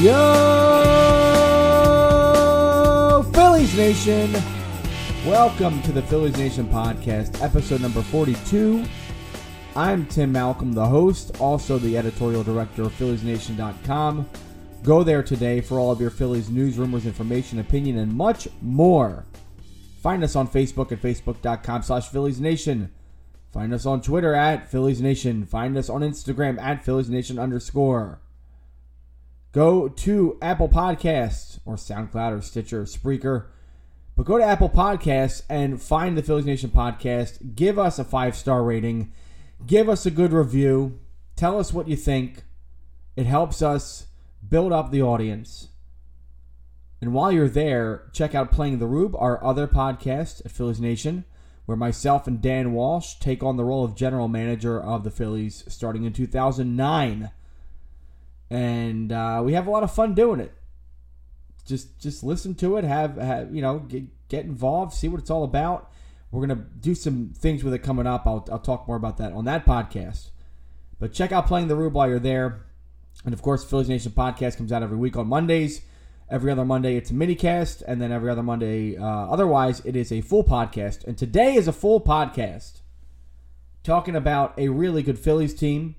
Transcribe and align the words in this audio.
Yo, 0.00 0.12
Phillies 3.34 3.76
Nation! 3.76 4.32
Welcome 5.26 5.82
to 5.82 5.90
the 5.90 6.02
Phillies 6.02 6.36
Nation 6.36 6.68
podcast, 6.68 7.42
episode 7.42 7.80
number 7.80 8.02
42. 8.02 8.84
I'm 9.74 10.06
Tim 10.06 10.30
Malcolm, 10.30 10.72
the 10.72 10.86
host, 10.86 11.40
also 11.40 11.78
the 11.78 11.98
editorial 11.98 12.44
director 12.44 12.82
of 12.82 12.92
PhilliesNation.com. 12.92 14.30
Go 14.84 15.02
there 15.02 15.24
today 15.24 15.60
for 15.60 15.80
all 15.80 15.90
of 15.90 16.00
your 16.00 16.10
Phillies 16.10 16.48
news, 16.48 16.78
rumors, 16.78 17.04
information, 17.04 17.58
opinion, 17.58 17.98
and 17.98 18.14
much 18.14 18.46
more. 18.62 19.26
Find 20.00 20.22
us 20.22 20.36
on 20.36 20.46
Facebook 20.46 20.92
at 20.92 21.02
facebook.com 21.02 21.82
slash 21.82 22.06
Phillies 22.06 22.40
Nation. 22.40 22.92
Find 23.52 23.74
us 23.74 23.84
on 23.84 24.00
Twitter 24.00 24.32
at 24.32 24.70
Phillies 24.70 25.00
Nation. 25.00 25.44
Find 25.44 25.76
us 25.76 25.88
on 25.90 26.02
Instagram 26.02 26.60
at 26.60 26.84
Phillies 26.84 27.10
Nation 27.10 27.36
underscore. 27.36 28.20
Go 29.52 29.88
to 29.88 30.38
Apple 30.42 30.68
Podcasts 30.68 31.58
or 31.64 31.76
SoundCloud 31.76 32.38
or 32.38 32.42
Stitcher 32.42 32.82
or 32.82 32.84
Spreaker. 32.84 33.46
But 34.14 34.26
go 34.26 34.36
to 34.36 34.44
Apple 34.44 34.68
Podcasts 34.68 35.42
and 35.48 35.80
find 35.80 36.18
the 36.18 36.22
Phillies 36.22 36.44
Nation 36.44 36.70
podcast. 36.70 37.54
Give 37.54 37.78
us 37.78 37.98
a 37.98 38.04
five 38.04 38.36
star 38.36 38.62
rating. 38.62 39.12
Give 39.66 39.88
us 39.88 40.04
a 40.04 40.10
good 40.10 40.32
review. 40.32 40.98
Tell 41.36 41.58
us 41.58 41.72
what 41.72 41.88
you 41.88 41.96
think. 41.96 42.42
It 43.16 43.26
helps 43.26 43.62
us 43.62 44.08
build 44.46 44.72
up 44.72 44.90
the 44.90 45.02
audience. 45.02 45.68
And 47.00 47.14
while 47.14 47.30
you're 47.30 47.48
there, 47.48 48.10
check 48.12 48.34
out 48.34 48.52
Playing 48.52 48.80
the 48.80 48.86
Rube, 48.86 49.14
our 49.16 49.42
other 49.42 49.68
podcast 49.68 50.44
at 50.44 50.50
Phillies 50.50 50.80
Nation, 50.80 51.24
where 51.64 51.76
myself 51.76 52.26
and 52.26 52.42
Dan 52.42 52.72
Walsh 52.72 53.14
take 53.14 53.42
on 53.42 53.56
the 53.56 53.64
role 53.64 53.84
of 53.84 53.94
general 53.94 54.26
manager 54.26 54.80
of 54.80 55.04
the 55.04 55.10
Phillies 55.10 55.64
starting 55.68 56.04
in 56.04 56.12
2009. 56.12 57.30
And 58.50 59.12
uh, 59.12 59.42
we 59.44 59.52
have 59.52 59.66
a 59.66 59.70
lot 59.70 59.82
of 59.82 59.92
fun 59.92 60.14
doing 60.14 60.40
it. 60.40 60.52
Just 61.66 62.00
just 62.00 62.24
listen 62.24 62.54
to 62.56 62.76
it, 62.78 62.84
have, 62.84 63.16
have 63.16 63.54
you 63.54 63.60
know, 63.60 63.80
get, 63.80 64.04
get 64.28 64.44
involved, 64.46 64.94
see 64.94 65.08
what 65.08 65.20
it's 65.20 65.30
all 65.30 65.44
about. 65.44 65.90
We're 66.30 66.46
gonna 66.46 66.66
do 66.80 66.94
some 66.94 67.34
things 67.36 67.62
with 67.62 67.74
it 67.74 67.80
coming 67.80 68.06
up. 68.06 68.26
I'll, 68.26 68.46
I'll 68.50 68.58
talk 68.58 68.86
more 68.86 68.96
about 68.96 69.18
that 69.18 69.32
on 69.32 69.44
that 69.44 69.66
podcast. 69.66 70.30
But 70.98 71.12
check 71.12 71.30
out 71.30 71.46
Playing 71.46 71.68
the 71.68 71.76
Rube 71.76 71.92
while 71.92 72.08
you're 72.08 72.18
there. 72.18 72.64
And 73.24 73.34
of 73.34 73.42
course, 73.42 73.64
Phillies 73.64 73.88
Nation 73.88 74.12
podcast 74.12 74.56
comes 74.56 74.72
out 74.72 74.82
every 74.82 74.96
week 74.96 75.16
on 75.16 75.26
Mondays. 75.26 75.82
Every 76.30 76.52
other 76.52 76.64
Monday, 76.64 76.96
it's 76.96 77.10
a 77.10 77.14
mini 77.14 77.34
cast, 77.34 77.80
and 77.82 78.02
then 78.02 78.12
every 78.12 78.30
other 78.30 78.42
Monday, 78.42 78.98
uh, 78.98 79.02
otherwise, 79.02 79.80
it 79.86 79.96
is 79.96 80.12
a 80.12 80.20
full 80.20 80.44
podcast. 80.44 81.04
And 81.04 81.16
today 81.16 81.54
is 81.54 81.66
a 81.68 81.72
full 81.72 82.02
podcast 82.02 82.80
talking 83.82 84.14
about 84.14 84.52
a 84.58 84.68
really 84.68 85.02
good 85.02 85.18
Phillies 85.18 85.54
team. 85.54 85.96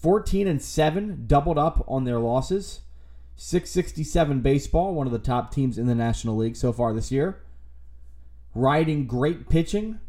14 0.00 0.46
and 0.46 0.62
7, 0.62 1.24
doubled 1.26 1.58
up 1.58 1.84
on 1.88 2.04
their 2.04 2.18
losses. 2.18 2.80
667 3.36 4.40
baseball, 4.40 4.94
one 4.94 5.06
of 5.06 5.12
the 5.12 5.18
top 5.18 5.52
teams 5.52 5.78
in 5.78 5.86
the 5.86 5.94
National 5.94 6.36
League 6.36 6.56
so 6.56 6.72
far 6.72 6.92
this 6.92 7.12
year. 7.12 7.40
Riding 8.54 9.06
great 9.06 9.48
pitching, 9.48 10.00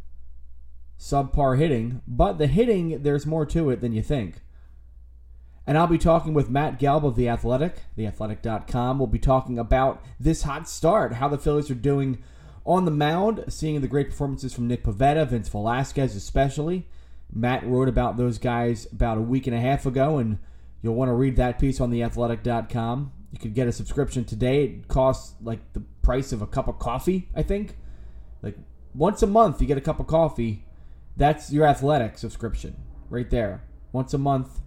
subpar 0.99 1.57
hitting, 1.57 2.01
but 2.07 2.39
the 2.39 2.47
hitting, 2.47 3.03
there's 3.03 3.25
more 3.25 3.45
to 3.47 3.69
it 3.69 3.81
than 3.81 3.93
you 3.93 4.01
think. 4.01 4.41
And 5.67 5.77
I'll 5.77 5.85
be 5.85 5.99
talking 5.99 6.33
with 6.33 6.49
Matt 6.49 6.79
Gelb 6.79 7.03
of 7.03 7.15
The 7.15 7.29
Athletic, 7.29 7.75
theathletic.com. 7.95 8.97
We'll 8.97 9.07
be 9.07 9.19
talking 9.19 9.59
about 9.59 10.03
this 10.19 10.41
hot 10.41 10.67
start, 10.67 11.13
how 11.13 11.27
the 11.27 11.37
Phillies 11.37 11.69
are 11.69 11.75
doing 11.75 12.23
on 12.65 12.85
the 12.85 12.91
mound, 12.91 13.45
seeing 13.49 13.79
the 13.81 13.87
great 13.87 14.09
performances 14.09 14.53
from 14.53 14.67
Nick 14.67 14.83
Pivetta, 14.83 15.27
Vince 15.27 15.49
Velasquez 15.49 16.15
especially. 16.15 16.87
Matt 17.33 17.65
wrote 17.65 17.87
about 17.87 18.17
those 18.17 18.37
guys 18.37 18.87
about 18.91 19.17
a 19.17 19.21
week 19.21 19.47
and 19.47 19.55
a 19.55 19.59
half 19.59 19.85
ago, 19.85 20.17
and 20.17 20.39
you'll 20.81 20.95
want 20.95 21.09
to 21.09 21.13
read 21.13 21.35
that 21.35 21.59
piece 21.59 21.79
on 21.79 21.91
theathletic.com. 21.91 23.11
You 23.31 23.39
could 23.39 23.53
get 23.53 23.67
a 23.67 23.71
subscription 23.71 24.25
today. 24.25 24.63
It 24.63 24.87
costs 24.87 25.35
like 25.41 25.73
the 25.73 25.81
price 26.01 26.31
of 26.31 26.41
a 26.41 26.47
cup 26.47 26.67
of 26.67 26.79
coffee, 26.79 27.29
I 27.35 27.43
think. 27.43 27.77
Like 28.41 28.57
once 28.95 29.21
a 29.21 29.27
month, 29.27 29.61
you 29.61 29.67
get 29.67 29.77
a 29.77 29.81
cup 29.81 29.99
of 29.99 30.07
coffee. 30.07 30.65
That's 31.15 31.51
your 31.51 31.65
athletic 31.65 32.17
subscription 32.17 32.75
right 33.09 33.29
there. 33.29 33.63
Once 33.91 34.13
a 34.13 34.17
month, 34.17 34.59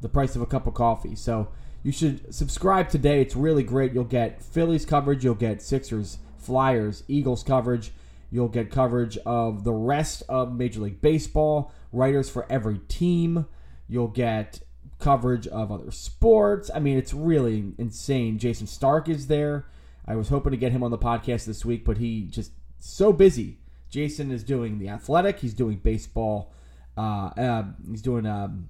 the 0.00 0.08
price 0.08 0.36
of 0.36 0.42
a 0.42 0.46
cup 0.46 0.66
of 0.66 0.74
coffee. 0.74 1.16
So 1.16 1.48
you 1.82 1.92
should 1.92 2.32
subscribe 2.34 2.88
today. 2.88 3.20
It's 3.20 3.34
really 3.34 3.62
great. 3.62 3.92
You'll 3.92 4.04
get 4.04 4.42
Phillies 4.42 4.84
coverage, 4.84 5.24
you'll 5.24 5.34
get 5.34 5.62
Sixers, 5.62 6.18
Flyers, 6.36 7.02
Eagles 7.08 7.42
coverage, 7.42 7.92
you'll 8.30 8.48
get 8.48 8.70
coverage 8.70 9.16
of 9.18 9.64
the 9.64 9.72
rest 9.72 10.22
of 10.28 10.54
Major 10.54 10.80
League 10.80 11.00
Baseball, 11.00 11.72
writers 11.92 12.28
for 12.30 12.50
every 12.50 12.78
team. 12.88 13.46
You'll 13.88 14.08
get 14.08 14.60
coverage 14.98 15.46
of 15.46 15.70
other 15.70 15.90
sports. 15.90 16.70
I 16.74 16.78
mean, 16.78 16.98
it's 16.98 17.14
really 17.14 17.72
insane. 17.78 18.38
Jayson 18.38 18.66
Stark 18.66 19.08
is 19.08 19.26
there. 19.28 19.66
I 20.06 20.16
was 20.16 20.28
hoping 20.28 20.52
to 20.52 20.56
get 20.56 20.72
him 20.72 20.82
on 20.82 20.90
the 20.90 20.98
podcast 20.98 21.44
this 21.44 21.64
week, 21.64 21.84
but 21.84 21.98
he 21.98 22.22
just 22.22 22.52
so 22.78 23.12
busy. 23.12 23.58
Jayson 23.90 24.30
is 24.30 24.42
doing 24.42 24.78
the 24.78 24.88
athletic. 24.88 25.40
He's 25.40 25.54
doing 25.54 25.76
baseball. 25.76 26.52
Uh, 26.96 27.30
uh, 27.36 27.64
he's 27.88 28.02
doing 28.02 28.26
um, 28.26 28.68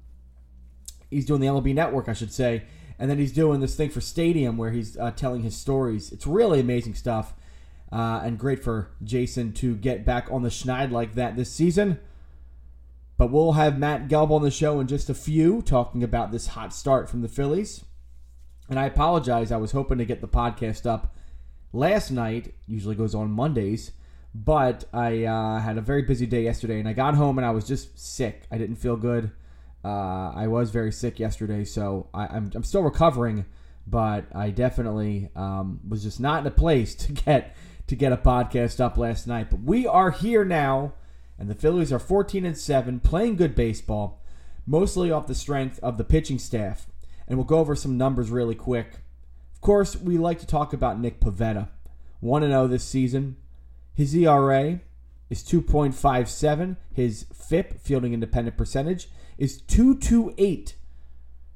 he's 1.10 1.26
doing 1.26 1.40
the 1.40 1.46
MLB 1.46 1.74
Network, 1.74 2.08
I 2.08 2.12
should 2.12 2.32
say, 2.32 2.64
and 2.98 3.10
then 3.10 3.18
he's 3.18 3.32
doing 3.32 3.60
this 3.60 3.74
thing 3.74 3.90
for 3.90 4.00
Stadium 4.00 4.56
where 4.56 4.70
he's 4.70 4.96
uh, 4.98 5.12
telling 5.12 5.42
his 5.42 5.56
stories. 5.56 6.12
It's 6.12 6.26
really 6.26 6.60
amazing 6.60 6.94
stuff, 6.94 7.34
uh, 7.90 8.20
and 8.22 8.38
great 8.38 8.62
for 8.62 8.90
Jason 9.02 9.52
to 9.54 9.76
get 9.76 10.04
back 10.04 10.28
on 10.30 10.42
the 10.42 10.50
schneid 10.50 10.90
like 10.90 11.14
that 11.14 11.36
this 11.36 11.50
season. 11.50 11.98
But 13.18 13.30
we'll 13.30 13.52
have 13.52 13.78
Matt 13.78 14.08
Gelb 14.08 14.30
on 14.30 14.42
the 14.42 14.50
show 14.50 14.80
in 14.80 14.86
just 14.86 15.10
a 15.10 15.14
few, 15.14 15.60
talking 15.60 16.02
about 16.02 16.32
this 16.32 16.46
hot 16.46 16.72
start 16.72 17.10
from 17.10 17.20
the 17.20 17.28
Phillies. 17.28 17.84
And 18.70 18.78
I 18.78 18.86
apologize, 18.86 19.52
I 19.52 19.56
was 19.56 19.72
hoping 19.72 19.98
to 19.98 20.04
get 20.04 20.20
the 20.20 20.28
podcast 20.28 20.86
up 20.86 21.14
last 21.72 22.10
night. 22.10 22.54
Usually 22.66 22.94
goes 22.94 23.14
on 23.14 23.30
Mondays. 23.30 23.92
But 24.34 24.84
I 24.92 25.24
uh, 25.24 25.58
had 25.58 25.78
a 25.78 25.80
very 25.80 26.02
busy 26.02 26.26
day 26.26 26.44
yesterday, 26.44 26.78
and 26.78 26.88
I 26.88 26.92
got 26.92 27.14
home 27.14 27.38
and 27.38 27.46
I 27.46 27.50
was 27.50 27.66
just 27.66 27.98
sick. 27.98 28.44
I 28.52 28.58
didn't 28.58 28.76
feel 28.76 28.96
good. 28.96 29.32
Uh, 29.84 30.32
I 30.34 30.46
was 30.48 30.70
very 30.70 30.92
sick 30.92 31.18
yesterday, 31.18 31.64
so 31.64 32.08
I, 32.12 32.36
am 32.36 32.62
still 32.62 32.82
recovering, 32.82 33.46
but 33.86 34.26
I 34.34 34.50
definitely 34.50 35.30
um, 35.34 35.80
was 35.88 36.02
just 36.02 36.20
not 36.20 36.40
in 36.40 36.46
a 36.46 36.52
place 36.52 36.94
to 37.06 37.12
get 37.12 37.56
to 37.86 37.96
get 37.96 38.12
a 38.12 38.16
podcast 38.16 38.80
up 38.80 38.98
last 38.98 39.26
night. 39.26 39.50
But 39.50 39.62
we 39.62 39.86
are 39.86 40.10
here 40.10 40.44
now, 40.44 40.92
and 41.38 41.48
the 41.48 41.54
Phillies 41.54 41.92
are 41.92 41.98
14 41.98 42.44
and 42.44 42.58
seven, 42.58 43.00
playing 43.00 43.36
good 43.36 43.54
baseball, 43.54 44.22
mostly 44.66 45.10
off 45.10 45.26
the 45.26 45.34
strength 45.34 45.78
of 45.82 45.96
the 45.96 46.04
pitching 46.04 46.38
staff. 46.38 46.86
And 47.26 47.38
we'll 47.38 47.46
go 47.46 47.58
over 47.58 47.76
some 47.76 47.96
numbers 47.96 48.30
really 48.30 48.54
quick. 48.54 49.00
Of 49.54 49.60
course, 49.60 49.96
we 49.96 50.18
like 50.18 50.40
to 50.40 50.46
talk 50.46 50.72
about 50.72 51.00
Nick 51.00 51.20
Pivetta. 51.20 51.68
one 52.20 52.42
and 52.42 52.52
zero 52.52 52.66
this 52.66 52.84
season. 52.84 53.36
His 53.94 54.14
ERA 54.14 54.80
is 55.30 55.42
2.57. 55.42 56.76
His 56.92 57.26
FIP, 57.32 57.80
fielding 57.80 58.14
independent 58.14 58.56
percentage, 58.56 59.08
is 59.36 59.60
228. 59.62 60.74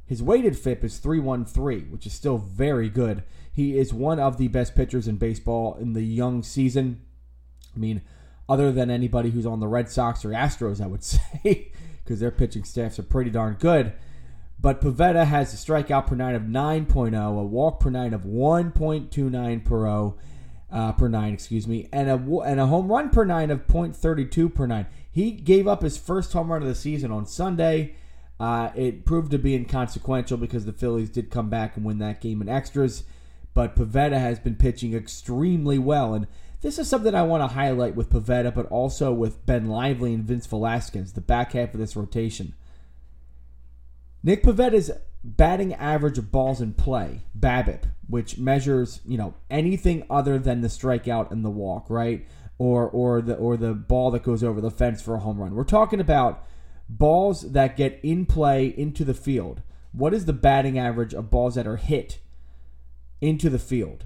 His 0.04 0.22
weighted 0.22 0.58
FIP 0.58 0.84
is 0.84 0.98
313, 0.98 1.90
which 1.90 2.06
is 2.06 2.12
still 2.12 2.38
very 2.38 2.88
good. 2.88 3.22
He 3.52 3.78
is 3.78 3.94
one 3.94 4.18
of 4.18 4.36
the 4.36 4.48
best 4.48 4.74
pitchers 4.74 5.08
in 5.08 5.16
baseball 5.16 5.76
in 5.80 5.92
the 5.92 6.02
young 6.02 6.42
season. 6.42 7.02
I 7.74 7.78
mean, 7.78 8.02
other 8.48 8.72
than 8.72 8.90
anybody 8.90 9.30
who's 9.30 9.46
on 9.46 9.60
the 9.60 9.68
Red 9.68 9.88
Sox 9.88 10.24
or 10.24 10.30
Astros, 10.30 10.80
I 10.80 10.86
would 10.86 11.04
say, 11.04 11.72
because 12.04 12.20
their 12.20 12.30
pitching 12.30 12.64
staffs 12.64 12.98
are 12.98 13.04
pretty 13.04 13.30
darn 13.30 13.54
good. 13.54 13.92
But 14.60 14.80
Pivetta 14.80 15.26
has 15.26 15.52
a 15.52 15.56
strikeout 15.56 16.06
per 16.06 16.14
nine 16.14 16.36
of 16.36 16.42
9.0, 16.42 17.40
a 17.40 17.44
walk 17.44 17.80
per 17.80 17.90
nine 17.90 18.14
of 18.14 18.22
1.29 18.22 19.64
per 19.64 19.80
0, 19.80 20.18
uh, 20.70 20.92
per 20.92 21.08
nine, 21.08 21.34
excuse 21.34 21.66
me, 21.66 21.88
and 21.92 22.08
a 22.08 22.14
and 22.14 22.60
a 22.60 22.66
home 22.66 22.90
run 22.90 23.10
per 23.10 23.24
nine 23.24 23.50
of 23.50 23.66
0.32 23.66 24.54
per 24.54 24.66
nine. 24.66 24.86
He 25.10 25.32
gave 25.32 25.66
up 25.66 25.82
his 25.82 25.98
first 25.98 26.32
home 26.32 26.50
run 26.50 26.62
of 26.62 26.68
the 26.68 26.74
season 26.76 27.10
on 27.10 27.26
Sunday. 27.26 27.96
Uh, 28.38 28.70
it 28.74 29.04
proved 29.04 29.30
to 29.32 29.38
be 29.38 29.54
inconsequential 29.54 30.38
because 30.38 30.64
the 30.64 30.72
Phillies 30.72 31.10
did 31.10 31.30
come 31.30 31.50
back 31.50 31.76
and 31.76 31.84
win 31.84 31.98
that 31.98 32.20
game 32.20 32.40
in 32.40 32.48
extras. 32.48 33.04
But 33.54 33.76
Pivetta 33.76 34.18
has 34.18 34.38
been 34.38 34.56
pitching 34.56 34.94
extremely 34.94 35.78
well. 35.78 36.14
And 36.14 36.26
this 36.62 36.78
is 36.78 36.88
something 36.88 37.14
I 37.14 37.22
want 37.22 37.42
to 37.42 37.54
highlight 37.54 37.94
with 37.94 38.10
Pivetta, 38.10 38.54
but 38.54 38.66
also 38.66 39.12
with 39.12 39.44
Ben 39.44 39.68
Lively 39.68 40.14
and 40.14 40.24
Vince 40.24 40.46
Velasquez, 40.46 41.12
the 41.12 41.20
back 41.20 41.52
half 41.52 41.74
of 41.74 41.80
this 41.80 41.94
rotation. 41.94 42.54
Nick 44.22 44.42
Pivetta's 44.42 44.90
batting 45.24 45.74
average 45.74 46.18
of 46.18 46.32
balls 46.32 46.60
in 46.60 46.72
play, 46.72 47.20
BABIP, 47.38 47.84
which 48.08 48.38
measures, 48.38 49.00
you 49.04 49.18
know, 49.18 49.34
anything 49.50 50.04
other 50.08 50.38
than 50.38 50.60
the 50.60 50.68
strikeout 50.68 51.30
and 51.30 51.44
the 51.44 51.50
walk, 51.50 51.90
right? 51.90 52.26
or 52.62 52.88
or 52.88 53.20
the 53.20 53.34
or 53.34 53.56
the 53.56 53.74
ball 53.74 54.12
that 54.12 54.22
goes 54.22 54.44
over 54.44 54.60
the 54.60 54.70
fence 54.70 55.02
for 55.02 55.16
a 55.16 55.18
home 55.18 55.40
run. 55.40 55.54
We're 55.54 55.64
talking 55.64 55.98
about 55.98 56.46
balls 56.88 57.52
that 57.52 57.76
get 57.76 57.98
in 58.04 58.24
play 58.24 58.66
into 58.66 59.04
the 59.04 59.14
field. 59.14 59.62
What 59.90 60.14
is 60.14 60.26
the 60.26 60.32
batting 60.32 60.78
average 60.78 61.12
of 61.12 61.28
balls 61.28 61.56
that 61.56 61.66
are 61.66 61.76
hit 61.76 62.18
into 63.20 63.50
the 63.50 63.58
field? 63.58 64.04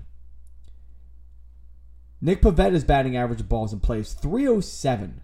Nick 2.21 2.41
Pivetta's 2.41 2.85
batting 2.85 3.17
average 3.17 3.41
of 3.41 3.49
balls 3.49 3.73
in 3.73 3.81
play 3.81 4.01
is 4.01 4.15
307, 4.15 5.21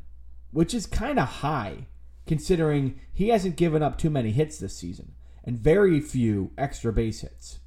which 0.51 0.75
is 0.75 0.87
kind 0.87 1.19
of 1.19 1.29
high 1.29 1.87
considering 2.27 3.01
he 3.13 3.29
hasn't 3.29 3.57
given 3.57 3.83
up 3.83 3.99
too 3.99 4.11
many 4.11 4.31
hits 4.31 4.59
this 4.59 4.77
season 4.77 5.15
and 5.45 5.59
very 5.59 6.01
few 6.01 6.53
extra 6.57 6.93
base 6.93 7.23
hits. 7.23 7.61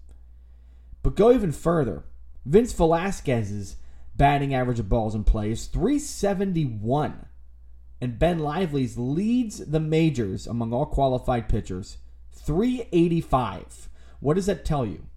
But 1.03 1.15
go 1.15 1.31
even 1.31 1.51
further. 1.51 2.05
Vince 2.45 2.73
Velasquez's 2.73 3.77
batting 4.15 4.53
average 4.53 4.79
of 4.79 4.89
balls 4.89 5.15
in 5.15 5.23
play 5.23 5.51
is 5.51 5.65
371. 5.67 7.25
And 8.01 8.19
Ben 8.19 8.39
Lively's 8.39 8.97
leads 8.97 9.57
the 9.57 9.79
majors 9.79 10.47
among 10.47 10.73
all 10.73 10.85
qualified 10.85 11.49
pitchers, 11.49 11.97
385. 12.33 13.89
What 14.19 14.35
does 14.35 14.45
that 14.45 14.65
tell 14.65 14.85
you? 14.85 15.07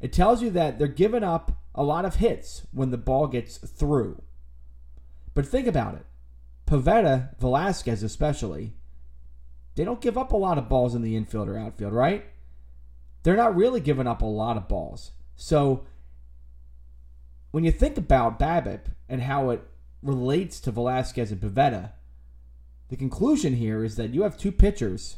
It 0.00 0.12
tells 0.12 0.42
you 0.42 0.50
that 0.50 0.78
they're 0.78 0.88
giving 0.88 1.24
up 1.24 1.52
a 1.76 1.82
lot 1.82 2.04
of 2.04 2.16
hits 2.16 2.66
when 2.72 2.90
the 2.90 2.98
ball 2.98 3.26
gets 3.26 3.58
through. 3.58 4.22
But 5.34 5.46
think 5.46 5.66
about 5.66 5.94
it. 5.94 6.06
Pivetta, 6.66 7.38
Velasquez 7.38 8.02
especially, 8.02 8.72
they 9.76 9.84
don't 9.84 10.00
give 10.00 10.18
up 10.18 10.32
a 10.32 10.36
lot 10.36 10.58
of 10.58 10.68
balls 10.68 10.94
in 10.94 11.02
the 11.02 11.14
infield 11.14 11.48
or 11.48 11.58
outfield, 11.58 11.92
right? 11.92 12.24
They're 13.22 13.36
not 13.36 13.54
really 13.54 13.80
giving 13.80 14.06
up 14.06 14.22
a 14.22 14.26
lot 14.26 14.56
of 14.56 14.68
balls. 14.68 15.12
So 15.36 15.84
when 17.50 17.64
you 17.64 17.70
think 17.70 17.98
about 17.98 18.38
BABIP 18.38 18.86
and 19.08 19.22
how 19.22 19.50
it 19.50 19.62
relates 20.02 20.58
to 20.60 20.70
Velasquez 20.70 21.30
and 21.30 21.40
Pivetta, 21.40 21.92
the 22.88 22.96
conclusion 22.96 23.56
here 23.56 23.84
is 23.84 23.96
that 23.96 24.14
you 24.14 24.22
have 24.22 24.38
two 24.38 24.52
pitchers 24.52 25.16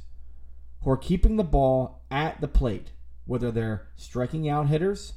who 0.83 0.91
are 0.91 0.97
keeping 0.97 1.37
the 1.37 1.45
ball 1.45 2.03
at 2.11 2.41
the 2.41 2.49
plate, 2.49 2.93
whether 3.27 3.51
they're 3.51 3.87
striking 3.97 4.49
out 4.49 4.69
hitters, 4.69 5.15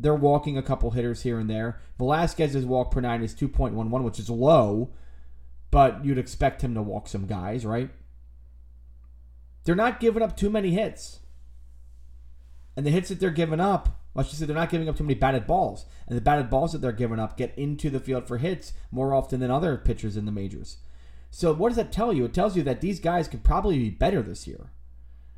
they're 0.00 0.14
walking 0.14 0.56
a 0.56 0.62
couple 0.62 0.92
hitters 0.92 1.22
here 1.22 1.38
and 1.38 1.50
there. 1.50 1.80
Velasquez's 1.98 2.64
walk 2.64 2.92
per 2.92 3.00
nine 3.00 3.22
is 3.22 3.34
2.11, 3.34 4.02
which 4.02 4.18
is 4.18 4.30
low, 4.30 4.90
but 5.70 6.04
you'd 6.04 6.18
expect 6.18 6.62
him 6.62 6.74
to 6.74 6.82
walk 6.82 7.08
some 7.08 7.26
guys, 7.26 7.66
right? 7.66 7.90
They're 9.64 9.74
not 9.74 10.00
giving 10.00 10.22
up 10.22 10.36
too 10.36 10.50
many 10.50 10.70
hits. 10.70 11.18
And 12.76 12.86
the 12.86 12.90
hits 12.90 13.08
that 13.08 13.18
they're 13.18 13.30
giving 13.30 13.60
up, 13.60 14.00
I 14.14 14.22
should 14.22 14.38
say 14.38 14.46
they're 14.46 14.54
not 14.54 14.70
giving 14.70 14.88
up 14.88 14.96
too 14.96 15.04
many 15.04 15.14
batted 15.14 15.46
balls. 15.46 15.84
And 16.06 16.16
the 16.16 16.22
batted 16.22 16.48
balls 16.48 16.72
that 16.72 16.78
they're 16.78 16.92
giving 16.92 17.18
up 17.18 17.36
get 17.36 17.58
into 17.58 17.90
the 17.90 18.00
field 18.00 18.28
for 18.28 18.38
hits 18.38 18.72
more 18.92 19.12
often 19.12 19.40
than 19.40 19.50
other 19.50 19.76
pitchers 19.76 20.16
in 20.16 20.26
the 20.26 20.32
majors. 20.32 20.78
So 21.30 21.52
what 21.52 21.70
does 21.70 21.76
that 21.76 21.92
tell 21.92 22.12
you? 22.12 22.24
It 22.24 22.32
tells 22.32 22.56
you 22.56 22.62
that 22.62 22.80
these 22.80 23.00
guys 23.00 23.28
could 23.28 23.42
probably 23.42 23.78
be 23.78 23.90
better 23.90 24.22
this 24.22 24.46
year. 24.46 24.70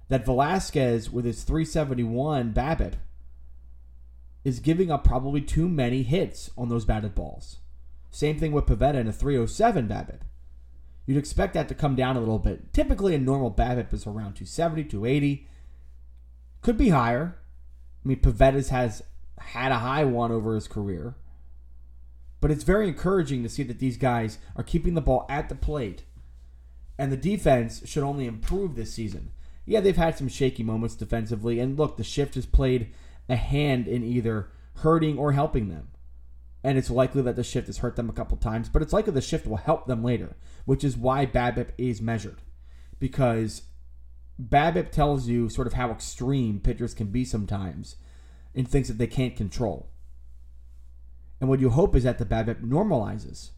That 0.08 0.26
Velasquez 0.26 1.10
with 1.10 1.24
his 1.24 1.42
371 1.44 2.52
BABIP 2.52 2.94
is 4.44 4.60
giving 4.60 4.90
up 4.90 5.04
probably 5.04 5.40
too 5.40 5.68
many 5.68 6.02
hits 6.02 6.50
on 6.56 6.68
those 6.68 6.84
batted 6.84 7.14
balls. 7.14 7.58
Same 8.10 8.38
thing 8.38 8.52
with 8.52 8.66
Pivetta 8.66 8.96
in 8.96 9.06
a 9.06 9.12
307 9.12 9.86
BABIP. 9.86 10.20
You'd 11.06 11.18
expect 11.18 11.54
that 11.54 11.68
to 11.68 11.74
come 11.74 11.94
down 11.94 12.16
a 12.16 12.20
little 12.20 12.38
bit. 12.38 12.72
Typically, 12.72 13.14
a 13.14 13.18
normal 13.18 13.50
BABIP 13.50 13.92
is 13.92 14.06
around 14.06 14.34
270, 14.34 14.84
280. 14.84 15.48
Could 16.62 16.76
be 16.76 16.90
higher. 16.90 17.36
I 18.04 18.08
mean, 18.08 18.20
Pivetta's 18.20 18.70
has 18.70 19.02
had 19.38 19.72
a 19.72 19.78
high 19.78 20.04
one 20.04 20.32
over 20.32 20.54
his 20.54 20.68
career. 20.68 21.16
But 22.40 22.50
it's 22.50 22.64
very 22.64 22.88
encouraging 22.88 23.42
to 23.42 23.48
see 23.48 23.62
that 23.64 23.78
these 23.78 23.96
guys 23.96 24.38
are 24.56 24.62
keeping 24.62 24.94
the 24.94 25.00
ball 25.00 25.26
at 25.28 25.48
the 25.48 25.54
plate. 25.54 26.04
And 26.98 27.10
the 27.10 27.16
defense 27.16 27.86
should 27.88 28.02
only 28.02 28.26
improve 28.26 28.74
this 28.74 28.92
season. 28.92 29.32
Yeah, 29.66 29.80
they've 29.80 29.96
had 29.96 30.16
some 30.16 30.28
shaky 30.28 30.62
moments 30.62 30.94
defensively. 30.94 31.60
And 31.60 31.78
look, 31.78 31.96
the 31.96 32.04
shift 32.04 32.34
has 32.34 32.46
played 32.46 32.92
a 33.30 33.36
hand 33.36 33.86
in 33.88 34.02
either 34.02 34.50
hurting 34.76 35.18
or 35.18 35.32
helping 35.32 35.68
them. 35.68 35.88
And 36.62 36.76
it's 36.76 36.90
likely 36.90 37.22
that 37.22 37.36
the 37.36 37.44
shift 37.44 37.68
has 37.68 37.78
hurt 37.78 37.96
them 37.96 38.10
a 38.10 38.14
couple 38.14 38.36
times, 38.36 38.68
but 38.68 38.82
it's 38.82 38.92
likely 38.92 39.12
the 39.12 39.22
shift 39.22 39.46
will 39.46 39.56
help 39.56 39.86
them 39.86 40.04
later, 40.04 40.36
which 40.66 40.84
is 40.84 40.96
why 40.96 41.24
BABIP 41.24 41.70
is 41.78 42.02
measured. 42.02 42.42
Because 42.98 43.62
BABIP 44.40 44.90
tells 44.90 45.26
you 45.26 45.48
sort 45.48 45.66
of 45.66 45.72
how 45.72 45.90
extreme 45.90 46.60
pitchers 46.60 46.92
can 46.92 47.06
be 47.06 47.24
sometimes 47.24 47.96
in 48.54 48.66
things 48.66 48.88
that 48.88 48.98
they 48.98 49.06
can't 49.06 49.36
control. 49.36 49.88
And 51.40 51.48
what 51.48 51.60
you 51.60 51.70
hope 51.70 51.96
is 51.96 52.04
that 52.04 52.18
the 52.18 52.26
BABIP 52.26 52.62
normalizes. 52.62 53.50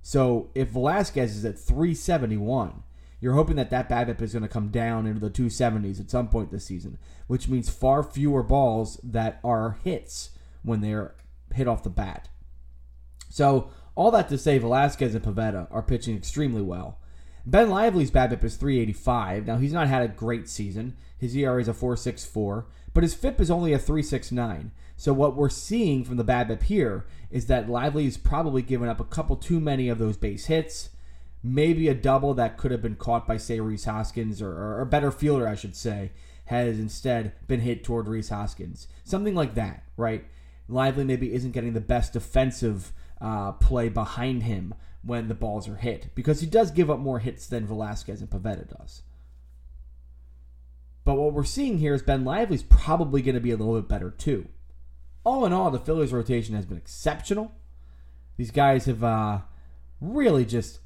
So 0.00 0.50
if 0.54 0.68
Velasquez 0.68 1.36
is 1.36 1.44
at 1.44 1.58
371, 1.58 2.84
you're 3.20 3.34
hoping 3.34 3.56
that 3.56 3.70
that 3.70 3.88
BABIP 3.88 4.22
is 4.22 4.32
going 4.32 4.42
to 4.42 4.48
come 4.48 4.68
down 4.68 5.06
into 5.06 5.20
the 5.20 5.30
270s 5.30 6.00
at 6.00 6.10
some 6.10 6.28
point 6.28 6.50
this 6.50 6.64
season, 6.64 6.98
which 7.26 7.48
means 7.48 7.68
far 7.68 8.02
fewer 8.02 8.42
balls 8.42 9.00
that 9.02 9.40
are 9.42 9.78
hits 9.82 10.30
when 10.62 10.80
they're 10.80 11.14
hit 11.54 11.66
off 11.66 11.82
the 11.82 11.90
bat. 11.90 12.28
So 13.28 13.70
all 13.94 14.10
that 14.12 14.28
to 14.28 14.38
say, 14.38 14.58
Velasquez 14.58 15.14
and 15.14 15.24
Pivetta 15.24 15.66
are 15.70 15.82
pitching 15.82 16.16
extremely 16.16 16.62
well. 16.62 16.98
Ben 17.44 17.70
Lively's 17.70 18.10
BABIP 18.10 18.44
is 18.44 18.56
385. 18.56 19.46
Now 19.46 19.56
he's 19.56 19.72
not 19.72 19.88
had 19.88 20.02
a 20.02 20.08
great 20.08 20.48
season. 20.48 20.96
His 21.16 21.34
ERA 21.34 21.60
is 21.60 21.68
a 21.68 21.72
4.64, 21.72 22.66
but 22.94 23.02
his 23.02 23.14
FIP 23.14 23.40
is 23.40 23.50
only 23.50 23.72
a 23.72 23.78
3.69. 23.78 24.70
So 24.96 25.12
what 25.12 25.34
we're 25.34 25.48
seeing 25.48 26.04
from 26.04 26.16
the 26.16 26.24
BABIP 26.24 26.64
here 26.64 27.06
is 27.30 27.46
that 27.46 27.68
Lively 27.68 28.06
is 28.06 28.16
probably 28.16 28.62
given 28.62 28.88
up 28.88 29.00
a 29.00 29.04
couple 29.04 29.36
too 29.36 29.60
many 29.60 29.88
of 29.88 29.98
those 29.98 30.16
base 30.16 30.46
hits 30.46 30.90
maybe 31.42 31.88
a 31.88 31.94
double 31.94 32.34
that 32.34 32.56
could 32.56 32.70
have 32.70 32.82
been 32.82 32.96
caught 32.96 33.26
by, 33.26 33.36
say, 33.36 33.60
Rhys 33.60 33.84
Hoskins, 33.84 34.42
or, 34.42 34.50
or 34.50 34.80
a 34.80 34.86
better 34.86 35.10
fielder, 35.10 35.46
I 35.46 35.54
should 35.54 35.76
say, 35.76 36.12
has 36.46 36.78
instead 36.78 37.32
been 37.46 37.60
hit 37.60 37.84
toward 37.84 38.08
Rhys 38.08 38.30
Hoskins. 38.30 38.88
Something 39.04 39.34
like 39.34 39.54
that, 39.54 39.84
right? 39.96 40.24
Lively 40.68 41.04
maybe 41.04 41.32
isn't 41.32 41.52
getting 41.52 41.72
the 41.72 41.80
best 41.80 42.12
defensive 42.12 42.92
uh, 43.20 43.52
play 43.52 43.88
behind 43.88 44.44
him 44.44 44.74
when 45.02 45.28
the 45.28 45.34
balls 45.34 45.68
are 45.68 45.76
hit 45.76 46.08
because 46.14 46.40
he 46.40 46.46
does 46.46 46.70
give 46.70 46.90
up 46.90 46.98
more 46.98 47.18
hits 47.18 47.46
than 47.46 47.66
Velasquez 47.66 48.20
and 48.20 48.30
Pivetta 48.30 48.68
does. 48.78 49.02
But 51.04 51.14
what 51.14 51.32
we're 51.32 51.44
seeing 51.44 51.78
here 51.78 51.94
is 51.94 52.02
Ben 52.02 52.24
Lively's 52.24 52.62
probably 52.62 53.22
going 53.22 53.34
to 53.34 53.40
be 53.40 53.50
a 53.50 53.56
little 53.56 53.80
bit 53.80 53.88
better 53.88 54.10
too. 54.10 54.48
All 55.24 55.46
in 55.46 55.52
all, 55.52 55.70
the 55.70 55.78
Phillies 55.78 56.12
rotation 56.12 56.54
has 56.54 56.66
been 56.66 56.76
exceptional. 56.76 57.52
These 58.36 58.50
guys 58.50 58.84
have 58.84 59.02
uh, 59.02 59.40
really 60.00 60.44
just 60.44 60.80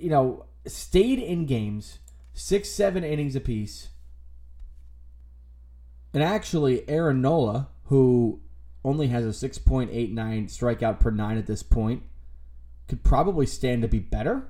you 0.00 0.10
know, 0.10 0.46
stayed 0.66 1.18
in 1.18 1.46
games, 1.46 1.98
six, 2.32 2.68
seven 2.68 3.04
innings 3.04 3.36
apiece. 3.36 3.88
And 6.12 6.22
actually, 6.22 6.88
Aaron 6.88 7.20
Nola, 7.20 7.68
who 7.84 8.40
only 8.84 9.08
has 9.08 9.24
a 9.24 9.48
6.89 9.48 10.14
strikeout 10.14 11.00
per 11.00 11.10
nine 11.10 11.38
at 11.38 11.46
this 11.46 11.62
point, 11.62 12.02
could 12.88 13.04
probably 13.04 13.46
stand 13.46 13.82
to 13.82 13.88
be 13.88 14.00
better. 14.00 14.48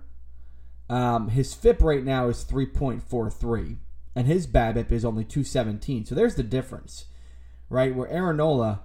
Um, 0.88 1.28
his 1.28 1.54
FIP 1.54 1.82
right 1.82 2.04
now 2.04 2.28
is 2.28 2.44
3.43, 2.44 3.76
and 4.16 4.26
his 4.26 4.46
BABIP 4.46 4.90
is 4.90 5.04
only 5.04 5.25
217. 5.25 6.06
So 6.06 6.14
there's 6.14 6.34
the 6.34 6.42
difference, 6.42 7.06
right? 7.68 7.94
Where 7.94 8.08
Aaron 8.08 8.38
Nola 8.38 8.82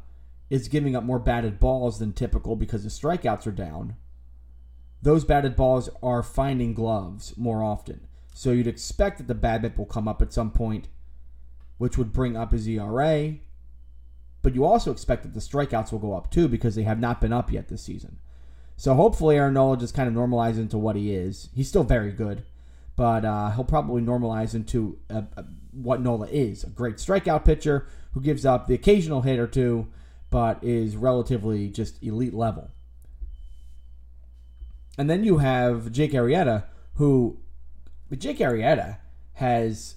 is 0.50 0.68
giving 0.68 0.96
up 0.96 1.04
more 1.04 1.20
batted 1.20 1.60
balls 1.60 2.00
than 2.00 2.14
typical 2.14 2.56
because 2.56 2.84
the 2.84 2.90
strikeouts 2.90 3.48
are 3.48 3.52
down 3.52 3.96
those 5.02 5.24
batted 5.24 5.56
balls 5.56 5.90
are 6.02 6.24
finding 6.24 6.74
gloves 6.74 7.36
more 7.38 7.64
often. 7.64 8.08
So 8.34 8.52
you'd 8.52 8.68
expect 8.68 9.18
that 9.18 9.28
the 9.28 9.34
bad 9.34 9.62
BABIP 9.62 9.78
will 9.78 9.86
come 9.86 10.08
up 10.08 10.22
at 10.22 10.34
some 10.34 10.52
point, 10.52 10.88
which 11.78 11.98
would 11.98 12.12
bring 12.12 12.36
up 12.36 12.52
his 12.52 12.68
ERA. 12.68 13.36
But 14.42 14.56
you 14.56 14.66
also 14.66 14.92
expect 14.92 15.24
that 15.24 15.34
the 15.34 15.40
strikeouts 15.40 15.92
will 15.92 16.00
go 16.00 16.14
up 16.14 16.32
too 16.32 16.48
because 16.48 16.76
they 16.76 16.84
have 16.84 17.00
not 17.00 17.22
been 17.22 17.34
up 17.34 17.52
yet 17.52 17.68
this 17.68 17.82
season. 17.82 18.20
So 18.78 18.94
hopefully 18.94 19.38
Aaron 19.38 19.54
Nola 19.54 19.78
just 19.78 19.94
kind 19.94 20.10
of 20.10 20.14
normalizes 20.14 20.58
into 20.58 20.78
what 20.78 20.96
he 20.96 21.14
is. 21.14 21.50
He's 21.56 21.70
still 21.70 21.84
very 21.84 22.12
good, 22.12 22.44
but 22.96 23.24
uh, 23.24 23.52
he'll 23.52 23.64
probably 23.64 24.02
normalize 24.02 24.54
into 24.54 25.00
a, 25.10 25.24
a, 25.38 25.46
what 25.72 26.02
Nola 26.02 26.28
is 26.28 26.64
a 26.64 26.70
great 26.70 26.96
strikeout 26.96 27.46
pitcher 27.46 27.88
who 28.14 28.22
gives 28.22 28.46
up 28.46 28.68
the 28.68 28.74
occasional 28.74 29.22
hit 29.22 29.40
or 29.40 29.48
two, 29.48 29.88
but 30.30 30.62
is 30.64 30.98
relatively 30.98 31.70
just 31.70 32.04
elite 32.04 32.34
level. 32.34 32.70
And 34.98 35.10
then 35.10 35.24
you 35.24 35.40
have 35.40 35.92
Jake 35.92 36.12
Arrieta, 36.12 36.66
who 36.96 37.40
Jake 38.18 38.38
Arrieta 38.38 38.98
has 39.34 39.96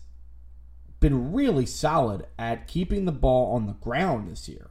been 1.00 1.33
really 1.33 1.67
solid 1.67 2.26
at 2.38 2.67
keeping 2.67 3.05
the 3.05 3.12
ball 3.12 3.55
on 3.55 3.67
the 3.67 3.75
ground 3.75 4.28
this 4.28 4.49
year. 4.49 4.71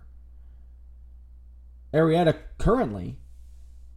Arrieta 1.94 2.36
currently 2.58 3.18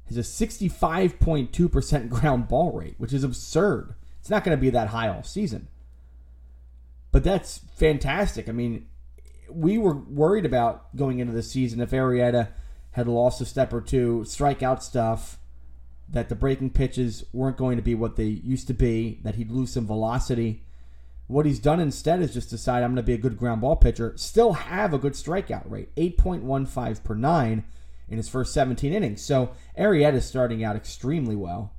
has 0.06 0.16
a 0.16 0.20
65.2% 0.20 2.08
ground 2.08 2.48
ball 2.48 2.72
rate, 2.72 2.94
which 2.98 3.12
is 3.12 3.24
absurd. 3.24 3.94
It's 4.20 4.30
not 4.30 4.44
going 4.44 4.56
to 4.56 4.60
be 4.60 4.70
that 4.70 4.88
high 4.88 5.08
all 5.08 5.24
season. 5.24 5.68
But 7.10 7.24
that's 7.24 7.58
fantastic. 7.76 8.48
I 8.48 8.52
mean, 8.52 8.86
we 9.50 9.78
were 9.78 9.96
worried 9.96 10.46
about 10.46 10.94
going 10.96 11.18
into 11.18 11.32
the 11.32 11.42
season 11.42 11.80
if 11.80 11.90
Arrieta 11.90 12.48
had 12.92 13.08
lost 13.08 13.40
a 13.40 13.44
step 13.44 13.72
or 13.72 13.80
two, 13.80 14.22
strikeout 14.24 14.82
stuff, 14.82 15.38
that 16.10 16.28
the 16.28 16.34
breaking 16.34 16.70
pitches 16.70 17.24
weren't 17.32 17.56
going 17.56 17.76
to 17.76 17.82
be 17.82 17.94
what 17.94 18.16
they 18.16 18.24
used 18.24 18.66
to 18.66 18.74
be, 18.74 19.20
that 19.22 19.36
he'd 19.36 19.50
lose 19.50 19.72
some 19.72 19.86
velocity. 19.86 20.64
What 21.28 21.46
he's 21.46 21.60
done 21.60 21.78
instead 21.78 22.20
is 22.20 22.34
just 22.34 22.50
decide 22.50 22.82
I'm 22.82 22.90
going 22.90 22.96
to 22.96 23.02
be 23.02 23.14
a 23.14 23.18
good 23.18 23.38
ground 23.38 23.60
ball 23.60 23.76
pitcher, 23.76 24.14
still 24.16 24.54
have 24.54 24.92
a 24.92 24.98
good 24.98 25.12
strikeout 25.12 25.70
rate, 25.70 25.94
8.15 25.94 27.04
per 27.04 27.14
nine 27.14 27.64
in 28.08 28.16
his 28.16 28.28
first 28.28 28.52
17 28.52 28.92
innings. 28.92 29.22
So 29.22 29.52
Arrieta 29.78 30.14
is 30.14 30.24
starting 30.24 30.64
out 30.64 30.74
extremely 30.74 31.36
well. 31.36 31.72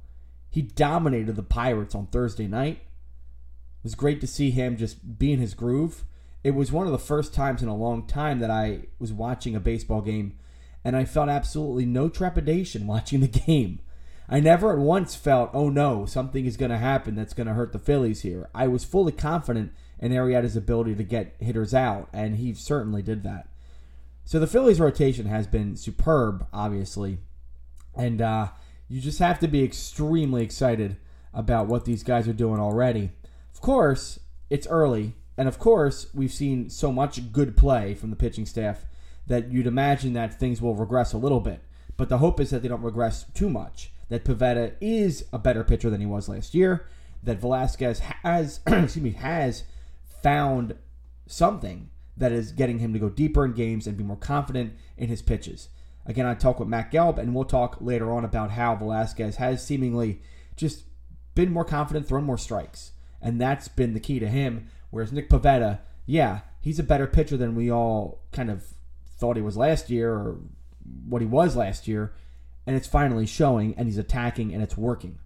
He 0.50 0.62
dominated 0.62 1.36
the 1.36 1.44
Pirates 1.44 1.94
on 1.94 2.08
Thursday 2.08 2.48
night. 2.48 2.78
It 2.78 3.84
was 3.84 3.96
great 3.96 4.22
to 4.22 4.28
see 4.28 4.52
him 4.52 4.78
just 4.78 5.20
be 5.20 5.34
in 5.34 5.40
his 5.40 5.54
groove. 5.54 6.06
It 6.44 6.52
was 6.52 6.72
one 6.72 6.86
of 6.86 6.92
the 6.94 7.00
first 7.00 7.34
times 7.34 7.62
in 7.62 7.68
a 7.68 7.76
long 7.76 8.08
time 8.08 8.40
that 8.40 8.50
I 8.50 8.84
was 8.98 9.12
watching 9.12 9.56
a 9.56 9.60
baseball 9.60 10.02
game 10.02 10.38
and 10.84 10.96
I 10.96 11.06
felt 11.06 11.30
absolutely 11.30 11.86
no 11.86 12.10
trepidation 12.10 12.88
watching 12.88 13.20
the 13.20 13.28
game. 13.28 13.80
I 14.32 14.40
never 14.40 14.72
at 14.72 14.78
once 14.78 15.14
felt, 15.14 15.50
oh 15.54 15.68
no, 15.68 16.06
something 16.06 16.46
is 16.46 16.56
going 16.56 16.72
to 16.72 16.78
happen 16.78 17.16
that's 17.16 17.34
going 17.34 17.48
to 17.48 17.54
hurt 17.54 17.74
the 17.74 17.80
Phillies 17.80 18.22
here. 18.22 18.50
I 18.56 18.66
was 18.70 18.86
fully 18.86 19.12
confident 19.12 19.74
in 20.00 20.14
Arrieta's 20.14 20.56
ability 20.56 20.96
to 20.96 21.04
get 21.04 21.36
hitters 21.42 21.74
out, 21.74 22.08
and 22.14 22.38
he 22.38 22.54
certainly 22.54 23.02
did 23.02 23.24
that. 23.24 23.50
So 24.24 24.40
the 24.40 24.48
Phillies' 24.48 24.80
rotation 24.80 25.26
has 25.26 25.48
been 25.48 25.76
superb, 25.76 26.48
obviously, 26.54 27.18
and 27.94 28.22
uh, 28.22 28.48
you 28.88 29.02
just 29.02 29.20
have 29.20 29.38
to 29.40 29.50
be 29.50 29.66
extremely 29.66 30.44
excited 30.44 30.96
about 31.34 31.68
what 31.68 31.84
these 31.84 32.02
guys 32.02 32.26
are 32.30 32.34
doing 32.34 32.62
already. 32.62 33.12
Of 33.54 33.60
course, 33.60 34.18
it's 34.50 34.68
early, 34.68 35.14
and 35.38 35.50
of 35.50 35.60
course, 35.60 36.08
we've 36.14 36.32
seen 36.32 36.70
so 36.70 36.94
much 36.94 37.34
good 37.34 37.58
play 37.58 37.96
from 37.96 38.12
the 38.12 38.16
pitching 38.16 38.46
staff 38.46 38.86
that 39.28 39.52
you'd 39.52 39.68
imagine 39.68 40.14
that 40.14 40.40
things 40.40 40.62
will 40.62 40.76
regress 40.76 41.12
a 41.12 41.18
little 41.18 41.42
bit. 41.42 41.62
But 41.98 42.08
the 42.08 42.20
hope 42.20 42.40
is 42.40 42.50
that 42.52 42.62
they 42.62 42.70
don't 42.70 42.82
regress 42.82 43.26
too 43.34 43.50
much. 43.50 43.92
That 44.12 44.26
Pivetta 44.26 44.74
is 44.82 45.24
a 45.32 45.40
better 45.40 45.64
pitcher 45.64 45.90
than 45.90 46.02
he 46.02 46.06
was 46.06 46.28
last 46.28 46.54
year. 46.54 46.86
That 47.24 47.40
Velasquez 47.40 48.00
has, 48.00 48.60
excuse 48.68 48.98
me, 48.98 49.12
has 49.12 49.64
found 50.22 50.76
something 51.28 51.90
that 52.18 52.34
is 52.34 52.52
getting 52.52 52.80
him 52.80 52.92
to 52.92 53.00
go 53.00 53.08
deeper 53.08 53.46
in 53.46 53.54
games 53.54 53.88
and 53.88 53.96
be 53.96 54.04
more 54.04 54.18
confident 54.18 54.74
in 54.98 55.08
his 55.08 55.22
pitches. 55.22 55.70
Again, 56.06 56.26
I 56.26 56.34
talk 56.34 56.60
with 56.60 56.68
Matt 56.68 56.92
Gelb, 56.92 57.20
and 57.20 57.34
we'll 57.34 57.46
talk 57.46 57.78
later 57.80 58.12
on 58.12 58.26
about 58.26 58.52
how 58.52 58.76
Velasquez 58.76 59.38
has 59.38 59.66
seemingly 59.66 60.22
just 60.58 60.84
been 61.34 61.54
more 61.54 61.64
confident, 61.64 62.06
thrown 62.06 62.26
more 62.26 62.38
strikes, 62.38 62.92
and 63.22 63.40
that's 63.40 63.70
been 63.70 63.94
the 63.94 64.02
key 64.02 64.20
to 64.20 64.28
him. 64.28 64.68
Whereas 64.90 65.14
Nick 65.14 65.30
Pivetta, 65.30 65.80
yeah, 66.06 66.42
he's 66.60 66.80
a 66.80 66.84
better 66.84 67.08
pitcher 67.08 67.38
than 67.38 67.56
we 67.56 67.72
all 67.72 68.20
kind 68.34 68.52
of 68.52 68.66
thought 69.18 69.38
he 69.38 69.42
was 69.42 69.56
last 69.56 69.90
year 69.90 70.12
or 70.12 70.40
what 71.08 71.22
he 71.22 71.28
was 71.30 71.56
last 71.56 71.88
year, 71.88 72.14
and 72.66 72.76
it's 72.76 72.88
finally 72.88 73.26
showing, 73.26 73.74
and 73.76 73.88
he's 73.88 73.98
attacking, 73.98 74.54
and 74.54 74.62
it's 74.62 74.78
working. 74.78 75.20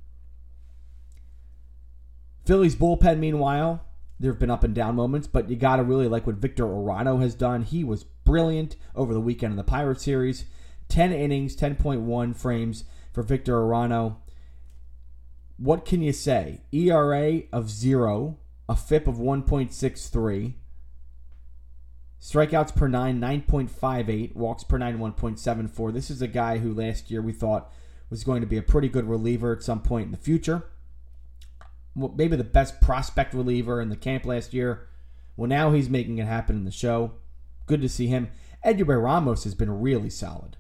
Phillies 2.46 2.76
bullpen, 2.76 3.20
meanwhile, 3.20 3.84
there 4.20 4.32
have 4.32 4.40
been 4.40 4.52
up 4.52 4.64
and 4.64 4.74
down 4.74 4.96
moments, 4.96 5.28
but 5.28 5.50
you 5.50 5.56
got 5.56 5.78
to 5.78 5.84
really 5.84 6.08
like 6.08 6.26
what 6.26 6.36
Victor 6.36 6.66
Arano 6.66 7.22
has 7.22 7.36
done. 7.36 7.64
He 7.64 7.84
was 7.84 8.04
brilliant 8.04 8.76
over 8.96 9.14
the 9.14 9.20
weekend 9.20 9.52
in 9.52 9.58
the 9.58 9.64
Pirate 9.64 10.00
Series. 10.00 10.46
10 10.88 11.12
innings, 11.12 11.56
10.1 11.56 12.36
frames 12.36 12.84
for 13.12 13.24
Victor 13.24 13.54
Arano. 13.54 14.18
What 15.58 15.86
can 15.86 16.02
you 16.02 16.14
say? 16.14 16.62
ERA 16.72 17.42
of 17.52 17.70
zero, 17.70 18.38
a 18.70 18.76
FIP 18.76 19.08
of 19.08 19.16
1.63, 19.16 20.54
strikeouts 22.22 22.76
per 22.76 22.88
nine, 22.88 23.20
9.58, 23.20 24.36
walks 24.36 24.64
per 24.64 24.78
nine, 24.78 24.98
1.74. 24.98 25.94
This 25.94 26.10
is 26.10 26.22
a 26.22 26.28
guy 26.28 26.58
who 26.58 26.74
last 26.74 27.12
year 27.12 27.22
we 27.22 27.34
thought 27.34 27.72
was 28.10 28.24
going 28.24 28.42
to 28.42 28.48
be 28.48 28.58
a 28.58 28.64
pretty 28.64 28.90
good 28.90 29.06
reliever 29.06 29.54
at 29.54 29.64
some 29.64 29.82
point 29.82 30.06
in 30.06 30.12
the 30.12 30.18
future 30.18 30.64
maybe 31.96 32.36
the 32.36 32.44
best 32.44 32.82
prospect 32.82 33.34
reliever 33.34 33.82
in 33.82 33.90
the 33.90 33.96
camp 33.96 34.26
last 34.26 34.54
year. 34.54 34.88
Well, 35.38 35.50
now 35.50 35.72
he's 35.72 35.90
making 35.90 36.18
it 36.18 36.28
happen 36.28 36.56
in 36.56 36.66
the 36.66 36.72
show. 36.72 37.14
Good 37.66 37.82
to 37.82 37.90
see 37.90 38.08
him. 38.08 38.30
Edubray 38.66 39.02
Ramos 39.02 39.44
has 39.44 39.56
been 39.56 39.82
really 39.82 40.10
solid. 40.10 40.58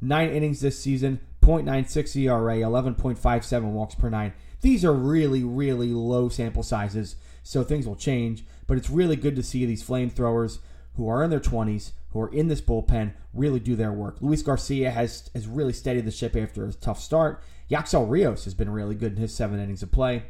Nine 0.00 0.30
innings 0.30 0.60
this 0.60 0.78
season, 0.78 1.20
0.96 1.42 2.16
ERA, 2.16 2.56
11.57 2.56 3.62
walks 3.62 3.94
per 3.94 4.08
nine. 4.08 4.32
These 4.60 4.84
are 4.84 4.92
really, 4.92 5.44
really 5.44 5.92
low 5.92 6.28
sample 6.28 6.62
sizes, 6.62 7.16
so 7.42 7.62
things 7.62 7.86
will 7.86 7.96
change. 7.96 8.44
But 8.66 8.78
it's 8.78 8.90
really 8.90 9.16
good 9.16 9.36
to 9.36 9.42
see 9.42 9.66
these 9.66 9.84
flamethrowers 9.84 10.58
who 10.96 11.08
are 11.08 11.22
in 11.22 11.30
their 11.30 11.40
20s, 11.40 11.92
who 12.10 12.20
are 12.20 12.32
in 12.32 12.48
this 12.48 12.60
bullpen, 12.60 13.12
really 13.32 13.60
do 13.60 13.76
their 13.76 13.92
work. 13.92 14.16
Luis 14.20 14.42
Garcia 14.42 14.90
has, 14.90 15.30
has 15.34 15.46
really 15.46 15.72
steadied 15.72 16.04
the 16.04 16.10
ship 16.10 16.36
after 16.36 16.64
a 16.64 16.72
tough 16.72 17.00
start. 17.00 17.42
Yacksel 17.68 18.06
Rios 18.06 18.44
has 18.44 18.54
been 18.54 18.70
really 18.70 18.94
good 18.94 19.12
in 19.12 19.18
his 19.18 19.34
seven 19.34 19.58
innings 19.58 19.82
of 19.82 19.90
play. 19.90 20.24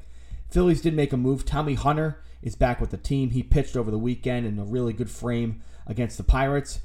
Phillies 0.51 0.81
did 0.81 0.95
make 0.95 1.13
a 1.13 1.17
move. 1.17 1.45
Tommy 1.45 1.75
Hunter 1.75 2.23
is 2.43 2.55
back 2.55 2.81
with 2.81 2.91
the 2.91 2.97
team. 2.97 3.31
He 3.31 3.43
pitched 3.43 3.77
over 3.77 3.91
the 3.91 3.99
weekend 3.99 4.47
in 4.47 4.59
a 4.59 4.65
really 4.65 4.93
good 4.93 5.11
frame 5.11 5.63
against 5.87 6.17
the 6.17 6.23
Pirates. 6.23 6.81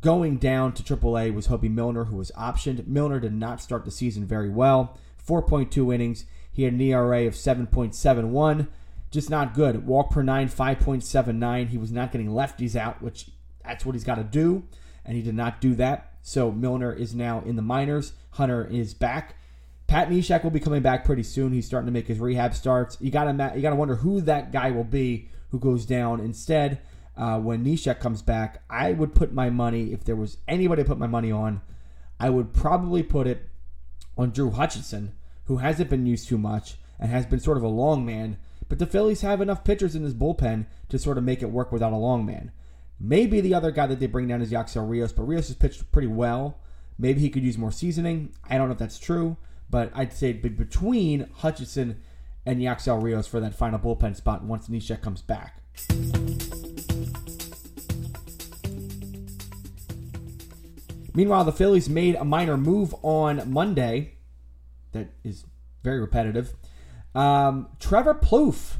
Going 0.00 0.36
down 0.36 0.74
to 0.74 0.82
AAA 0.82 1.32
was 1.32 1.48
Hoby 1.48 1.70
Milner, 1.70 2.04
who 2.04 2.16
was 2.16 2.30
optioned. 2.36 2.86
Milner 2.86 3.20
did 3.20 3.32
not 3.32 3.62
start 3.62 3.84
the 3.84 3.90
season 3.90 4.26
very 4.26 4.50
well. 4.50 4.98
4.2 5.26 5.94
innings. 5.94 6.26
He 6.52 6.64
had 6.64 6.74
an 6.74 6.80
ERA 6.80 7.26
of 7.26 7.34
7.71. 7.34 8.68
Just 9.14 9.30
not 9.30 9.54
good. 9.54 9.86
Walk 9.86 10.10
per 10.10 10.24
nine, 10.24 10.48
5.79. 10.48 11.68
He 11.68 11.78
was 11.78 11.92
not 11.92 12.10
getting 12.10 12.30
lefties 12.30 12.74
out, 12.74 13.00
which 13.00 13.30
that's 13.64 13.86
what 13.86 13.94
he's 13.94 14.02
got 14.02 14.16
to 14.16 14.24
do, 14.24 14.64
and 15.04 15.16
he 15.16 15.22
did 15.22 15.36
not 15.36 15.60
do 15.60 15.76
that. 15.76 16.14
So 16.20 16.50
Milner 16.50 16.92
is 16.92 17.14
now 17.14 17.40
in 17.46 17.54
the 17.54 17.62
minors. 17.62 18.14
Hunter 18.30 18.66
is 18.66 18.92
back. 18.92 19.36
Pat 19.86 20.08
Neshek 20.08 20.42
will 20.42 20.50
be 20.50 20.58
coming 20.58 20.82
back 20.82 21.04
pretty 21.04 21.22
soon. 21.22 21.52
He's 21.52 21.64
starting 21.64 21.86
to 21.86 21.92
make 21.92 22.08
his 22.08 22.18
rehab 22.18 22.54
starts. 22.54 22.98
You 23.00 23.12
gotta 23.12 23.52
you 23.54 23.62
gotta 23.62 23.76
wonder 23.76 23.94
who 23.94 24.20
that 24.22 24.50
guy 24.50 24.72
will 24.72 24.82
be 24.82 25.28
who 25.50 25.60
goes 25.60 25.86
down 25.86 26.18
instead 26.18 26.80
uh, 27.16 27.38
when 27.38 27.64
Neshek 27.64 28.00
comes 28.00 28.20
back. 28.20 28.64
I 28.68 28.94
would 28.94 29.14
put 29.14 29.32
my 29.32 29.48
money 29.48 29.92
if 29.92 30.02
there 30.02 30.16
was 30.16 30.38
anybody 30.48 30.82
to 30.82 30.88
put 30.88 30.98
my 30.98 31.06
money 31.06 31.30
on. 31.30 31.60
I 32.18 32.30
would 32.30 32.52
probably 32.52 33.04
put 33.04 33.28
it 33.28 33.48
on 34.18 34.30
Drew 34.30 34.50
Hutchison, 34.50 35.14
who 35.44 35.58
hasn't 35.58 35.88
been 35.88 36.04
used 36.04 36.26
too 36.26 36.38
much 36.38 36.78
and 36.98 37.12
has 37.12 37.26
been 37.26 37.38
sort 37.38 37.58
of 37.58 37.62
a 37.62 37.68
long 37.68 38.04
man. 38.04 38.38
But 38.74 38.80
the 38.80 38.86
Phillies 38.86 39.20
have 39.20 39.40
enough 39.40 39.62
pitchers 39.62 39.94
in 39.94 40.02
this 40.02 40.14
bullpen 40.14 40.66
to 40.88 40.98
sort 40.98 41.16
of 41.16 41.22
make 41.22 41.42
it 41.42 41.52
work 41.52 41.70
without 41.70 41.92
a 41.92 41.96
long 41.96 42.26
man. 42.26 42.50
Maybe 42.98 43.40
the 43.40 43.54
other 43.54 43.70
guy 43.70 43.86
that 43.86 44.00
they 44.00 44.08
bring 44.08 44.26
down 44.26 44.42
is 44.42 44.50
Yacksel 44.50 44.84
Rios, 44.84 45.12
but 45.12 45.28
Rios 45.28 45.46
has 45.46 45.54
pitched 45.54 45.92
pretty 45.92 46.08
well. 46.08 46.58
Maybe 46.98 47.20
he 47.20 47.30
could 47.30 47.44
use 47.44 47.56
more 47.56 47.70
seasoning. 47.70 48.34
I 48.50 48.58
don't 48.58 48.66
know 48.66 48.72
if 48.72 48.78
that's 48.78 48.98
true. 48.98 49.36
But 49.70 49.92
I'd 49.94 50.12
say 50.12 50.32
between 50.32 51.28
Hutchison 51.34 52.02
and 52.44 52.60
Yacksel 52.60 53.00
Rios 53.00 53.28
for 53.28 53.38
that 53.38 53.54
final 53.54 53.78
bullpen 53.78 54.16
spot 54.16 54.42
once 54.42 54.66
Neshek 54.66 55.00
comes 55.00 55.22
back. 55.22 55.62
Meanwhile, 61.14 61.44
the 61.44 61.52
Phillies 61.52 61.88
made 61.88 62.16
a 62.16 62.24
minor 62.24 62.56
move 62.56 62.92
on 63.04 63.52
Monday 63.52 64.14
that 64.90 65.10
is 65.22 65.44
very 65.84 66.00
repetitive. 66.00 66.54
Um, 67.14 67.68
Trevor 67.78 68.14
Plouffe, 68.14 68.76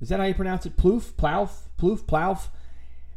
is 0.00 0.08
that 0.08 0.20
how 0.20 0.26
you 0.26 0.34
pronounce 0.34 0.66
it? 0.66 0.76
Plouffe, 0.76 1.12
Plouffe, 1.12 1.68
Plouffe, 1.78 2.04
Plouffe, 2.04 2.48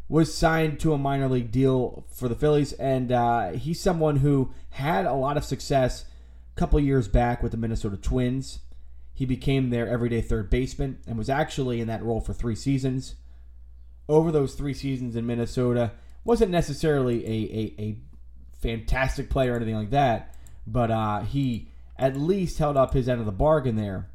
was 0.09 0.33
signed 0.33 0.79
to 0.79 0.93
a 0.93 0.97
minor 0.97 1.27
league 1.27 1.51
deal 1.51 2.05
for 2.13 2.29
the 2.29 2.35
Phillies, 2.35 2.73
and 2.73 3.11
uh, 3.11 3.51
he's 3.51 3.79
someone 3.79 4.17
who 4.17 4.53
had 4.71 5.05
a 5.05 5.13
lot 5.13 5.37
of 5.37 5.43
success 5.43 6.05
a 6.55 6.59
couple 6.59 6.79
years 6.79 7.07
back 7.07 7.43
with 7.43 7.51
the 7.51 7.57
Minnesota 7.57 7.97
Twins. 7.97 8.59
He 9.13 9.25
became 9.25 9.69
their 9.69 9.87
everyday 9.87 10.21
third 10.21 10.49
baseman 10.49 10.99
and 11.07 11.17
was 11.17 11.29
actually 11.29 11.81
in 11.81 11.87
that 11.87 12.03
role 12.03 12.21
for 12.21 12.33
three 12.33 12.55
seasons. 12.55 13.15
Over 14.07 14.31
those 14.31 14.53
three 14.53 14.73
seasons 14.73 15.15
in 15.15 15.25
Minnesota, 15.25 15.91
wasn't 16.23 16.51
necessarily 16.51 17.25
a, 17.25 17.29
a, 17.29 17.81
a 17.81 17.97
fantastic 18.61 19.29
player 19.29 19.53
or 19.53 19.55
anything 19.57 19.75
like 19.75 19.89
that, 19.89 20.35
but 20.65 20.91
uh, 20.91 21.21
he 21.21 21.69
at 21.97 22.15
least 22.15 22.59
held 22.59 22.77
up 22.77 22.93
his 22.93 23.09
end 23.09 23.19
of 23.19 23.25
the 23.25 23.31
bargain 23.31 23.75
there. 23.75 24.09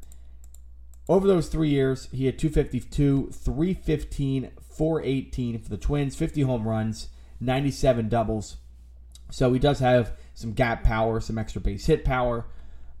Over 1.09 1.27
those 1.27 1.49
three 1.49 1.69
years, 1.69 2.07
he 2.11 2.25
had 2.25 2.39
252, 2.39 3.31
315, 3.31 4.51
418 4.69 5.59
for 5.59 5.69
the 5.69 5.77
Twins, 5.77 6.15
50 6.15 6.41
home 6.43 6.67
runs, 6.67 7.09
97 7.41 8.07
doubles. 8.07 8.57
So 9.29 9.51
he 9.51 9.59
does 9.59 9.79
have 9.79 10.13
some 10.33 10.53
gap 10.53 10.83
power, 10.83 11.19
some 11.19 11.37
extra 11.37 11.59
base 11.59 11.85
hit 11.85 12.05
power. 12.05 12.45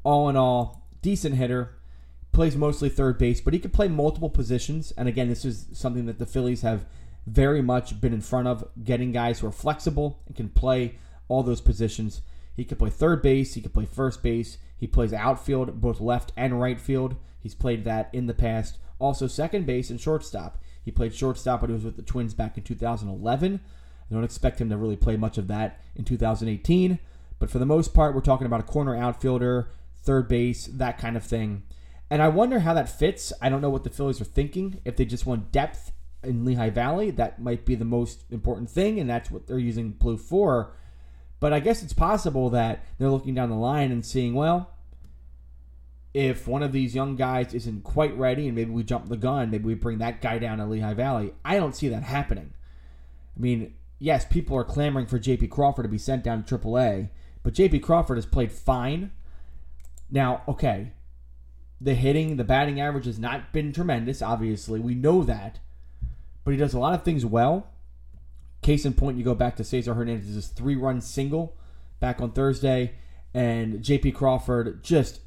All 0.03 0.27
in 0.27 0.35
all, 0.35 0.85
decent 1.01 1.35
hitter. 1.35 1.75
Plays 2.33 2.57
mostly 2.57 2.89
third 2.89 3.17
base, 3.17 3.39
but 3.39 3.53
he 3.53 3.59
could 3.59 3.73
play 3.73 3.87
multiple 3.87 4.29
positions. 4.29 4.91
And 4.97 5.07
again, 5.07 5.29
this 5.29 5.45
is 5.45 5.67
something 5.71 6.05
that 6.07 6.19
the 6.19 6.25
Phillies 6.25 6.63
have 6.63 6.85
very 7.25 7.61
much 7.61 8.01
been 8.01 8.13
in 8.13 8.21
front 8.21 8.47
of, 8.47 8.67
getting 8.83 9.11
guys 9.11 9.39
who 9.39 9.47
are 9.47 9.51
flexible 9.51 10.19
and 10.25 10.35
can 10.35 10.49
play 10.49 10.97
all 11.29 11.43
those 11.43 11.61
positions. 11.61 12.21
He 12.55 12.65
could 12.65 12.79
play 12.79 12.89
third 12.89 13.21
base, 13.21 13.53
he 13.53 13.61
could 13.61 13.73
play 13.73 13.85
first 13.85 14.21
base, 14.21 14.57
he 14.75 14.87
plays 14.87 15.13
outfield, 15.13 15.79
both 15.79 16.01
left 16.01 16.33
and 16.35 16.59
right 16.59 16.81
field. 16.81 17.15
He's 17.43 17.53
played 17.53 17.83
that 17.83 18.09
in 18.13 18.25
the 18.25 18.33
past. 18.33 18.79
Also, 18.97 19.27
second 19.27 19.65
base 19.65 19.89
and 19.89 19.99
shortstop. 19.99 20.57
He 20.83 20.91
played 20.91 21.13
shortstop 21.13 21.61
when 21.61 21.69
he 21.69 21.75
was 21.75 21.83
with 21.83 21.97
the 21.97 22.01
Twins 22.01 22.33
back 22.33 22.57
in 22.57 22.63
2011. 22.63 23.59
I 24.09 24.13
don't 24.13 24.23
expect 24.23 24.61
him 24.61 24.69
to 24.69 24.77
really 24.77 24.95
play 24.95 25.17
much 25.17 25.37
of 25.37 25.47
that 25.49 25.81
in 25.95 26.05
2018. 26.05 26.99
But 27.39 27.49
for 27.49 27.59
the 27.59 27.65
most 27.65 27.93
part, 27.93 28.15
we're 28.15 28.21
talking 28.21 28.47
about 28.47 28.61
a 28.61 28.63
corner 28.63 28.95
outfielder, 28.95 29.69
third 29.97 30.29
base, 30.29 30.67
that 30.67 30.97
kind 30.97 31.17
of 31.17 31.23
thing. 31.23 31.63
And 32.09 32.21
I 32.21 32.29
wonder 32.29 32.59
how 32.59 32.73
that 32.73 32.89
fits. 32.89 33.33
I 33.41 33.49
don't 33.49 33.61
know 33.61 33.69
what 33.69 33.83
the 33.83 33.89
Phillies 33.89 34.21
are 34.21 34.25
thinking. 34.25 34.79
If 34.85 34.95
they 34.95 35.05
just 35.05 35.25
want 35.25 35.51
depth 35.51 35.91
in 36.23 36.45
Lehigh 36.45 36.69
Valley, 36.69 37.11
that 37.11 37.41
might 37.41 37.65
be 37.65 37.75
the 37.75 37.85
most 37.85 38.23
important 38.31 38.69
thing, 38.69 38.99
and 38.99 39.09
that's 39.09 39.29
what 39.29 39.47
they're 39.47 39.59
using 39.59 39.91
Blue 39.91 40.17
for. 40.17 40.73
But 41.39 41.51
I 41.51 41.59
guess 41.59 41.83
it's 41.83 41.93
possible 41.93 42.49
that 42.51 42.85
they're 42.97 43.09
looking 43.09 43.35
down 43.35 43.49
the 43.49 43.55
line 43.55 43.91
and 43.91 44.05
seeing, 44.05 44.33
well, 44.33 44.72
if 46.13 46.47
one 46.47 46.61
of 46.61 46.71
these 46.71 46.93
young 46.93 47.15
guys 47.15 47.53
isn't 47.53 47.83
quite 47.83 48.15
ready 48.17 48.47
and 48.47 48.55
maybe 48.55 48.71
we 48.71 48.83
jump 48.83 49.09
the 49.09 49.17
gun, 49.17 49.49
maybe 49.49 49.65
we 49.65 49.73
bring 49.73 49.97
that 49.97 50.21
guy 50.21 50.37
down 50.37 50.59
to 50.59 50.65
Lehigh 50.65 50.93
Valley. 50.93 51.33
I 51.43 51.55
don't 51.57 51.75
see 51.75 51.89
that 51.89 52.03
happening. 52.03 52.53
I 53.35 53.39
mean, 53.39 53.73
yes, 53.97 54.25
people 54.25 54.55
are 54.57 54.63
clamoring 54.63 55.07
for 55.07 55.17
JP 55.17 55.49
Crawford 55.49 55.83
to 55.83 55.89
be 55.89 55.97
sent 55.97 56.23
down 56.23 56.43
to 56.43 56.57
AAA, 56.57 57.09
but 57.41 57.53
JP 57.53 57.81
Crawford 57.81 58.17
has 58.17 58.27
played 58.27 58.51
fine. 58.51 59.11
Now, 60.11 60.43
okay, 60.47 60.91
the 61.81 61.95
hitting, 61.95 62.37
the 62.37 62.43
batting 62.43 62.79
average 62.79 63.05
has 63.05 63.17
not 63.17 63.51
been 63.51 63.73
tremendous, 63.73 64.21
obviously. 64.21 64.79
We 64.79 64.93
know 64.93 65.23
that. 65.23 65.59
But 66.43 66.51
he 66.51 66.57
does 66.57 66.73
a 66.73 66.79
lot 66.79 66.93
of 66.93 67.03
things 67.03 67.25
well. 67.25 67.67
Case 68.61 68.85
in 68.85 68.93
point, 68.93 69.17
you 69.17 69.23
go 69.23 69.35
back 69.35 69.55
to 69.57 69.63
Cesar 69.63 69.93
Hernandez's 69.93 70.47
three 70.47 70.75
run 70.75 71.01
single 71.01 71.57
back 71.99 72.21
on 72.21 72.31
Thursday, 72.31 72.93
and 73.33 73.79
JP 73.79 74.15
Crawford 74.15 74.83
just 74.83 75.19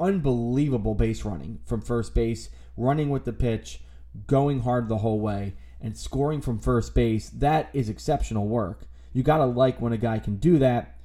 unbelievable 0.00 0.94
base 0.94 1.24
running 1.24 1.60
from 1.64 1.80
first 1.80 2.14
base, 2.14 2.50
running 2.76 3.10
with 3.10 3.24
the 3.24 3.32
pitch, 3.32 3.80
going 4.26 4.60
hard 4.60 4.88
the 4.88 4.98
whole 4.98 5.20
way, 5.20 5.54
and 5.80 5.96
scoring 5.96 6.40
from 6.40 6.58
first 6.58 6.94
base. 6.94 7.28
That 7.30 7.70
is 7.72 7.88
exceptional 7.88 8.48
work. 8.48 8.86
You 9.12 9.22
got 9.22 9.38
to 9.38 9.46
like 9.46 9.80
when 9.80 9.92
a 9.92 9.98
guy 9.98 10.18
can 10.18 10.36
do 10.36 10.58
that. 10.58 10.96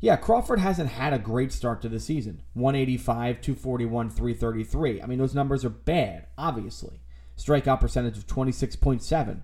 Yeah, 0.00 0.16
Crawford 0.16 0.60
hasn't 0.60 0.90
had 0.90 1.12
a 1.12 1.18
great 1.18 1.52
start 1.52 1.82
to 1.82 1.88
the 1.88 2.00
season 2.00 2.42
185, 2.54 3.40
241, 3.40 4.10
333. 4.10 5.02
I 5.02 5.06
mean, 5.06 5.18
those 5.18 5.34
numbers 5.34 5.64
are 5.64 5.70
bad, 5.70 6.26
obviously. 6.38 7.00
Strikeout 7.36 7.80
percentage 7.80 8.16
of 8.16 8.26
26.7. 8.26 9.42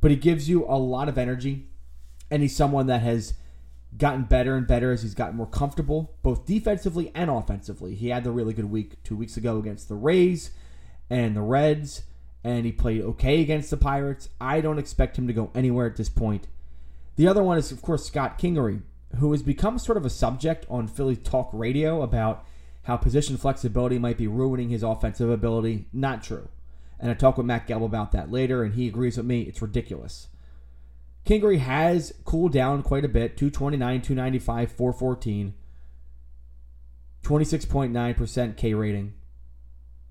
But 0.00 0.10
he 0.10 0.16
gives 0.16 0.48
you 0.48 0.64
a 0.64 0.78
lot 0.78 1.08
of 1.08 1.18
energy, 1.18 1.68
and 2.30 2.42
he's 2.42 2.56
someone 2.56 2.86
that 2.86 3.02
has 3.02 3.34
gotten 3.96 4.24
better 4.24 4.56
and 4.56 4.66
better 4.66 4.92
as 4.92 5.02
he's 5.02 5.14
gotten 5.14 5.36
more 5.36 5.46
comfortable, 5.46 6.14
both 6.22 6.46
defensively 6.46 7.10
and 7.14 7.30
offensively. 7.30 7.94
He 7.94 8.08
had 8.08 8.24
the 8.24 8.30
really 8.30 8.54
good 8.54 8.70
week 8.70 9.02
two 9.02 9.16
weeks 9.16 9.36
ago 9.36 9.58
against 9.58 9.88
the 9.88 9.94
Rays 9.94 10.50
and 11.08 11.36
the 11.36 11.42
Reds, 11.42 12.02
and 12.44 12.64
he 12.64 12.72
played 12.72 13.02
okay 13.02 13.40
against 13.40 13.70
the 13.70 13.76
Pirates. 13.76 14.28
I 14.40 14.60
don't 14.60 14.78
expect 14.78 15.18
him 15.18 15.26
to 15.26 15.32
go 15.32 15.50
anywhere 15.54 15.86
at 15.86 15.96
this 15.96 16.08
point. 16.08 16.46
The 17.16 17.26
other 17.28 17.42
one 17.42 17.58
is, 17.58 17.72
of 17.72 17.82
course, 17.82 18.06
Scott 18.06 18.38
Kingery, 18.38 18.82
who 19.16 19.32
has 19.32 19.42
become 19.42 19.78
sort 19.78 19.98
of 19.98 20.06
a 20.06 20.10
subject 20.10 20.64
on 20.70 20.86
Philly 20.86 21.16
talk 21.16 21.50
radio 21.52 22.02
about 22.02 22.46
how 22.84 22.96
position 22.96 23.36
flexibility 23.36 23.98
might 23.98 24.16
be 24.16 24.26
ruining 24.26 24.70
his 24.70 24.82
offensive 24.82 25.28
ability. 25.28 25.86
Not 25.92 26.22
true. 26.22 26.48
And 26.98 27.10
I 27.10 27.14
talk 27.14 27.36
with 27.36 27.46
Matt 27.46 27.66
Gelb 27.66 27.84
about 27.84 28.12
that 28.12 28.30
later, 28.30 28.62
and 28.62 28.74
he 28.74 28.86
agrees 28.86 29.16
with 29.16 29.26
me. 29.26 29.42
It's 29.42 29.60
ridiculous. 29.60 30.28
Kingery 31.26 31.58
has 31.58 32.12
cooled 32.24 32.52
down 32.52 32.82
quite 32.82 33.04
a 33.04 33.08
bit 33.08 33.36
229, 33.36 34.02
295, 34.02 34.72
414, 34.72 35.54
26.9% 37.22 38.56
K 38.56 38.74
rating, 38.74 39.14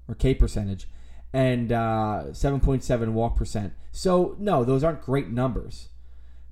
or 0.07 0.15
K 0.15 0.33
percentage, 0.33 0.87
and 1.33 1.71
uh, 1.71 2.25
7.7 2.29 3.09
walk 3.09 3.35
percent. 3.35 3.73
So, 3.91 4.35
no, 4.39 4.63
those 4.63 4.83
aren't 4.83 5.01
great 5.01 5.29
numbers. 5.29 5.89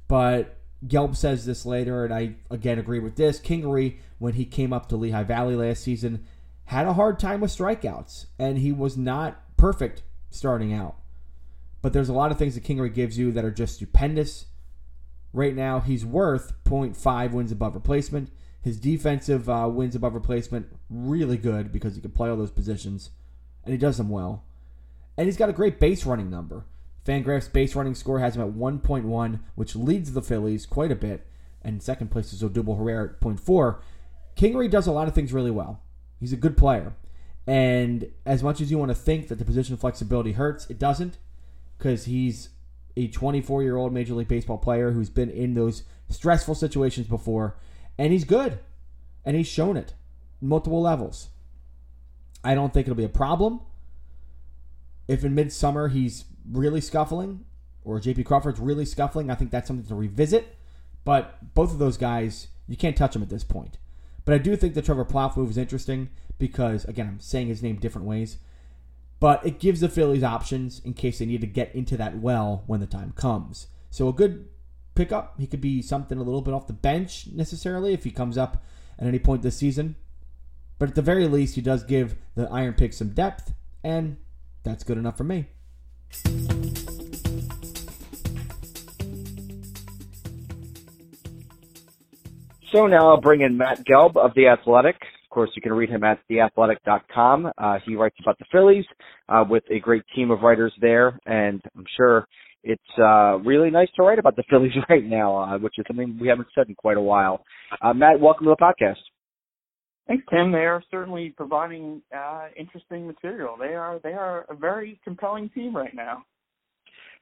But 0.08 0.58
Gelb 0.86 1.16
says 1.16 1.46
this 1.46 1.66
later, 1.66 2.06
and 2.06 2.14
I 2.14 2.36
again 2.50 2.80
agree 2.80 3.00
with 3.00 3.16
this. 3.16 3.40
Kingery, 3.40 3.98
when 4.20 4.34
he 4.34 4.46
came 4.46 4.74
up 4.74 4.90
to 4.90 4.96
Lehigh 4.96 5.24
Valley 5.24 5.56
last 5.56 5.84
season, 5.84 6.26
had 6.66 6.86
a 6.86 6.94
hard 6.94 7.20
time 7.20 7.42
with 7.42 7.56
strikeouts, 7.56 8.28
and 8.38 8.58
he 8.58 8.72
was 8.72 8.98
not 8.98 9.42
perfect 9.58 10.04
starting 10.30 10.74
out. 10.74 10.96
But 11.88 11.94
there's 11.94 12.10
a 12.10 12.14
lot 12.14 12.32
of 12.32 12.38
things 12.38 12.56
that 12.56 12.66
Kingery 12.66 12.94
gives 12.94 13.18
you 13.18 13.32
that 13.32 13.46
are 13.46 13.50
just 13.50 13.76
stupendous. 13.76 14.48
Right 15.32 15.56
now, 15.56 15.80
he's 15.80 16.04
worth 16.04 16.52
0.5 16.66 17.32
wins 17.32 17.50
above 17.50 17.76
replacement. 17.76 18.30
His 18.62 18.78
defensive 18.78 19.48
uh, 19.48 19.70
wins 19.72 19.96
above 19.96 20.14
replacement 20.14 20.68
really 20.90 21.38
good 21.38 21.72
because 21.72 21.96
he 21.96 22.02
can 22.02 22.12
play 22.12 22.30
all 22.30 22.36
those 22.36 22.52
positions, 22.52 23.12
and 23.64 23.72
he 23.72 23.78
does 23.78 23.96
them 23.96 24.10
well. 24.10 24.44
And 25.16 25.28
he's 25.28 25.38
got 25.38 25.48
a 25.48 25.54
great 25.54 25.80
base 25.80 26.06
running 26.06 26.30
number. 26.30 26.66
Fangraphs 27.06 27.50
base 27.50 27.74
running 27.74 27.96
score 27.96 28.20
has 28.20 28.36
him 28.36 28.42
at 28.42 28.54
1.1, 28.54 29.40
which 29.56 29.74
leads 29.74 30.12
the 30.12 30.22
Phillies 30.22 30.66
quite 30.66 30.92
a 30.92 30.96
bit. 30.96 31.26
And 31.62 31.82
second 31.82 32.12
place 32.12 32.34
is 32.34 32.44
Odubel 32.44 32.78
Herrera 32.78 33.12
at 33.12 33.22
0.4. 33.22 33.80
Kingery 34.36 34.70
does 34.70 34.88
a 34.88 34.92
lot 34.92 35.08
of 35.08 35.16
things 35.16 35.32
really 35.32 35.52
well. 35.52 35.82
He's 36.20 36.34
a 36.34 36.36
good 36.36 36.58
player. 36.58 36.98
And 37.48 38.12
as 38.26 38.44
much 38.44 38.60
as 38.60 38.72
you 38.72 38.78
want 38.78 38.90
to 38.90 38.96
think 38.96 39.30
that 39.30 39.40
the 39.40 39.46
position 39.46 39.78
flexibility 39.78 40.34
hurts, 40.34 40.70
it 40.70 40.80
doesn't 40.80 41.18
because 41.78 42.06
he's 42.06 42.50
a 42.96 43.08
24 43.08 43.64
year 43.64 43.78
old 43.78 43.94
Major 43.94 44.16
League 44.16 44.28
Baseball 44.28 44.58
player 44.58 44.92
who's 44.92 45.10
been 45.10 45.30
in 45.30 45.54
those 45.54 45.84
stressful 46.10 46.56
situations 46.56 47.08
before. 47.08 47.58
And 47.98 48.12
he's 48.12 48.24
good. 48.24 48.60
And 49.26 49.36
he's 49.36 49.48
shown 49.48 49.78
it 49.78 49.94
multiple 50.42 50.82
levels. 50.82 51.30
I 52.44 52.56
don't 52.56 52.74
think 52.74 52.88
it'll 52.88 52.96
be 52.96 53.04
a 53.04 53.10
problem. 53.10 53.62
If 55.08 55.24
in 55.24 55.36
midsummer 55.36 55.88
he's 55.88 56.26
really 56.50 56.82
scuffling, 56.82 57.46
or 57.84 58.00
JP 58.00 58.26
Crawford's 58.26 58.60
really 58.60 58.86
scuffling, 58.86 59.32
I 59.32 59.36
think 59.36 59.52
that's 59.52 59.68
something 59.68 59.88
to 59.88 59.96
revisit. 59.96 60.56
But 61.06 61.54
both 61.54 61.72
of 61.72 61.80
those 61.80 61.98
guys, 61.98 62.48
you 62.68 62.76
can't 62.76 62.98
touch 62.98 63.14
them 63.14 63.24
at 63.24 63.30
this 63.30 63.44
point. 63.44 63.78
But 64.26 64.36
I 64.36 64.38
do 64.40 64.56
think 64.58 64.74
the 64.74 64.82
Trevor 64.82 65.06
Plouffe 65.06 65.38
move 65.38 65.50
is 65.50 65.58
interesting 65.58 66.10
because, 66.38 66.84
again, 66.86 67.08
I'm 67.08 67.20
saying 67.20 67.48
his 67.48 67.64
name 67.64 67.78
different 67.78 68.08
ways. 68.08 68.38
But 69.20 69.46
it 69.46 69.60
gives 69.60 69.80
the 69.80 69.90
Phillies 69.90 70.24
options 70.24 70.80
in 70.86 70.94
case 70.94 71.20
they 71.20 71.26
need 71.26 71.42
to 71.42 71.48
get 71.48 71.74
into 71.74 71.98
that 71.98 72.20
well 72.20 72.64
when 72.68 72.80
the 72.80 72.86
time 72.86 73.14
comes. 73.16 73.68
So 73.90 74.08
a 74.08 74.14
good 74.14 74.48
pickup. 74.94 75.40
He 75.40 75.48
could 75.48 75.62
be 75.62 75.82
something 75.82 76.18
a 76.18 76.24
little 76.24 76.42
bit 76.42 76.54
off 76.54 76.68
the 76.68 76.74
bench 76.74 77.28
necessarily 77.34 77.94
if 77.94 78.04
he 78.04 78.12
comes 78.12 78.38
up 78.38 78.64
at 79.00 79.08
any 79.08 79.20
point 79.20 79.42
this 79.42 79.58
season. 79.58 79.96
But 80.80 80.90
at 80.90 80.96
the 80.96 81.02
very 81.02 81.28
least, 81.28 81.56
he 81.56 81.62
does 81.62 81.84
give 81.84 82.16
the 82.36 82.46
IronPigs 82.48 82.96
some 82.96 83.10
depth, 83.10 83.54
and 83.84 84.18
that's 84.64 84.84
good 84.84 84.98
enough 84.98 85.18
for 85.18 85.24
me. 85.24 85.48
So 92.72 92.86
now 92.86 93.10
I'll 93.10 93.22
bring 93.22 93.42
in 93.42 93.58
Matt 93.58 93.86
Gelb 93.86 94.18
of 94.18 94.34
The 94.36 94.48
Athletic. 94.48 94.98
Of 95.30 95.36
course, 95.36 95.50
you 95.56 95.62
can 95.62 95.74
read 95.74 95.90
him 95.90 96.06
at 96.06 96.20
theathletic.com. 96.32 97.52
Uh, 97.58 97.78
he 97.86 97.96
writes 97.98 98.16
about 98.22 98.40
the 98.40 98.46
Phillies 98.50 98.86
uh, 99.28 99.44
with 99.48 99.64
a 99.70 99.78
great 99.78 100.04
team 100.16 100.32
of 100.32 100.42
writers 100.42 100.74
there, 100.80 101.20
and 101.26 101.62
I'm 101.76 101.86
sure 101.98 102.26
it's 102.64 102.82
uh, 102.98 103.38
really 103.40 103.70
nice 103.70 103.90
to 103.98 104.04
write 104.04 104.20
about 104.20 104.38
the 104.38 104.44
Phillies 104.50 104.72
right 104.90 105.04
now, 105.04 105.36
uh, 105.36 105.58
which 105.58 105.74
is 105.78 105.86
something 105.86 106.18
we 106.20 106.30
haven't 106.30 106.48
said 106.56 106.70
in 106.70 106.76
quite 106.76 106.96
a 106.96 107.02
while. 107.02 107.44
Uh, 107.82 107.94
Matt, 107.94 108.22
welcome 108.22 108.46
to 108.46 108.56
the 108.58 108.64
podcast. 108.64 108.96
Thanks, 110.08 110.24
Tim. 110.30 110.54
They 110.54 110.60
are 110.60 110.82
certainly 110.90 111.34
providing 111.36 112.02
uh, 112.16 112.48
interesting 112.56 113.06
material. 113.06 113.58
They 113.60 113.76
are 113.76 114.00
they 114.02 114.14
are 114.14 114.46
a 114.50 114.56
very 114.56 114.98
compelling 115.04 115.50
team 115.50 115.76
right 115.76 115.94
now. 115.94 116.24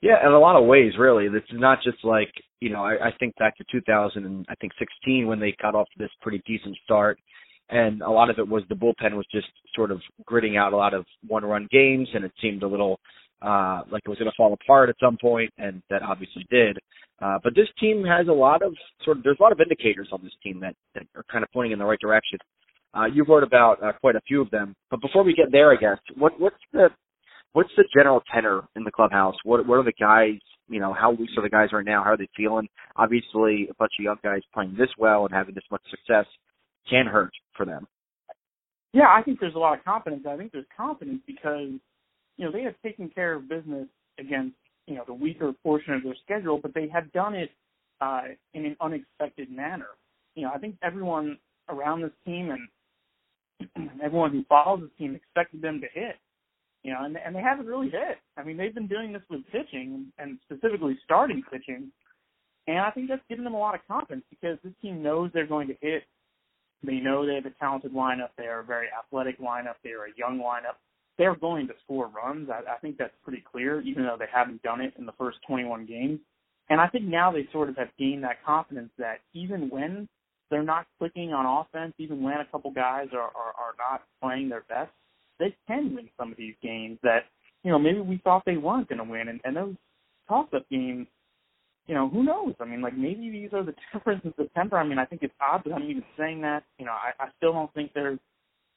Yeah, 0.02 0.24
in 0.24 0.32
a 0.32 0.40
lot 0.40 0.62
of 0.62 0.68
ways, 0.68 0.94
really. 1.00 1.28
This 1.28 1.42
is 1.50 1.60
not 1.60 1.80
just 1.84 1.98
like 2.04 2.32
you 2.60 2.70
know. 2.70 2.86
I, 2.86 3.08
I 3.08 3.12
think 3.20 3.36
back 3.38 3.58
to 3.58 3.66
2000 3.72 4.26
and 4.26 4.46
I 4.48 4.54
think 4.62 4.74
16 4.78 5.26
when 5.26 5.40
they 5.40 5.56
got 5.60 5.74
off 5.74 5.88
to 5.98 6.04
this 6.04 6.12
pretty 6.22 6.44
decent 6.46 6.78
start, 6.84 7.18
and 7.70 8.02
a 8.02 8.10
lot 8.10 8.30
of 8.30 8.38
it 8.38 8.48
was 8.48 8.64
the 8.70 8.76
bullpen 8.76 9.16
was 9.16 9.26
just 9.32 9.48
sort 9.76 9.92
of 9.92 10.00
gritting 10.26 10.58
out 10.58 10.74
a 10.74 10.78
lot 10.78 10.94
of 10.94 11.06
one-run 11.28 11.68
games, 11.72 12.08
and 12.14 12.24
it 12.24 12.32
seemed 12.42 12.64
a 12.64 12.68
little 12.68 13.00
uh, 13.42 13.82
like 13.92 14.02
it 14.06 14.10
was 14.10 14.18
going 14.18 14.30
to 14.30 14.36
fall 14.38 14.54
apart 14.54 14.90
at 14.90 14.96
some 15.00 15.18
point, 15.20 15.52
and 15.58 15.82
that 15.90 16.02
obviously 16.02 16.46
did. 16.50 16.78
Uh, 17.22 17.38
but 17.44 17.56
this 17.56 17.68
team 17.80 18.04
has 18.04 18.28
a 18.28 18.32
lot 18.32 18.62
of 18.62 18.74
sort 19.04 19.18
of 19.18 19.24
there's 19.24 19.38
a 19.40 19.44
lot 19.44 19.52
of 19.52 19.60
indicators 19.60 20.10
on 20.12 20.22
this 20.24 20.34
team 20.44 20.60
that, 20.60 20.76
that 20.94 21.04
are 21.16 21.24
kind 21.32 21.44
of 21.44 21.50
pointing 21.52 21.72
in 21.72 21.80
the 21.80 21.86
right 21.86 22.00
direction. 22.00 22.40
Uh, 22.94 23.06
you 23.06 23.26
wrote 23.28 23.44
about 23.44 23.82
uh, 23.84 23.92
quite 24.00 24.16
a 24.16 24.22
few 24.28 24.42
of 24.42 24.50
them, 24.52 24.74
but 24.90 25.02
before 25.02 25.24
we 25.24 25.34
get 25.34 25.52
there, 25.52 25.72
I 25.72 25.76
guess 25.76 25.98
what 26.18 26.40
what's 26.40 26.56
the 26.74 26.90
what's 27.54 27.70
the 27.78 27.86
general 27.96 28.22
tenor 28.34 28.64
in 28.76 28.84
the 28.84 28.92
clubhouse? 28.92 29.36
What 29.44 29.66
what 29.68 29.76
are 29.76 29.84
the 29.84 29.94
guys? 30.00 30.40
You 30.68 30.80
know, 30.80 30.94
how 30.94 31.12
loose 31.12 31.34
are 31.38 31.44
the 31.44 31.50
guys 31.50 31.70
right 31.74 31.86
now? 31.86 32.04
How 32.04 32.12
are 32.12 32.18
they 32.18 32.30
feeling? 32.36 32.68
Obviously, 32.96 33.68
a 33.70 33.76
bunch 33.76 33.92
of 34.00 34.04
young 34.04 34.18
guys 34.24 34.42
playing 34.54 34.76
this 34.78 34.90
well 34.98 35.26
and 35.26 35.34
having 35.34 35.56
this 35.56 35.64
much 35.70 35.84
success 35.90 36.26
can 36.90 37.06
hurt 37.06 37.32
for 37.56 37.66
them. 37.66 37.88
Yeah, 38.94 39.08
I 39.10 39.22
think 39.24 39.40
there's 39.40 39.56
a 39.56 39.60
lot 39.60 39.78
of 39.78 39.84
confidence. 39.84 40.26
I 40.28 40.38
think 40.38 40.52
there's 40.52 40.66
confidence 40.76 41.22
because 41.28 41.70
you 42.38 42.46
know 42.46 42.52
they 42.52 42.64
have 42.64 42.76
taken 42.84 43.10
care 43.10 43.34
of 43.34 43.50
business 43.50 43.88
against 44.20 44.56
you 44.88 44.96
know 44.96 45.04
the 45.06 45.14
weaker 45.14 45.52
portion 45.64 45.94
of 45.94 46.04
their 46.04 46.16
schedule, 46.24 46.60
but 46.62 46.74
they 46.74 46.88
have 46.88 47.12
done 47.12 47.36
it 47.36 47.50
uh, 48.02 48.22
in 48.54 48.66
an 48.66 48.78
unexpected 48.80 49.52
manner. 49.52 49.88
You 50.36 50.44
know, 50.44 50.52
I 50.54 50.58
think 50.60 50.76
everyone 50.84 51.38
around 51.70 52.02
this 52.02 52.12
team 52.26 52.52
and 52.52 53.90
everyone 54.04 54.32
who 54.32 54.44
follows 54.48 54.82
the 54.82 54.90
team 54.98 55.16
expected 55.16 55.62
them 55.62 55.82
to 55.82 55.88
hit. 55.94 56.16
You 56.84 56.94
know, 56.94 57.04
and 57.04 57.18
and 57.18 57.36
they 57.36 57.42
haven't 57.42 57.66
really 57.66 57.90
hit. 57.90 58.20
I 58.38 58.44
mean, 58.44 58.58
they've 58.58 58.76
been 58.76 58.88
doing 58.88 59.12
this 59.12 59.24
with 59.30 59.42
pitching 59.52 60.06
and 60.20 60.38
specifically 60.46 60.98
starting 61.04 61.42
pitching, 61.52 61.92
and 62.68 62.80
I 62.80 62.92
think 62.92 63.10
that's 63.10 63.24
given 63.28 63.44
them 63.44 63.56
a 63.56 63.60
lot 63.60 63.76
of 63.76 63.82
confidence 63.88 64.24
because 64.30 64.58
this 64.64 64.74
team 64.82 65.02
knows 65.02 65.32
they're 65.34 65.48
going 65.48 65.68
to 65.68 65.76
hit. 65.82 66.04
They 66.84 66.96
know 66.96 67.26
they 67.26 67.36
have 67.36 67.46
a 67.46 67.52
talented 67.52 67.94
lineup. 67.94 68.30
They 68.38 68.46
are 68.46 68.60
a 68.60 68.64
very 68.64 68.88
athletic 68.98 69.40
lineup. 69.40 69.76
They 69.84 69.92
are 69.92 70.06
a 70.06 70.18
young 70.18 70.40
lineup. 70.40 70.76
They're 71.18 71.36
going 71.36 71.68
to 71.68 71.74
score 71.84 72.08
runs. 72.10 72.50
I, 72.50 72.62
I 72.72 72.78
think 72.82 72.98
that's 72.98 73.14
pretty 73.24 73.44
clear, 73.52 73.82
even 73.82 74.04
though 74.04 74.18
they 74.20 74.26
haven't 74.32 74.62
done 74.64 74.82
it 74.82 74.94
in 74.98 75.06
the 75.06 75.14
first 75.14 75.38
21 75.48 75.86
games. 75.86 76.20
And 76.70 76.82
I 76.82 76.88
think 76.88 77.06
now 77.06 77.32
they 77.32 77.48
sort 77.52 77.70
of 77.70 77.78
have 77.78 77.90
gained 77.98 78.24
that 78.24 78.44
confidence 78.46 78.90
that 78.98 79.20
even 79.34 79.70
when 79.70 80.08
they're 80.50 80.64
not 80.64 80.86
clicking 81.00 81.34
on 81.34 81.46
offense, 81.46 81.94
even 81.98 82.22
when 82.22 82.38
a 82.40 82.46
couple 82.52 82.72
guys 82.72 83.08
are, 83.14 83.20
are, 83.20 83.54
are 83.58 83.76
not 83.78 84.04
playing 84.22 84.50
their 84.50 84.64
best, 84.68 84.92
they 85.40 85.56
can 85.68 85.96
win 85.96 86.10
some 86.18 86.32
of 86.32 86.38
these 86.38 86.56
games 86.62 86.98
that, 87.04 87.26
you 87.64 87.72
know, 87.72 87.80
maybe 87.80 88.00
we 88.00 88.18
thought 88.24 88.44
they 88.46 88.58
weren't 88.58 88.90
going 88.90 89.00
to 89.00 89.10
win. 89.10 89.28
And, 89.28 89.40
and 89.44 89.56
those 89.56 89.76
toss-up 90.28 90.68
games, 90.70 91.08
you 91.88 91.94
know, 91.94 92.10
who 92.10 92.24
knows? 92.24 92.56
I 92.60 92.66
mean, 92.66 92.82
like 92.82 92.98
maybe 92.98 93.30
these 93.30 93.50
are 93.54 93.64
the 93.64 93.76
difference 93.94 94.22
in 94.26 94.34
September. 94.38 94.78
I 94.78 94.88
mean, 94.88 95.00
I 95.00 95.06
think 95.06 95.22
it's 95.24 95.34
odd 95.40 95.64
that 95.66 95.74
I'm 95.74 95.84
even 95.84 96.04
saying 96.18 96.42
that. 96.42 96.64
You 96.80 96.86
know, 96.86 96.94
I, 96.94 97.24
I 97.24 97.28
still 97.38 97.54
don't 97.54 97.74
think 97.74 97.92
they're 97.94 98.18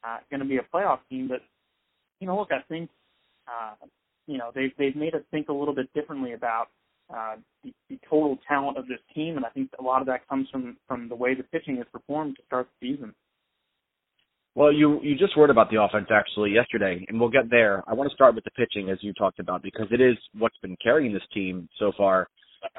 uh, 0.05 0.19
going 0.31 0.41
to 0.41 0.47
be 0.47 0.59
a 0.59 0.77
playoff 0.77 0.99
team, 1.11 1.29
but 1.29 1.41
you 2.21 2.27
know, 2.27 2.37
look, 2.37 2.51
I 2.53 2.63
think 2.69 2.91
uh, 3.47 3.87
you 4.27 4.39
know 4.39 4.51
they've 4.55 4.73
they've 4.79 4.97
made 4.97 5.15
us 5.15 5.23
think 5.31 5.49
a 5.49 5.53
little 5.53 5.75
bit 5.75 5.93
differently 5.95 6.35
about 6.35 6.69
uh, 7.15 7.37
the, 7.65 7.73
the 7.89 7.99
total 8.09 8.39
talent 8.47 8.77
of 8.77 8.87
this 8.87 9.01
team, 9.15 9.37
and 9.37 9.47
I 9.47 9.51
think 9.51 9.71
a 9.79 9.83
lot 9.83 10.01
of 10.01 10.07
that 10.09 10.29
comes 10.29 10.49
from 10.51 10.77
from 10.87 11.09
the 11.09 11.17
way 11.17 11.35
the 11.35 11.45
pitching 11.45 11.77
has 11.79 11.87
performed 11.91 12.37
to 12.37 12.43
start 12.47 12.69
the 12.81 12.95
season. 12.95 13.15
Well, 14.55 14.73
you 14.73 15.01
you 15.03 15.17
just 15.17 15.37
wrote 15.37 15.51
about 15.51 15.71
the 15.71 15.81
offense 15.81 16.09
actually 16.13 16.51
yesterday, 16.51 17.05
and 17.09 17.19
we'll 17.19 17.31
get 17.31 17.49
there. 17.49 17.85
I 17.87 17.95
want 17.95 18.11
to 18.11 18.15
start 18.15 18.35
with 18.35 18.45
the 18.45 18.51
pitching 18.51 18.91
as 18.91 18.99
you 19.01 19.13
talked 19.15 19.39
about 19.39 19.63
because 19.63 19.87
it 19.91 20.01
is 20.01 20.17
what's 20.37 20.57
been 20.59 20.77
carrying 20.83 21.13
this 21.13 21.23
team 21.33 21.69
so 21.79 21.93
far. 21.97 22.29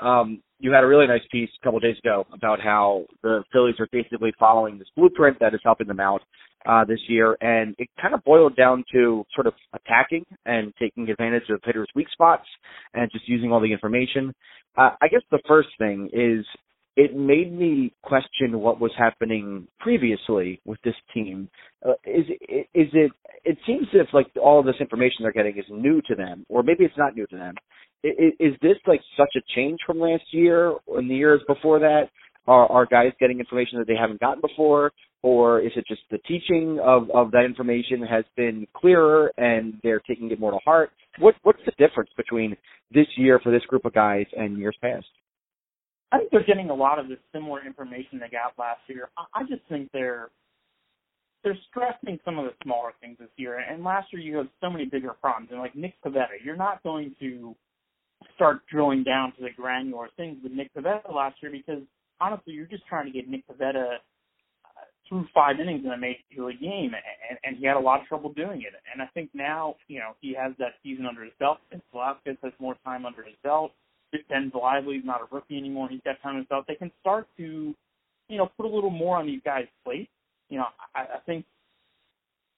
Um, 0.01 0.41
you 0.59 0.71
had 0.71 0.83
a 0.83 0.87
really 0.87 1.07
nice 1.07 1.21
piece 1.31 1.49
a 1.61 1.63
couple 1.63 1.79
days 1.79 1.97
ago 2.03 2.25
about 2.33 2.59
how 2.59 3.05
the 3.23 3.43
Phillies 3.51 3.75
are 3.79 3.87
basically 3.91 4.33
following 4.37 4.77
this 4.77 4.87
blueprint 4.95 5.37
that 5.39 5.53
is 5.53 5.61
helping 5.63 5.87
them 5.87 5.99
out 5.99 6.21
uh, 6.65 6.83
this 6.83 6.99
year, 7.07 7.37
and 7.41 7.75
it 7.77 7.87
kind 8.01 8.13
of 8.13 8.23
boiled 8.23 8.55
down 8.55 8.83
to 8.91 9.25
sort 9.33 9.47
of 9.47 9.53
attacking 9.73 10.25
and 10.45 10.73
taking 10.77 11.09
advantage 11.09 11.49
of 11.49 11.61
hitters' 11.63 11.87
weak 11.95 12.07
spots 12.11 12.45
and 12.93 13.09
just 13.11 13.27
using 13.29 13.51
all 13.51 13.61
the 13.61 13.71
information. 13.71 14.33
Uh, 14.77 14.91
I 15.01 15.07
guess 15.07 15.21
the 15.31 15.39
first 15.47 15.69
thing 15.77 16.09
is 16.11 16.45
it 16.99 17.15
made 17.15 17.57
me 17.57 17.93
question 18.03 18.59
what 18.59 18.81
was 18.81 18.91
happening 18.97 19.65
previously 19.79 20.59
with 20.65 20.79
this 20.83 20.95
team. 21.13 21.49
Uh, 21.83 21.93
is 22.05 22.25
is 22.73 22.89
it? 22.91 23.11
It 23.45 23.57
seems 23.65 23.87
as 23.93 24.01
if 24.01 24.07
like 24.13 24.27
all 24.35 24.59
of 24.59 24.65
this 24.65 24.75
information 24.81 25.19
they're 25.21 25.31
getting 25.31 25.57
is 25.57 25.63
new 25.71 26.01
to 26.09 26.15
them, 26.15 26.45
or 26.49 26.61
maybe 26.61 26.83
it's 26.83 26.97
not 26.97 27.15
new 27.15 27.25
to 27.27 27.37
them. 27.37 27.55
Is, 28.03 28.33
is 28.41 28.53
this 28.61 28.75
like 28.85 28.99
such 29.15 29.33
a 29.37 29.55
change 29.55 29.79
from 29.87 30.01
last 30.01 30.25
year 30.31 30.75
and 30.89 31.09
the 31.09 31.15
years 31.15 31.41
before 31.47 31.79
that? 31.79 32.09
Are, 32.47 32.69
are 32.69 32.85
guys 32.85 33.13
getting 33.19 33.39
information 33.39 33.79
that 33.79 33.87
they 33.87 33.95
haven't 33.95 34.19
gotten 34.19 34.41
before, 34.41 34.91
or 35.21 35.61
is 35.61 35.71
it 35.77 35.85
just 35.87 36.01
the 36.11 36.17
teaching 36.27 36.79
of 36.83 37.09
of 37.11 37.31
that 37.31 37.45
information 37.45 38.01
has 38.01 38.25
been 38.35 38.67
clearer 38.75 39.31
and 39.37 39.75
they're 39.83 40.01
taking 40.05 40.31
it 40.31 40.39
more 40.39 40.51
to 40.51 40.59
heart? 40.65 40.91
What 41.19 41.35
what's 41.43 41.63
the 41.65 41.71
difference 41.77 42.09
between 42.17 42.57
this 42.93 43.07
year 43.15 43.39
for 43.41 43.53
this 43.53 43.63
group 43.69 43.85
of 43.85 43.93
guys 43.93 44.25
and 44.35 44.57
years 44.57 44.75
past? 44.81 45.05
I 46.11 46.17
think 46.17 46.31
they're 46.31 46.45
getting 46.45 46.69
a 46.69 46.75
lot 46.75 46.97
of 46.97 47.07
the 47.07 47.17
similar 47.33 47.65
information 47.65 48.19
they 48.19 48.29
got 48.29 48.57
last 48.57 48.81
year. 48.87 49.09
I, 49.35 49.43
just 49.43 49.61
think 49.69 49.89
they're 49.93 50.29
they're 51.43 51.57
stressing 51.69 52.19
some 52.25 52.39
of 52.39 52.45
the 52.45 52.53
smaller 52.63 52.91
things 52.99 53.17
this 53.19 53.29
year. 53.37 53.59
And 53.59 53.83
last 53.83 54.11
year 54.11 54.21
you 54.21 54.37
had 54.37 54.49
so 54.59 54.69
many 54.69 54.85
bigger 54.85 55.13
problems. 55.13 55.49
And 55.51 55.59
like 55.59 55.75
Nick 55.75 55.93
Pivetta, 56.03 56.43
you're 56.43 56.57
not 56.57 56.83
going 56.83 57.15
to 57.19 57.55
start 58.35 58.61
drilling 58.71 59.03
down 59.03 59.33
to 59.37 59.43
the 59.43 59.49
granular 59.55 60.09
things 60.17 60.37
with 60.43 60.51
Nick 60.51 60.73
Pivetta 60.73 61.13
last 61.13 61.37
year 61.41 61.51
because 61.51 61.83
honestly, 62.19 62.53
you're 62.53 62.65
just 62.65 62.85
trying 62.87 63.05
to 63.05 63.11
get 63.11 63.29
Nick 63.29 63.47
Pivetta 63.47 63.95
uh, 63.95 64.85
through 65.07 65.25
five 65.33 65.59
innings 65.59 65.83
in 65.85 65.91
a 65.91 65.97
major 65.97 66.19
league 66.37 66.59
game, 66.59 66.91
and, 67.29 67.39
and 67.43 67.57
he 67.57 67.65
had 67.65 67.77
a 67.77 67.79
lot 67.79 68.01
of 68.01 68.07
trouble 68.07 68.33
doing 68.33 68.61
it. 68.61 68.73
And 68.91 69.01
I 69.01 69.07
think 69.13 69.29
now, 69.33 69.75
you 69.87 69.99
know, 69.99 70.11
he 70.21 70.35
has 70.37 70.53
that 70.59 70.73
season 70.83 71.05
under 71.05 71.23
his 71.23 71.33
belt. 71.39 71.59
Velasquez 71.91 72.37
has 72.43 72.53
more 72.59 72.75
time 72.83 73.05
under 73.05 73.23
his 73.23 73.35
belt. 73.43 73.71
Ben 74.29 74.51
Lively's 74.53 75.03
not 75.05 75.21
a 75.21 75.35
rookie 75.35 75.57
anymore. 75.57 75.89
He's 75.89 76.01
got 76.03 76.21
time 76.21 76.37
his. 76.37 76.47
They 76.67 76.75
can 76.75 76.91
start 77.01 77.27
to, 77.37 77.75
you 78.27 78.37
know, 78.37 78.49
put 78.57 78.65
a 78.65 78.69
little 78.69 78.89
more 78.89 79.17
on 79.17 79.25
these 79.25 79.41
guys' 79.43 79.67
plate. 79.83 80.09
You 80.49 80.57
know, 80.59 80.65
I, 80.95 81.01
I 81.01 81.19
think 81.25 81.45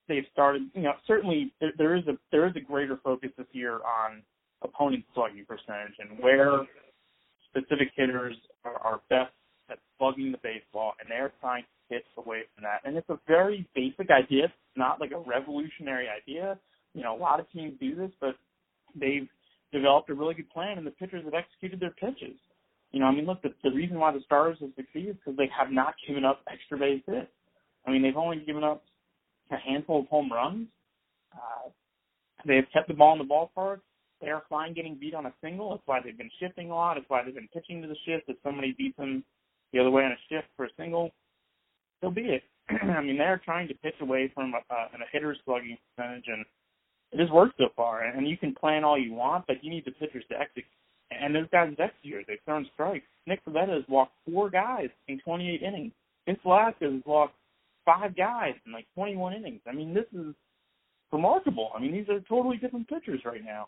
they've 0.08 0.26
started. 0.32 0.64
You 0.74 0.84
know, 0.84 0.94
certainly 1.08 1.52
there, 1.60 1.74
there 1.78 1.96
is 1.96 2.08
a 2.08 2.18
there 2.32 2.48
is 2.48 2.54
a 2.56 2.62
greater 2.62 3.00
focus 3.04 3.32
this 3.38 3.48
year 3.52 3.76
on 3.76 4.22
opponent 4.64 5.04
slugging 5.14 5.46
percentage 5.46 5.96
and 6.00 6.20
where 6.20 6.68
specific 7.50 7.90
hitters 7.96 8.36
are, 8.64 8.78
are 8.78 9.02
best 9.10 9.34
at 9.70 9.80
slugging 9.98 10.32
the 10.32 10.38
baseball, 10.44 10.94
and 11.00 11.10
they're 11.10 11.32
trying 11.40 11.64
to 11.64 11.96
hit 11.96 12.04
away 12.18 12.42
from 12.54 12.64
that. 12.64 12.82
And 12.86 12.96
it's 12.98 13.10
a 13.10 13.20
very 13.28 13.68
basic 13.76 14.10
idea. 14.12 14.46
It's 14.46 14.54
not 14.76 15.00
like 15.00 15.12
a 15.12 15.20
revolutionary 15.20 16.08
idea. 16.08 16.58
You 16.94 17.04
know, 17.04 17.16
a 17.16 17.20
lot 17.20 17.40
of 17.40 17.50
teams 17.52 17.74
do 17.80 17.96
this, 17.96 18.12
but 18.20 18.36
they've 18.96 19.28
developed 19.72 20.10
a 20.10 20.14
really 20.14 20.34
good 20.34 20.50
plan, 20.50 20.78
and 20.78 20.86
the 20.86 20.92
pitchers 20.92 21.24
have 21.26 21.34
executed 21.34 21.80
their 21.80 21.92
pitches. 21.92 22.38
You 22.92 23.00
know, 23.00 23.06
I 23.06 23.12
mean, 23.12 23.26
look, 23.26 23.42
the, 23.42 23.54
the 23.64 23.72
reason 23.72 24.00
why 24.00 24.12
the 24.12 24.22
Stars 24.26 24.58
have 24.60 24.72
succeeded 24.76 25.12
is 25.12 25.16
because 25.24 25.38
they 25.38 25.50
have 25.58 25.72
not 25.72 25.96
given 26.08 26.26
up 26.26 26.42
extra 26.52 26.78
base 26.78 27.02
hits. 27.08 27.28
I 27.86 27.92
mean, 27.92 28.02
they've 28.02 28.18
only 28.18 28.44
given 28.46 28.64
up 28.64 28.84
a 29.50 29.58
handful 29.58 30.02
of 30.02 30.08
home 30.08 30.32
runs. 30.32 30.68
Uh, 31.34 31.70
they've 32.46 32.68
kept 32.74 32.88
the 32.88 32.94
ball 32.94 33.14
in 33.14 33.20
the 33.20 33.34
ballpark. 33.34 33.80
They 34.22 34.30
are 34.30 34.44
fine 34.50 34.74
getting 34.74 34.96
beat 34.96 35.16
on 35.16 35.26
a 35.26 35.34
single. 35.42 35.72
That's 35.72 35.84
why 35.86 36.00
they've 36.04 36.18
been 36.18 36.30
shifting 36.40 36.70
a 36.70 36.76
lot. 36.76 36.96
That's 36.96 37.10
why 37.10 37.24
they've 37.24 37.34
been 37.34 37.50
pitching 37.54 37.82
to 37.82 37.88
the 37.88 37.96
shift. 38.06 38.26
If 38.28 38.38
somebody 38.44 38.76
beats 38.78 38.98
them 38.98 39.24
the 39.74 39.80
other 39.80 39.90
way 39.90 40.04
on 40.04 40.12
a 40.12 40.20
shift 40.30 40.48
for 40.56 40.66
a 40.66 40.70
single, 40.78 41.12
so 42.02 42.12
be 42.12 42.22
it. 42.22 42.44
I 42.70 43.02
mean, 43.02 43.18
they're 43.18 43.42
trying 43.44 43.68
to 43.70 43.74
pitch 43.76 43.96
away 44.02 44.32
from 44.34 44.54
a, 44.54 44.74
a, 44.74 44.78
a 44.78 45.08
hitter's 45.12 45.40
slugging 45.46 45.78
percentage, 45.96 46.26
and 46.28 46.46
it 47.12 47.20
has 47.20 47.30
worked 47.30 47.58
so 47.58 47.68
far. 47.76 48.04
And 48.04 48.28
you 48.28 48.38
can 48.38 48.56
plan 48.56 48.84
all 48.84 48.98
you 48.98 49.14
want, 49.14 49.46
but 49.48 49.64
you 49.64 49.70
need 49.70 49.86
the 49.86 49.92
pitchers 49.92 50.24
to 50.30 50.40
execute. 50.40 50.66
And 51.12 51.36
those 51.36 51.50
guys 51.52 51.74
executed. 51.78 52.26
They've 52.28 52.38
thrown 52.46 52.66
strikes. 52.74 53.06
Nick 53.28 53.44
Pivetta 53.46 53.74
has 53.76 53.84
walked 53.90 54.14
four 54.30 54.50
guys 54.50 54.88
in 55.08 55.20
28 55.20 55.62
innings. 55.62 55.92
Vince 56.26 56.40
Velasquez 56.44 56.94
has 56.94 57.02
walked 57.06 57.36
five 57.86 58.16
guys 58.16 58.54
in 58.66 58.72
like 58.72 58.86
21 58.96 59.34
innings. 59.34 59.62
I 59.68 59.74
mean, 59.74 59.94
this 59.94 60.06
is 60.14 60.34
remarkable. 61.12 61.72
I 61.76 61.80
mean, 61.80 61.92
these 61.92 62.08
are 62.10 62.20
totally 62.22 62.58
different 62.58 62.88
pitchers 62.88 63.22
right 63.26 63.44
now. 63.44 63.68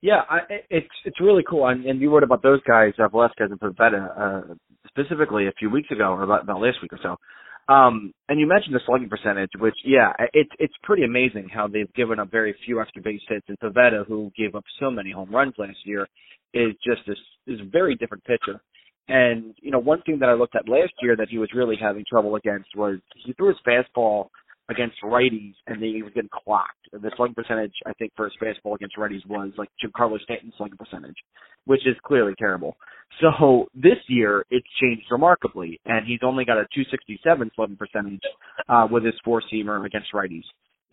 Yeah, 0.00 0.22
I, 0.30 0.38
it's 0.70 0.86
it's 1.04 1.20
really 1.20 1.42
cool. 1.48 1.66
And, 1.66 1.84
and 1.84 2.00
you 2.00 2.12
wrote 2.12 2.22
about 2.22 2.40
those 2.40 2.60
guys, 2.62 2.92
uh, 3.00 3.08
Velasquez 3.08 3.50
and 3.50 3.58
Pivetta, 3.58 4.16
uh, 4.16 4.54
specifically 4.86 5.48
a 5.48 5.52
few 5.58 5.70
weeks 5.70 5.90
ago, 5.90 6.12
or 6.12 6.22
about, 6.22 6.42
about 6.42 6.60
last 6.60 6.76
week 6.80 6.92
or 6.92 7.00
so. 7.02 7.16
Um, 7.68 8.12
and 8.28 8.40
you 8.40 8.46
mentioned 8.46 8.74
the 8.74 8.80
slugging 8.86 9.10
percentage, 9.10 9.50
which 9.58 9.74
yeah, 9.84 10.12
it's 10.32 10.50
it's 10.58 10.74
pretty 10.82 11.04
amazing 11.04 11.48
how 11.52 11.68
they've 11.68 11.92
given 11.94 12.18
up 12.18 12.30
very 12.30 12.56
few 12.64 12.80
extra 12.80 13.02
base 13.02 13.20
hits. 13.28 13.46
And 13.48 13.58
Pivetta, 13.58 14.06
who 14.06 14.32
gave 14.36 14.54
up 14.54 14.64
so 14.80 14.90
many 14.90 15.12
home 15.12 15.34
runs 15.34 15.54
last 15.58 15.76
year, 15.84 16.06
is 16.54 16.72
just 16.84 17.02
this 17.06 17.18
is 17.46 17.60
a 17.60 17.70
very 17.70 17.94
different 17.94 18.24
pitcher. 18.24 18.62
And 19.08 19.54
you 19.60 19.70
know, 19.70 19.78
one 19.78 20.00
thing 20.02 20.18
that 20.20 20.30
I 20.30 20.34
looked 20.34 20.56
at 20.56 20.68
last 20.68 20.92
year 21.02 21.14
that 21.16 21.28
he 21.30 21.38
was 21.38 21.50
really 21.54 21.76
having 21.80 22.04
trouble 22.08 22.36
against 22.36 22.70
was 22.74 22.98
he 23.24 23.34
threw 23.34 23.48
his 23.48 23.56
fastball 23.66 24.28
against 24.68 24.96
righties 25.02 25.54
and 25.66 25.82
they 25.82 26.02
was 26.02 26.12
getting 26.14 26.30
clocked. 26.32 26.76
The 26.92 27.10
slugging 27.16 27.34
percentage, 27.34 27.72
I 27.86 27.92
think, 27.94 28.12
for 28.16 28.24
his 28.24 28.34
fastball 28.40 28.74
against 28.74 28.96
righties 28.96 29.26
was 29.26 29.52
like 29.56 29.68
Giancarlo 29.82 30.20
Stanton's 30.20 30.54
slugging 30.56 30.76
percentage, 30.76 31.16
which 31.64 31.86
is 31.86 31.96
clearly 32.04 32.34
terrible. 32.38 32.76
So 33.20 33.66
this 33.74 33.98
year 34.08 34.44
it's 34.50 34.66
changed 34.80 35.06
remarkably, 35.10 35.80
and 35.86 36.06
he's 36.06 36.20
only 36.22 36.44
got 36.44 36.58
a 36.58 36.68
267 36.74 37.50
slugging 37.56 37.76
percentage 37.76 38.20
uh, 38.68 38.86
with 38.90 39.04
his 39.04 39.14
four 39.24 39.42
seamer 39.52 39.84
against 39.84 40.12
righties. 40.12 40.44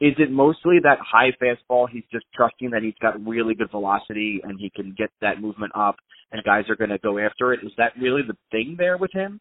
Is 0.01 0.13
it 0.17 0.29
mostly 0.29 0.77
that 0.83 0.97
high 0.99 1.31
fastball? 1.41 1.87
He's 1.89 2.03
just 2.11 2.25
trusting 2.33 2.71
that 2.71 2.83
he's 2.83 2.95
got 3.01 3.25
really 3.25 3.55
good 3.55 3.71
velocity 3.71 4.41
and 4.43 4.59
he 4.59 4.69
can 4.69 4.93
get 4.97 5.09
that 5.21 5.41
movement 5.41 5.71
up, 5.75 5.95
and 6.31 6.43
guys 6.43 6.65
are 6.69 6.75
going 6.75 6.89
to 6.89 6.97
go 6.97 7.19
after 7.19 7.53
it. 7.53 7.61
Is 7.63 7.71
that 7.77 7.93
really 7.99 8.21
the 8.25 8.35
thing 8.51 8.75
there 8.77 8.97
with 8.97 9.11
him? 9.13 9.39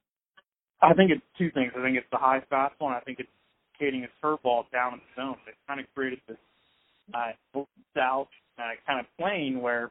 I 0.83 0.93
think 0.95 1.11
it's 1.11 1.23
two 1.39 1.51
things. 1.53 1.73
I 1.77 1.83
think 1.83 1.97
it's 1.97 2.07
the 2.13 2.19
high 2.19 2.43
fastball, 2.53 2.87
and 2.87 2.95
I 2.95 3.01
think 3.01 3.19
it's 3.19 3.31
rotating 3.81 4.03
his 4.03 4.11
curveball 4.23 4.65
down 4.73 4.95
in 4.95 5.01
the 5.01 5.23
zone. 5.23 5.37
It 5.47 5.55
kind 5.67 5.81
of 5.81 5.87
created 5.95 6.21
this 6.29 6.37
uh, 7.15 7.33
south 7.97 8.29
uh, 8.59 8.63
kind 8.87 9.01
of 9.01 9.07
plane 9.19 9.61
where 9.61 9.91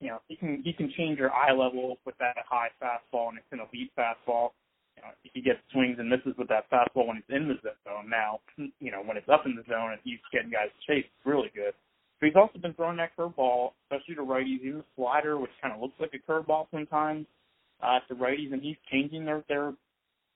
you 0.00 0.08
know 0.08 0.20
he 0.28 0.36
can 0.36 0.62
he 0.64 0.72
can 0.72 0.92
change 0.96 1.18
your 1.18 1.32
eye 1.32 1.52
level 1.52 1.98
with 2.04 2.16
that 2.18 2.36
high 2.48 2.68
fastball, 2.82 3.28
and 3.28 3.38
it's 3.38 3.46
an 3.52 3.60
elite 3.60 3.92
fastball. 3.98 4.50
You 4.96 5.02
know, 5.02 5.10
he 5.22 5.40
gets 5.40 5.60
swings 5.72 5.96
and 5.98 6.08
misses 6.08 6.34
with 6.36 6.48
that 6.48 6.68
fastball 6.70 7.06
when 7.06 7.18
it's 7.18 7.30
in 7.30 7.48
the 7.48 7.54
zone. 7.62 8.10
Now, 8.10 8.40
you 8.56 8.90
know 8.90 9.02
when 9.04 9.16
it's 9.16 9.28
up 9.28 9.46
in 9.46 9.54
the 9.54 9.62
zone 9.68 9.92
and 9.92 10.00
he's 10.04 10.18
getting 10.32 10.50
guys 10.50 10.68
to 10.68 10.92
chase, 10.92 11.06
it's 11.06 11.26
really 11.26 11.50
good. 11.54 11.72
But 12.20 12.26
he's 12.26 12.36
also 12.36 12.58
been 12.58 12.74
throwing 12.74 12.96
that 12.96 13.16
curveball, 13.16 13.72
especially 13.84 14.16
to 14.16 14.22
righties, 14.22 14.60
even 14.64 14.80
a 14.80 14.84
slider, 14.96 15.38
which 15.38 15.52
kind 15.62 15.72
of 15.72 15.80
looks 15.80 15.94
like 16.00 16.12
a 16.14 16.30
curveball 16.30 16.66
sometimes, 16.72 17.26
uh, 17.80 18.00
to 18.08 18.14
righties, 18.16 18.52
and 18.52 18.60
he's 18.60 18.76
changing 18.90 19.24
their 19.24 19.44
their 19.48 19.72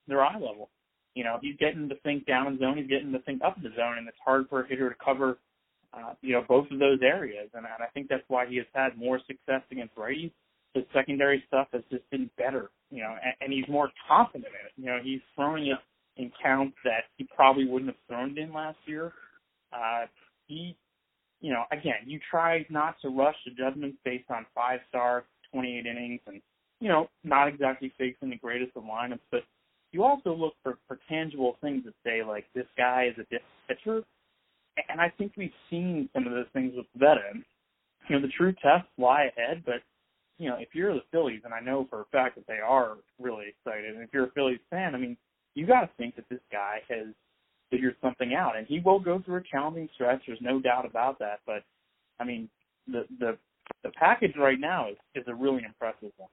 their 0.07 0.22
eye 0.25 0.35
level. 0.35 0.68
You 1.14 1.25
know, 1.25 1.38
he's 1.42 1.57
getting 1.59 1.88
the 1.88 1.96
think 2.03 2.27
down 2.27 2.46
in 2.46 2.55
the 2.55 2.61
zone, 2.61 2.79
he's 2.79 2.88
getting 2.88 3.12
the 3.12 3.18
think 3.20 3.42
up 3.44 3.57
in 3.57 3.62
the 3.62 3.75
zone, 3.77 3.98
and 3.98 4.09
it's 4.09 4.16
hard 4.25 4.48
for 4.48 4.62
a 4.62 4.68
hitter 4.68 4.88
to 4.88 4.96
cover, 5.03 5.38
uh, 5.92 6.14
you 6.22 6.33
know, 6.33 6.42
both 6.48 6.70
of 6.70 6.79
those 6.79 7.01
areas. 7.03 7.51
And, 7.55 7.66
and 7.66 7.83
I 7.83 7.87
think 7.92 8.09
that's 8.09 8.25
why 8.29 8.46
he 8.46 8.57
has 8.57 8.66
had 8.75 8.96
more 8.96 9.18
success 9.27 9.62
against 9.70 9.94
righties. 9.96 10.33
His 10.75 10.85
secondary 10.94 11.44
stuff 11.48 11.68
has 11.75 11.83
just 11.90 12.09
been 12.11 12.31
better, 12.38 12.70
you 12.90 13.03
know, 13.03 13.14
and, 13.22 13.35
and 13.42 13.53
he's 13.53 13.68
more 13.68 13.90
confident 14.09 14.46
in 14.46 14.66
it. 14.66 14.72
You 14.77 14.87
know, 14.87 14.98
he's 15.03 15.20
throwing 15.37 15.66
it 15.66 15.79
in 16.16 16.31
counts 16.42 16.77
that 16.85 17.05
he 17.16 17.29
probably 17.37 17.66
wouldn't 17.66 17.90
have 17.90 18.01
thrown 18.09 18.37
in 18.38 18.53
last 18.53 18.79
year. 18.87 19.12
Uh, 19.72 20.07
he, 20.46 20.77
you 21.40 21.53
know, 21.53 21.64
again, 21.72 22.07
you 22.07 22.20
try 22.31 22.64
not 22.70 22.96
to 23.03 23.09
rush 23.09 23.37
the 23.44 23.53
judgments 23.53 23.98
based 24.05 24.31
on 24.31 24.46
five 24.55 24.81
star, 24.88 25.25
28 25.53 25.87
innings, 25.87 26.20
and 26.27 26.40
you 26.81 26.88
know, 26.88 27.09
not 27.22 27.46
exactly 27.46 27.92
facing 27.96 28.31
the 28.31 28.37
greatest 28.37 28.72
of 28.77 28.83
lineups, 28.83 29.20
but 29.31 29.42
you 29.92 30.05
also 30.05 30.35
look 30.35 30.55
for, 30.62 30.78
for 30.88 30.98
tangible 31.09 31.57
things 31.61 31.85
that 31.85 31.94
say 32.05 32.24
like 32.24 32.46
this 32.55 32.66
guy 32.76 33.09
is 33.11 33.14
a 33.18 33.22
different 33.24 33.44
pitcher. 33.68 34.02
And 34.88 35.00
I 35.00 35.12
think 35.18 35.33
we've 35.37 35.52
seen 35.70 36.09
some 36.14 36.26
of 36.26 36.33
those 36.33 36.46
things 36.55 36.72
with 36.74 36.87
Pivetta. 36.96 37.42
You 38.09 38.16
know, 38.16 38.22
the 38.22 38.33
true 38.37 38.52
tests 38.62 38.88
lie 38.98 39.24
ahead, 39.37 39.62
but 39.66 39.83
you 40.38 40.48
know, 40.48 40.57
if 40.59 40.68
you're 40.72 40.94
the 40.94 41.02
Phillies, 41.12 41.42
and 41.44 41.52
I 41.52 41.61
know 41.61 41.87
for 41.88 42.00
a 42.00 42.05
fact 42.07 42.37
that 42.37 42.46
they 42.48 42.59
are 42.59 42.96
really 43.20 43.46
excited, 43.48 43.94
and 43.94 44.02
if 44.02 44.11
you're 44.12 44.26
a 44.26 44.31
Phillies 44.31 44.59
fan, 44.70 44.94
I 44.94 44.98
mean, 44.98 45.16
you 45.55 45.66
got 45.66 45.83
to 45.83 45.90
think 45.98 46.16
that 46.16 46.24
this 46.31 46.40
guy 46.50 46.78
has 46.88 47.09
figured 47.70 47.96
something 48.02 48.35
out, 48.35 48.57
and 48.57 48.66
he 48.66 48.81
will 48.81 48.98
go 48.98 49.22
through 49.24 49.37
a 49.37 49.42
challenging 49.42 49.88
stretch. 49.94 50.22
There's 50.26 50.40
no 50.40 50.59
doubt 50.59 50.87
about 50.87 51.18
that. 51.18 51.40
But 51.46 51.62
I 52.18 52.24
mean, 52.24 52.48
the 52.87 53.05
the 53.20 53.37
the 53.85 53.90
package 53.90 54.33
right 54.38 54.59
now 54.59 54.88
is 54.88 54.96
is 55.14 55.24
a 55.28 55.35
really 55.35 55.62
impressive 55.64 56.12
one 56.16 56.31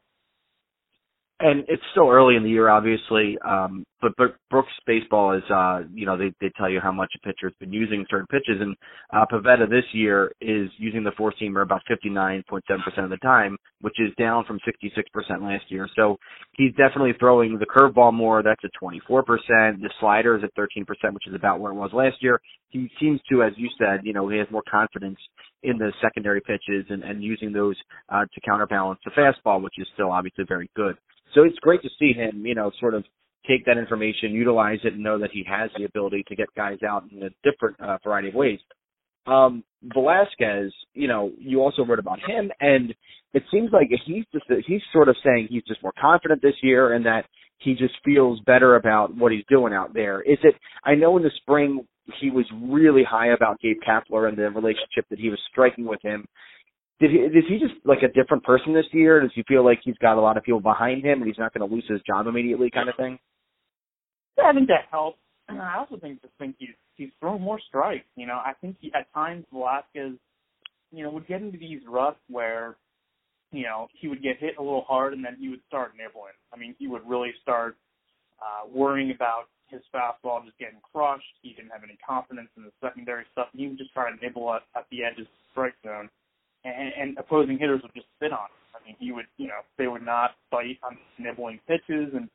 and 1.41 1.63
it's 1.69 1.83
still 1.91 2.09
early 2.09 2.35
in 2.35 2.43
the 2.43 2.49
year, 2.49 2.69
obviously. 2.69 3.37
Um, 3.47 3.85
but, 4.01 4.11
but 4.17 4.35
Brooks 4.49 4.71
baseball 4.85 5.33
is, 5.37 5.43
uh, 5.53 5.81
you 5.93 6.05
know, 6.05 6.17
they 6.17 6.33
they 6.41 6.51
tell 6.57 6.69
you 6.69 6.79
how 6.81 6.91
much 6.91 7.11
a 7.15 7.27
pitcher's 7.27 7.53
been 7.59 7.71
using 7.71 8.05
certain 8.09 8.27
pitches, 8.27 8.61
and 8.61 8.75
uh, 9.13 9.25
Pivetta 9.31 9.69
this 9.69 9.85
year 9.93 10.31
is 10.41 10.69
using 10.77 11.03
the 11.03 11.11
four 11.17 11.33
seamer 11.41 11.61
about 11.61 11.81
59.7% 11.89 13.03
of 13.03 13.09
the 13.09 13.17
time, 13.17 13.57
which 13.81 13.95
is 13.99 14.13
down 14.17 14.45
from 14.45 14.59
66% 14.67 15.41
last 15.41 15.65
year. 15.69 15.87
So 15.95 16.17
he's 16.53 16.71
definitely 16.71 17.13
throwing 17.19 17.57
the 17.57 17.65
curveball 17.65 18.13
more. 18.13 18.43
That's 18.43 18.61
at 18.63 18.71
24%. 18.81 19.25
The 19.49 19.89
slider 19.99 20.37
is 20.37 20.43
at 20.43 20.55
13%, 20.55 20.85
which 21.13 21.27
is 21.27 21.35
about 21.35 21.59
where 21.59 21.71
it 21.71 21.75
was 21.75 21.91
last 21.93 22.17
year. 22.21 22.39
He 22.69 22.89
seems 22.99 23.19
to, 23.31 23.43
as 23.43 23.53
you 23.57 23.69
said, 23.77 24.01
you 24.03 24.13
know, 24.13 24.27
he 24.29 24.37
has 24.37 24.47
more 24.51 24.63
confidence 24.69 25.17
in 25.63 25.77
the 25.77 25.91
secondary 26.01 26.41
pitches 26.41 26.85
and, 26.89 27.03
and 27.03 27.23
using 27.23 27.51
those 27.51 27.75
uh, 28.09 28.21
to 28.33 28.41
counterbalance 28.41 28.99
the 29.03 29.11
fastball, 29.11 29.61
which 29.61 29.73
is 29.77 29.87
still 29.93 30.11
obviously 30.11 30.45
very 30.47 30.69
good. 30.75 30.95
So 31.33 31.43
it's 31.43 31.57
great 31.59 31.81
to 31.83 31.89
see 31.99 32.13
him, 32.13 32.45
you 32.45 32.55
know, 32.55 32.71
sort 32.79 32.93
of 32.93 33.03
take 33.47 33.65
that 33.65 33.77
information, 33.77 34.31
utilize 34.31 34.79
it, 34.83 34.93
and 34.93 35.03
know 35.03 35.19
that 35.19 35.31
he 35.31 35.43
has 35.49 35.69
the 35.77 35.85
ability 35.85 36.23
to 36.27 36.35
get 36.35 36.47
guys 36.55 36.77
out 36.87 37.03
in 37.11 37.23
a 37.23 37.29
different 37.49 37.79
uh, 37.79 37.97
variety 38.03 38.29
of 38.29 38.35
ways. 38.35 38.59
Um, 39.25 39.63
Velasquez, 39.93 40.71
you 40.93 41.07
know, 41.07 41.31
you 41.37 41.61
also 41.61 41.85
wrote 41.85 41.99
about 41.99 42.19
him, 42.19 42.51
and 42.59 42.93
it 43.33 43.43
seems 43.51 43.69
like 43.71 43.89
he's 44.05 44.25
just 44.33 44.45
he's 44.65 44.81
sort 44.91 45.07
of 45.07 45.15
saying 45.23 45.47
he's 45.49 45.63
just 45.67 45.83
more 45.83 45.93
confident 45.99 46.41
this 46.41 46.55
year, 46.61 46.93
and 46.93 47.05
that 47.05 47.25
he 47.59 47.73
just 47.73 47.93
feels 48.03 48.39
better 48.41 48.75
about 48.75 49.15
what 49.15 49.31
he's 49.31 49.43
doing 49.49 49.73
out 49.73 49.93
there. 49.93 50.21
Is 50.21 50.39
it? 50.43 50.55
I 50.83 50.95
know 50.95 51.17
in 51.17 51.23
the 51.23 51.31
spring 51.41 51.85
he 52.19 52.31
was 52.31 52.45
really 52.63 53.03
high 53.03 53.33
about 53.33 53.59
Gabe 53.59 53.77
Kapler 53.87 54.27
and 54.27 54.37
the 54.37 54.49
relationship 54.49 55.05
that 55.09 55.19
he 55.19 55.29
was 55.29 55.39
striking 55.51 55.85
with 55.85 56.01
him 56.01 56.25
did 56.99 57.11
he 57.11 57.17
is 57.17 57.45
he 57.47 57.59
just 57.59 57.73
like 57.85 57.99
a 58.03 58.11
different 58.11 58.43
person 58.43 58.73
this 58.73 58.85
year? 58.91 59.21
Does 59.21 59.31
he 59.33 59.43
feel 59.43 59.63
like 59.63 59.79
he's 59.83 59.97
got 59.97 60.17
a 60.17 60.21
lot 60.21 60.37
of 60.37 60.43
people 60.43 60.59
behind 60.59 61.03
him 61.03 61.21
and 61.21 61.27
he's 61.27 61.37
not 61.37 61.53
going 61.53 61.67
to 61.67 61.73
lose 61.73 61.85
his 61.87 62.01
job 62.05 62.27
immediately, 62.27 62.69
kind 62.69 62.89
of 62.89 62.95
thing? 62.95 63.17
Yeah, 64.37 64.45
I 64.49 64.53
think 64.53 64.67
that 64.67 64.87
helps. 64.91 65.17
And 65.47 65.61
I 65.61 65.77
also 65.77 65.97
think 65.97 66.21
just 66.21 66.33
think 66.37 66.55
he's 66.59 66.75
he's 66.95 67.09
thrown 67.19 67.41
more 67.41 67.59
strikes. 67.67 68.05
You 68.15 68.27
know, 68.27 68.35
I 68.35 68.53
think 68.59 68.75
he, 68.79 68.91
at 68.93 69.11
times 69.13 69.45
Velasquez, 69.51 70.13
you 70.91 71.03
know, 71.03 71.09
would 71.11 71.27
get 71.27 71.41
into 71.41 71.57
these 71.57 71.81
ruts 71.87 72.19
where, 72.29 72.75
you 73.51 73.63
know, 73.63 73.87
he 73.93 74.09
would 74.09 74.21
get 74.21 74.37
hit 74.37 74.55
a 74.59 74.61
little 74.61 74.83
hard 74.87 75.13
and 75.13 75.23
then 75.23 75.37
he 75.39 75.47
would 75.47 75.61
start 75.67 75.93
nibbling. 75.97 76.35
I 76.53 76.57
mean, 76.57 76.75
he 76.77 76.87
would 76.87 77.07
really 77.07 77.31
start 77.41 77.77
uh, 78.41 78.67
worrying 78.69 79.11
about 79.11 79.45
his 79.67 79.81
fastball 79.93 80.43
just 80.43 80.57
getting 80.57 80.79
crushed. 80.91 81.23
He 81.41 81.53
didn't 81.53 81.71
have 81.71 81.83
any 81.83 81.97
confidence 82.05 82.49
in 82.57 82.63
the 82.63 82.71
secondary 82.83 83.23
stuff. 83.31 83.47
And 83.53 83.61
he 83.61 83.67
would 83.67 83.77
just 83.77 83.93
try 83.93 84.11
to 84.11 84.17
nibble 84.21 84.53
at, 84.53 84.63
at 84.75 84.85
the 84.91 85.03
edges 85.03 85.21
of 85.21 85.33
the 85.33 85.51
strike 85.51 85.75
zone 85.85 86.09
and, 86.63 86.91
and 86.99 87.17
opposing 87.17 87.57
hitters 87.57 87.81
would 87.81 87.93
just 87.93 88.07
sit 88.21 88.31
on 88.31 88.39
him. 88.39 88.59
I 88.75 88.85
mean, 88.85 88.95
he 88.99 89.11
would, 89.11 89.25
you 89.37 89.47
know, 89.47 89.61
they 89.77 89.87
would 89.87 90.05
not 90.05 90.31
bite 90.51 90.79
on 90.83 90.97
nibbling 91.17 91.59
pitches, 91.67 92.13
and 92.13 92.29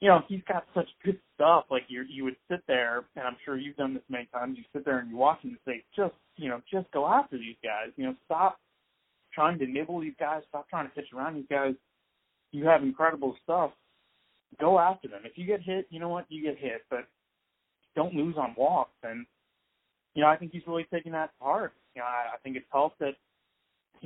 you 0.00 0.08
know, 0.08 0.20
he's 0.28 0.42
got 0.46 0.64
such 0.74 0.88
good 1.04 1.18
stuff. 1.34 1.64
Like 1.70 1.84
you, 1.88 2.04
you 2.08 2.24
would 2.24 2.36
sit 2.50 2.60
there, 2.68 3.04
and 3.16 3.26
I'm 3.26 3.36
sure 3.44 3.56
you've 3.56 3.76
done 3.76 3.94
this 3.94 4.02
many 4.08 4.26
times. 4.26 4.58
You 4.58 4.64
sit 4.72 4.84
there 4.84 4.98
and 4.98 5.10
you 5.10 5.16
watch 5.16 5.40
him 5.42 5.50
and 5.50 5.58
say, 5.66 5.82
just, 5.94 6.14
you 6.36 6.48
know, 6.48 6.60
just 6.70 6.90
go 6.92 7.06
after 7.06 7.38
these 7.38 7.56
guys. 7.62 7.92
You 7.96 8.06
know, 8.06 8.14
stop 8.26 8.58
trying 9.32 9.58
to 9.58 9.66
nibble 9.66 10.00
these 10.00 10.14
guys. 10.20 10.42
Stop 10.48 10.68
trying 10.68 10.86
to 10.86 10.94
pitch 10.94 11.06
around 11.14 11.36
these 11.36 11.46
guys. 11.48 11.74
You 12.52 12.66
have 12.66 12.82
incredible 12.82 13.36
stuff. 13.42 13.70
Go 14.60 14.78
after 14.78 15.08
them. 15.08 15.22
If 15.24 15.32
you 15.36 15.46
get 15.46 15.62
hit, 15.62 15.86
you 15.90 15.98
know 15.98 16.08
what? 16.08 16.26
You 16.28 16.42
get 16.42 16.58
hit, 16.58 16.82
but 16.90 17.06
don't 17.94 18.14
lose 18.14 18.36
on 18.38 18.54
walks. 18.56 18.94
And 19.02 19.26
you 20.14 20.22
know, 20.22 20.28
I 20.28 20.36
think 20.36 20.52
he's 20.52 20.62
really 20.66 20.86
taking 20.92 21.12
that 21.12 21.30
to 21.38 21.44
heart. 21.44 21.72
You 21.94 22.00
know, 22.00 22.06
I, 22.06 22.34
I 22.34 22.38
think 22.42 22.56
it's 22.56 22.66
helped 22.70 22.98
that 23.00 23.14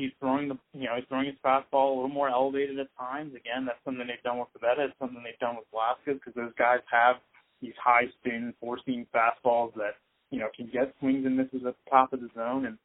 he's 0.00 0.12
throwing 0.18 0.48
the 0.48 0.56
you 0.72 0.84
know 0.84 0.96
he's 0.96 1.04
throwing 1.08 1.26
his 1.26 1.36
fastball 1.44 1.92
a 1.92 1.94
little 1.94 2.08
more 2.08 2.30
elevated 2.30 2.78
at 2.78 2.88
times. 2.98 3.34
Again, 3.34 3.66
that's 3.66 3.78
something 3.84 4.06
they've 4.06 4.22
done 4.24 4.38
with 4.38 4.48
Pivetta. 4.56 4.88
It's 4.88 4.98
something 4.98 5.22
they've 5.22 5.38
done 5.38 5.56
with 5.56 5.68
Velasquez 5.70 6.16
because 6.16 6.34
those 6.34 6.56
guys 6.58 6.80
have 6.90 7.16
these 7.60 7.76
high 7.82 8.08
spin 8.18 8.54
four 8.60 8.78
seam 8.86 9.06
fastballs 9.14 9.74
that 9.74 10.00
you 10.30 10.38
know 10.38 10.48
can 10.56 10.70
get 10.72 10.94
swings 10.98 11.26
and 11.26 11.36
misses 11.36 11.66
at 11.66 11.76
the 11.84 11.90
top 11.90 12.12
of 12.12 12.20
the 12.20 12.30
zone, 12.34 12.64
and 12.64 12.78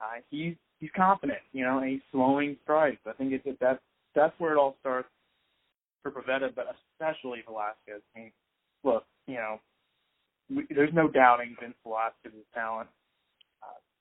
uh, 0.00 0.20
he's 0.30 0.54
he's 0.78 0.90
confident. 0.94 1.40
You 1.52 1.64
know, 1.64 1.78
and 1.78 1.90
he's 1.90 2.04
slowing 2.12 2.56
strikes. 2.62 3.00
I 3.06 3.12
think 3.12 3.32
it's 3.32 3.58
that's 3.58 3.80
that's 4.14 4.34
where 4.38 4.52
it 4.52 4.58
all 4.58 4.76
starts 4.80 5.08
for 6.02 6.10
Pivetta, 6.10 6.54
but 6.54 6.66
especially 6.76 7.40
Velasquez. 7.46 8.02
I 8.14 8.18
mean, 8.18 8.32
look, 8.84 9.04
you 9.26 9.34
know, 9.34 9.60
we, 10.54 10.66
there's 10.74 10.92
no 10.92 11.08
doubting 11.08 11.56
Vince 11.60 11.74
Velasquez's 11.84 12.44
talent 12.54 12.88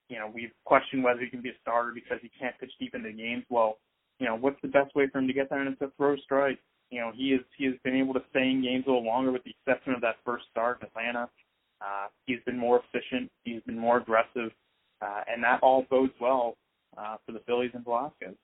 you 0.10 0.18
know, 0.18 0.30
we've 0.34 0.52
questioned 0.66 1.04
whether 1.04 1.20
he 1.22 1.30
can 1.30 1.42
be 1.42 1.50
a 1.50 1.60
starter 1.62 1.92
because 1.94 2.18
he 2.22 2.32
can't 2.40 2.58
pitch 2.60 2.72
deep 2.80 2.96
into 2.96 3.12
games. 3.12 3.46
Well, 3.50 3.78
you 4.20 4.28
know, 4.28 4.36
what's 4.36 4.60
the 4.62 4.68
best 4.68 4.96
way 4.96 5.08
for 5.08 5.20
him 5.20 5.28
to 5.28 5.34
get 5.34 5.50
there? 5.50 5.62
And 5.62 5.72
it's 5.72 5.82
a 5.82 5.92
throw 5.98 6.18
strike. 6.18 6.60
You 6.90 7.00
know, 7.00 7.12
he 7.16 7.34
is 7.34 7.42
he 7.58 7.66
has 7.66 7.76
been 7.84 7.96
able 7.96 8.16
to 8.16 8.22
stay 8.32 8.50
in 8.50 8.64
games 8.64 8.86
a 8.88 8.90
little 8.90 9.06
longer, 9.06 9.32
with 9.32 9.44
the 9.44 9.52
exception 9.52 9.94
of 9.94 10.02
that 10.02 10.16
first 10.26 10.46
start 10.52 10.80
in 10.82 10.88
Atlanta. 10.88 11.30
Uh, 11.82 12.08
he's 12.26 12.40
been 12.46 12.58
more 12.58 12.82
efficient. 12.82 13.32
He's 13.44 13.62
been 13.62 13.78
more 13.78 13.98
aggressive, 13.98 14.52
uh, 15.02 15.22
and 15.28 15.44
that 15.44 15.60
all 15.62 15.86
bodes 15.90 16.14
well 16.20 16.58
uh, 16.98 17.16
for 17.26 17.32
the 17.32 17.40
Phillies 17.46 17.72
and 17.74 17.84
Velasquez. 17.84 18.36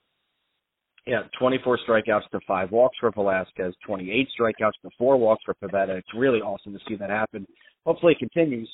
Yeah, 1.08 1.24
24 1.38 1.80
strikeouts 1.88 2.30
to 2.32 2.40
five 2.48 2.72
walks 2.72 2.98
for 3.00 3.12
Velasquez, 3.12 3.76
28 3.86 4.28
strikeouts 4.40 4.82
to 4.82 4.90
four 4.98 5.18
walks 5.18 5.44
for 5.46 5.54
Pivetta. 5.56 5.98
It's 5.98 6.14
really 6.16 6.40
awesome 6.40 6.74
to 6.74 6.80
see 6.88 6.96
that 6.96 7.10
happen. 7.10 7.46
Hopefully, 7.86 8.14
it 8.14 8.20
continues. 8.20 8.70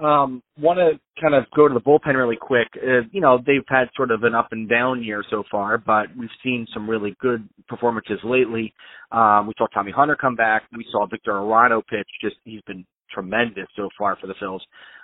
Um, 0.00 0.42
want 0.58 0.78
to 0.78 0.98
kind 1.20 1.34
of 1.34 1.44
go 1.54 1.68
to 1.68 1.74
the 1.74 1.80
bullpen 1.80 2.14
really 2.14 2.38
quick. 2.40 2.68
Uh, 2.74 3.02
you 3.12 3.20
know, 3.20 3.38
they've 3.46 3.64
had 3.68 3.88
sort 3.94 4.10
of 4.10 4.22
an 4.22 4.34
up 4.34 4.48
and 4.50 4.68
down 4.68 5.04
year 5.04 5.22
so 5.30 5.44
far, 5.50 5.76
but 5.76 6.06
we've 6.18 6.30
seen 6.42 6.66
some 6.72 6.88
really 6.88 7.14
good 7.20 7.46
performances 7.68 8.18
lately. 8.24 8.72
Um, 9.12 9.46
we 9.46 9.52
saw 9.58 9.66
Tommy 9.66 9.92
Hunter 9.92 10.16
come 10.16 10.36
back. 10.36 10.62
We 10.74 10.86
saw 10.90 11.06
Victor 11.06 11.32
Arano 11.32 11.82
pitch. 11.86 12.08
Just 12.22 12.36
he's 12.44 12.62
been 12.62 12.86
tremendous 13.12 13.66
so 13.76 13.90
far 13.98 14.16
for 14.18 14.26
the 14.26 14.34
Phils. 14.34 14.60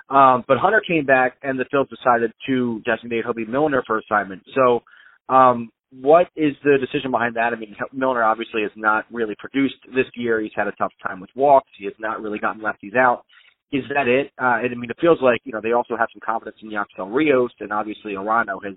Um, 0.08 0.44
but 0.48 0.56
Hunter 0.56 0.80
came 0.86 1.04
back, 1.04 1.36
and 1.42 1.58
the 1.58 1.64
Phils 1.64 1.88
decided 1.90 2.32
to 2.46 2.80
designate 2.86 3.24
Hoby 3.24 3.46
Milner 3.46 3.82
for 3.86 3.98
assignment. 3.98 4.42
So, 4.54 4.82
um, 5.28 5.70
what 6.00 6.28
is 6.36 6.54
the 6.64 6.78
decision 6.80 7.10
behind 7.10 7.36
that? 7.36 7.52
I 7.52 7.56
mean, 7.56 7.76
Milner 7.92 8.22
obviously 8.22 8.62
has 8.62 8.70
not 8.76 9.04
really 9.12 9.34
produced 9.38 9.76
this 9.94 10.06
year. 10.14 10.40
He's 10.40 10.52
had 10.56 10.68
a 10.68 10.72
tough 10.72 10.92
time 11.06 11.20
with 11.20 11.30
walks. 11.36 11.70
He 11.78 11.84
has 11.84 11.94
not 11.98 12.22
really 12.22 12.38
gotten 12.38 12.62
lefties 12.62 12.96
out 12.96 13.24
is 13.72 13.84
that 13.94 14.08
it? 14.08 14.32
Uh, 14.40 14.62
and 14.62 14.72
I 14.72 14.74
mean, 14.74 14.90
it 14.90 14.96
feels 15.00 15.18
like 15.20 15.40
you 15.44 15.52
know 15.52 15.60
they 15.62 15.72
also 15.72 15.96
have 15.96 16.08
some 16.12 16.20
confidence 16.24 16.56
in 16.62 16.70
Yacksel 16.70 17.12
Rios, 17.12 17.50
and 17.60 17.72
obviously 17.72 18.12
Arano 18.12 18.62
has 18.64 18.74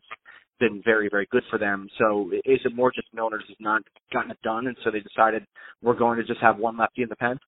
been 0.59 0.81
very, 0.83 1.09
very 1.09 1.27
good 1.31 1.43
for 1.49 1.57
them. 1.57 1.87
So 1.97 2.31
is 2.45 2.59
it 2.65 2.75
more 2.75 2.91
just 2.91 3.07
Milner's 3.13 3.45
has 3.47 3.57
not 3.59 3.81
gotten 4.13 4.31
it 4.31 4.41
done, 4.43 4.67
and 4.67 4.77
so 4.83 4.91
they 4.91 4.99
decided 4.99 5.45
we're 5.81 5.97
going 5.97 6.17
to 6.17 6.25
just 6.25 6.41
have 6.41 6.57
one 6.57 6.77
lefty 6.77 7.03
in 7.03 7.09
the 7.09 7.15
pen? 7.15 7.39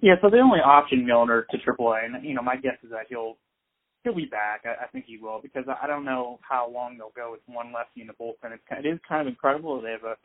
Yeah, 0.00 0.14
so 0.20 0.30
they 0.30 0.38
only 0.38 0.60
optioned 0.64 1.04
Milner 1.04 1.46
to 1.50 1.56
AAA, 1.58 2.04
and 2.04 2.24
you 2.24 2.34
know 2.34 2.42
my 2.42 2.56
guess 2.56 2.76
is 2.84 2.90
that 2.90 3.06
he'll 3.08 3.38
he'll 4.04 4.14
be 4.14 4.26
back. 4.26 4.62
I, 4.64 4.84
I 4.84 4.88
think 4.88 5.06
he 5.06 5.18
will 5.18 5.40
because 5.42 5.64
I 5.68 5.86
don't 5.86 6.04
know 6.04 6.38
how 6.42 6.70
long 6.70 6.96
they'll 6.96 7.16
go 7.16 7.32
with 7.32 7.40
one 7.46 7.72
lefty 7.72 8.02
in 8.02 8.06
the 8.06 8.12
bullpen. 8.12 8.52
It's 8.52 8.62
kind, 8.68 8.84
it 8.84 8.88
is 8.88 9.00
kind 9.08 9.22
of 9.22 9.26
incredible. 9.26 9.80
They 9.80 9.92
have 9.92 10.04
a, 10.04 10.16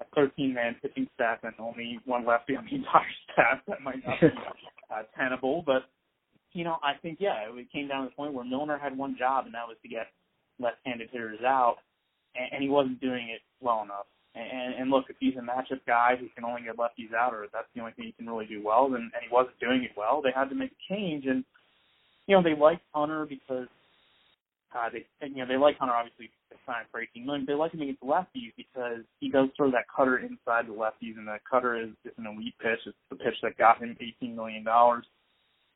a 0.00 0.04
13 0.14 0.54
man 0.54 0.76
pitching 0.82 1.08
staff 1.14 1.38
and 1.42 1.52
only 1.58 1.98
one 2.04 2.26
lefty 2.26 2.56
on 2.56 2.64
the 2.64 2.76
entire 2.76 3.02
staff. 3.32 3.58
That 3.68 3.82
might 3.82 4.04
not 4.06 4.20
be 4.20 4.28
uh, 4.94 5.02
tenable. 5.16 5.62
But 5.64 5.84
you 6.52 6.64
know, 6.64 6.76
I 6.82 6.94
think 7.00 7.18
yeah, 7.20 7.46
it 7.48 7.72
came 7.72 7.88
down 7.88 8.04
to 8.04 8.08
the 8.10 8.16
point 8.16 8.34
where 8.34 8.44
Milner 8.44 8.78
had 8.78 8.96
one 8.96 9.16
job, 9.18 9.46
and 9.46 9.54
that 9.54 9.68
was 9.68 9.76
to 9.82 9.88
get 9.88 10.06
left-handed 10.58 11.08
hitters 11.12 11.40
out, 11.44 11.76
and, 12.34 12.48
and 12.52 12.62
he 12.62 12.68
wasn't 12.68 13.00
doing 13.00 13.28
it 13.30 13.40
well 13.60 13.82
enough. 13.82 14.06
And, 14.34 14.74
and 14.74 14.90
look, 14.90 15.06
if 15.08 15.16
he's 15.18 15.34
a 15.34 15.40
matchup 15.40 15.80
guy 15.86 16.14
who 16.18 16.28
can 16.34 16.44
only 16.44 16.62
get 16.62 16.76
lefties 16.76 17.12
out, 17.14 17.34
or 17.34 17.46
that's 17.52 17.66
the 17.74 17.80
only 17.80 17.92
thing 17.92 18.06
he 18.06 18.12
can 18.12 18.26
really 18.26 18.46
do 18.46 18.62
well, 18.64 18.88
then 18.88 19.10
and 19.14 19.22
he 19.22 19.32
wasn't 19.32 19.58
doing 19.58 19.82
it 19.82 19.90
well, 19.96 20.22
they 20.22 20.30
had 20.34 20.48
to 20.50 20.54
make 20.54 20.70
a 20.70 20.94
change. 20.94 21.26
And 21.26 21.44
you 22.26 22.36
know, 22.36 22.42
they 22.42 22.54
liked 22.54 22.82
Hunter 22.94 23.26
because 23.26 23.66
uh, 24.74 24.88
they 24.92 25.04
you 25.26 25.36
know 25.36 25.46
they 25.46 25.56
like 25.56 25.78
Hunter 25.78 25.94
obviously 25.94 26.30
signed 26.66 26.86
for 26.90 27.00
18 27.00 27.26
million. 27.26 27.44
They 27.46 27.54
like 27.54 27.72
him 27.72 27.82
against 27.82 28.02
lefties 28.02 28.52
because 28.56 29.02
he 29.20 29.28
does 29.28 29.48
throw 29.56 29.70
that 29.70 29.84
cutter 29.94 30.18
inside 30.18 30.66
the 30.66 30.74
lefties, 30.74 31.16
and 31.16 31.26
that 31.28 31.40
cutter 31.50 31.80
is, 31.80 31.90
is 32.04 32.12
an 32.18 32.26
elite 32.26 32.54
pitch. 32.60 32.80
It's 32.86 32.96
the 33.10 33.16
pitch 33.16 33.34
that 33.42 33.58
got 33.58 33.78
him 33.78 33.96
18 34.00 34.34
million 34.34 34.64
dollars. 34.64 35.04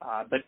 Uh, 0.00 0.24
but 0.28 0.40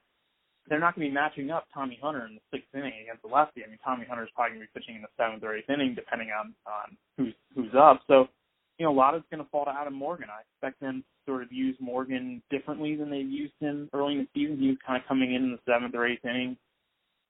they're 0.68 0.80
not 0.80 0.94
going 0.94 1.06
to 1.06 1.10
be 1.10 1.14
matching 1.14 1.50
up 1.50 1.66
Tommy 1.72 1.98
Hunter 2.02 2.26
in 2.26 2.34
the 2.34 2.40
sixth 2.52 2.74
inning 2.74 2.92
against 3.02 3.22
the 3.22 3.28
lefty. 3.28 3.62
I 3.64 3.68
mean, 3.68 3.78
Tommy 3.84 4.04
Hunter 4.08 4.24
is 4.24 4.30
probably 4.34 4.56
going 4.56 4.66
to 4.66 4.72
be 4.72 4.80
pitching 4.80 4.96
in 4.96 5.02
the 5.02 5.14
seventh 5.16 5.42
or 5.44 5.56
eighth 5.56 5.70
inning, 5.70 5.94
depending 5.94 6.28
on 6.30 6.54
on 6.66 6.96
who's 7.16 7.34
who's 7.54 7.72
up. 7.78 8.02
So, 8.06 8.26
you 8.78 8.86
know, 8.86 8.92
a 8.92 8.96
lot 8.96 9.14
is 9.14 9.22
going 9.30 9.42
to 9.42 9.50
fall 9.50 9.64
to 9.64 9.70
Adam 9.70 9.94
Morgan. 9.94 10.28
I 10.28 10.42
expect 10.42 10.82
him 10.82 11.04
sort 11.24 11.42
of 11.42 11.52
use 11.52 11.76
Morgan 11.80 12.42
differently 12.50 12.96
than 12.96 13.10
they've 13.10 13.28
used 13.28 13.54
him 13.60 13.88
early 13.92 14.14
in 14.14 14.18
the 14.20 14.28
season. 14.34 14.58
He 14.58 14.68
was 14.68 14.78
kind 14.84 15.00
of 15.00 15.06
coming 15.08 15.34
in 15.34 15.44
in 15.44 15.52
the 15.52 15.62
seventh 15.70 15.94
or 15.94 16.06
eighth 16.06 16.24
inning 16.24 16.56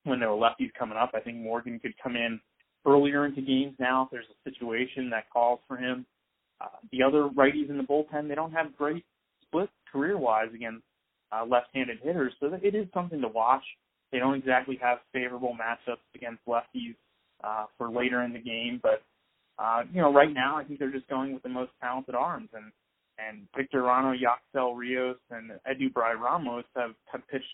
when 0.05 0.21
there 0.21 0.31
were 0.31 0.37
lefties 0.37 0.73
coming 0.79 0.97
up. 0.97 1.11
I 1.15 1.21
think 1.21 1.39
Morgan 1.39 1.79
could 1.79 1.95
come 2.03 2.17
in 2.17 2.41
earlier 2.87 3.27
into 3.27 3.43
games 3.43 3.75
now 3.79 4.05
if 4.05 4.11
there's 4.11 4.27
a 4.31 4.51
situation 4.51 5.11
that 5.11 5.29
calls 5.31 5.61
for 5.67 5.77
him. 5.77 6.07
Uh, 6.61 6.69
the 6.93 7.03
other 7.03 7.29
righties 7.29 7.69
in 7.69 7.77
the 7.77 7.83
bullpen, 7.83 8.29
they 8.29 8.35
don't 8.35 8.53
have 8.53 8.77
great 8.77 9.05
split 9.43 9.69
career-wise 9.93 10.49
against 10.55 10.85
uh, 11.33 11.45
left-handed 11.45 11.99
hitters, 12.03 12.33
so 12.41 12.51
it 12.63 12.75
is 12.75 12.87
something 12.95 13.21
to 13.21 13.29
watch. 13.29 13.63
They 14.13 14.19
don't 14.19 14.35
exactly 14.35 14.79
have 14.81 14.99
favorable 15.13 15.55
matchups 15.55 15.97
against 16.15 16.41
lefties 16.47 16.95
uh, 17.45 17.67
for 17.77 17.91
later 17.91 18.23
in 18.23 18.33
the 18.33 18.39
game, 18.39 18.81
but 18.83 19.03
uh, 19.59 19.83
you 19.93 20.01
know, 20.01 20.13
right 20.13 20.33
now 20.33 20.57
I 20.57 20.65
think 20.65 20.79
they're 20.79 20.93
just 20.93 21.09
going 21.09 21.33
with 21.33 21.43
the 21.43 21.49
most 21.49 21.73
talented 21.81 22.15
arms, 22.15 22.51
and 22.55 22.73
and 23.19 23.49
Victor 23.57 23.83
Arano, 23.83 24.15
Yacksel 24.15 24.77
Rios, 24.77 25.17
and 25.31 25.53
Edubray 25.67 26.19
Ramos 26.19 26.65
have 26.77 26.95
have 27.07 27.27
pitched 27.29 27.45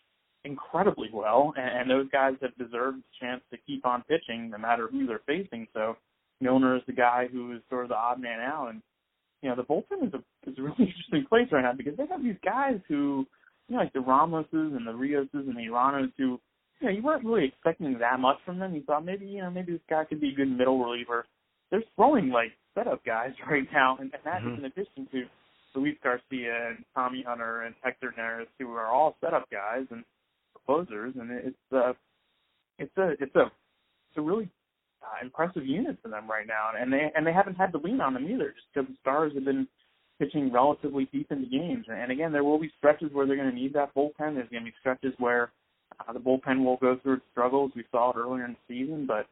incredibly 0.45 1.09
well, 1.13 1.53
and, 1.57 1.81
and 1.81 1.91
those 1.91 2.11
guys 2.11 2.35
have 2.43 2.57
deserved 2.57 2.99
a 2.99 3.25
chance 3.25 3.43
to 3.51 3.59
keep 3.67 3.87
on 3.87 4.03
pitching 4.09 4.51
no 4.51 4.59
matter 4.59 4.89
who 4.91 5.07
they're 5.07 5.23
facing. 5.27 5.67
So 5.73 5.97
Milner 6.41 6.77
is 6.77 6.83
the 6.87 6.93
guy 6.93 7.29
who 7.31 7.53
is 7.53 7.63
sort 7.71 7.85
of 7.85 7.91
the 7.91 7.97
odd 7.97 8.21
man 8.21 8.41
out, 8.41 8.69
and 8.69 8.83
you 9.43 9.49
know 9.49 9.57
the 9.57 9.63
bullpen 9.63 10.07
is 10.07 10.15
a 10.15 10.51
is 10.51 10.59
a 10.59 10.63
really 10.63 10.75
interesting 10.79 11.25
place 11.29 11.49
right 11.53 11.63
now 11.63 11.73
because 11.73 11.97
they 11.97 12.07
have 12.07 12.23
these 12.23 12.37
guys 12.45 12.79
who 12.89 13.27
you 13.69 13.77
know 13.77 13.83
like 13.83 13.93
the 13.93 14.01
Ramoses 14.01 14.77
and 14.77 14.87
the 14.87 14.95
Rioses 14.95 15.29
and 15.33 15.57
the 15.57 15.71
Aranos 15.71 16.13
who 16.19 16.41
you 16.81 16.87
know 16.87 16.91
you 16.91 17.03
weren't 17.03 17.25
really 17.25 17.47
expecting 17.47 17.99
that 17.99 18.21
much 18.21 18.39
from 18.45 18.59
them. 18.59 18.75
You 18.75 18.83
thought 18.83 19.05
maybe 19.05 19.27
you 19.27 19.43
know 19.43 19.51
maybe 19.51 19.73
this 19.73 19.81
guy 19.89 20.05
could 20.05 20.21
be 20.21 20.31
a 20.31 20.35
good 20.35 20.51
middle 20.51 20.83
reliever. 20.83 21.27
They're 21.71 21.85
throwing 21.97 22.31
like 22.31 22.53
setup 22.75 23.05
guys 23.05 23.31
right 23.51 23.67
now, 23.73 23.97
and, 24.01 24.13
and 24.13 24.23
that 24.25 24.43
mm-hmm. 24.43 24.55
is 24.55 24.59
in 24.59 24.65
addition 24.65 25.09
to 25.13 25.25
Luis 25.75 25.97
Garcia 26.03 26.69
and 26.69 26.85
Tommy 26.95 27.25
Hunter 27.27 27.63
and 27.63 27.75
Hector 27.83 28.15
Neris, 28.19 28.47
who 28.59 28.73
are 28.73 28.87
all 28.87 29.17
setup 29.21 29.49
guys 29.51 29.87
and 29.91 30.05
closers, 30.67 31.15
and 31.19 31.31
it's 31.31 31.73
uh, 31.75 31.93
it's 32.79 32.97
a 32.97 33.11
it's 33.21 33.35
a 33.37 33.45
it's 33.45 34.19
a 34.19 34.21
really 34.21 34.49
uh, 35.03 35.25
impressive 35.25 35.67
unit 35.67 35.97
for 36.03 36.09
them 36.09 36.29
right 36.29 36.47
now, 36.47 36.71
and 36.79 36.93
they 36.93 37.11
and 37.15 37.27
they 37.27 37.33
haven't 37.33 37.57
had 37.57 37.73
to 37.73 37.79
lean 37.79 38.01
on 38.01 38.15
them 38.15 38.29
either, 38.29 38.55
just 38.55 38.67
because 38.73 38.89
the 38.89 38.97
Stars 39.01 39.33
have 39.35 39.45
been 39.45 39.67
pitching 40.19 40.53
relatively 40.53 41.09
deep 41.13 41.31
into 41.33 41.49
games. 41.49 41.87
And 41.89 42.13
again, 42.13 42.33
there 42.33 42.45
will 42.45 42.59
be 42.59 42.71
stretches 42.79 43.11
where 43.13 43.27
they're 43.27 43.37
going 43.37 43.51
to 43.51 43.55
need 43.55 43.73
that 43.75 43.95
bullpen. 43.95 44.35
There's 44.35 44.49
going 44.51 44.65
to 44.65 44.71
be 44.71 44.75
stretches 44.79 45.15
where 45.19 45.51
uh, 46.01 46.13
the 46.13 46.21
bullpen 46.21 46.65
will 46.65 46.77
go 46.77 46.99
through 47.03 47.15
its 47.15 47.25
struggles. 47.33 47.73
We 47.75 47.85
saw 47.91 48.11
it 48.11 48.17
earlier 48.17 48.45
in 48.45 48.53
the 48.69 48.75
season, 48.75 49.07
but 49.07 49.27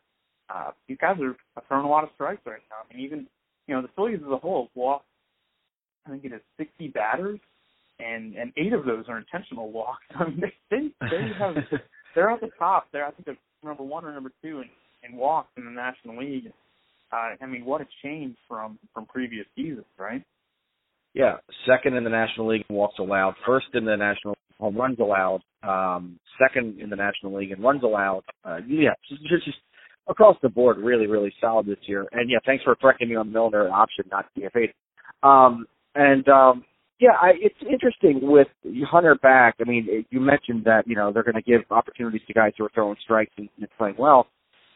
uh, 0.53 0.73
these 0.89 0.99
guys 1.01 1.17
are 1.21 1.37
throwing 1.69 1.85
a 1.85 1.89
lot 1.89 2.05
of 2.05 2.11
strikes 2.15 2.43
right 2.45 2.61
now. 2.71 2.77
I 2.83 2.95
mean, 2.95 3.05
even 3.05 3.27
you 3.67 3.75
know 3.75 3.83
the 3.83 3.89
Phillies 3.95 4.21
as 4.25 4.33
a 4.33 4.37
whole 4.37 4.65
have 4.65 4.71
walked. 4.75 5.07
I 6.07 6.11
think 6.11 6.25
it 6.25 6.33
is 6.33 6.41
60 6.57 6.89
batters 6.89 7.39
and 8.01 8.35
and 8.35 8.53
eight 8.57 8.73
of 8.73 8.85
those 8.85 9.05
are 9.09 9.19
intentional 9.19 9.71
walks. 9.71 10.05
I 10.15 10.29
mean, 10.29 10.43
they 10.71 10.79
they, 11.01 11.31
have 11.39 11.55
they're 12.15 12.31
at 12.31 12.41
the 12.41 12.51
top. 12.59 12.89
They're 12.93 13.07
I 13.07 13.11
think 13.11 13.27
they're 13.27 13.37
number 13.63 13.83
one 13.83 14.05
or 14.05 14.13
number 14.13 14.33
two 14.43 14.61
in, 14.61 14.69
in 15.09 15.17
walks 15.17 15.51
in 15.57 15.65
the 15.65 15.71
National 15.71 16.19
League. 16.19 16.53
Uh, 17.13 17.35
I 17.41 17.47
mean, 17.47 17.65
what 17.65 17.81
a 17.81 17.87
change 18.03 18.37
from 18.49 18.79
from 18.95 19.07
previous 19.07 19.47
seasons, 19.57 19.87
right? 19.99 20.23
Yeah, 21.13 21.37
second 21.67 21.97
in 21.97 22.05
the 22.05 22.11
National 22.11 22.49
League 22.49 22.65
in 22.69 22.77
walks 22.77 22.99
allowed, 22.99 23.35
first 23.45 23.67
in 23.75 23.85
the 23.85 23.97
National 23.97 24.37
home 24.61 24.77
runs 24.77 24.99
allowed, 25.01 25.41
um, 25.63 26.21
second 26.39 26.79
in 26.79 26.89
the 26.91 26.97
National 26.97 27.35
League 27.35 27.51
in 27.51 27.61
runs 27.61 27.83
allowed. 27.83 28.23
Uh, 28.45 28.59
yeah, 28.69 28.91
just, 29.09 29.23
just 29.45 29.59
across 30.09 30.37
the 30.43 30.49
board, 30.49 30.79
really, 30.79 31.07
really 31.07 31.33
solid 31.41 31.67
this 31.67 31.79
year. 31.83 32.07
And 32.13 32.31
yeah, 32.31 32.39
thanks 32.47 32.63
for 32.63 32.75
correcting 32.77 33.09
me 33.09 33.17
on 33.17 33.33
Milner 33.33 33.69
option, 33.69 34.05
not 34.11 34.27
DFA. 34.37 34.73
Um, 35.27 35.67
and 35.95 36.29
um, 36.29 36.65
yeah, 37.01 37.13
I, 37.21 37.31
it's 37.35 37.57
interesting 37.63 38.21
with 38.23 38.49
Hunter 38.91 39.15
back. 39.15 39.57
I 39.61 39.65
mean, 39.65 40.05
you 40.11 40.21
mentioned 40.21 40.65
that 40.65 40.87
you 40.87 40.95
know 40.95 41.13
they're 41.13 41.23
going 41.25 41.35
to 41.35 41.43
give 41.43 41.63
opportunities 41.71 42.21
to 42.27 42.35
guys 42.35 42.53
who 42.59 42.65
are 42.65 42.71
throwing 42.75 42.97
strikes 43.03 43.33
and, 43.39 43.49
and 43.59 43.69
playing 43.79 43.97
well. 43.99 44.27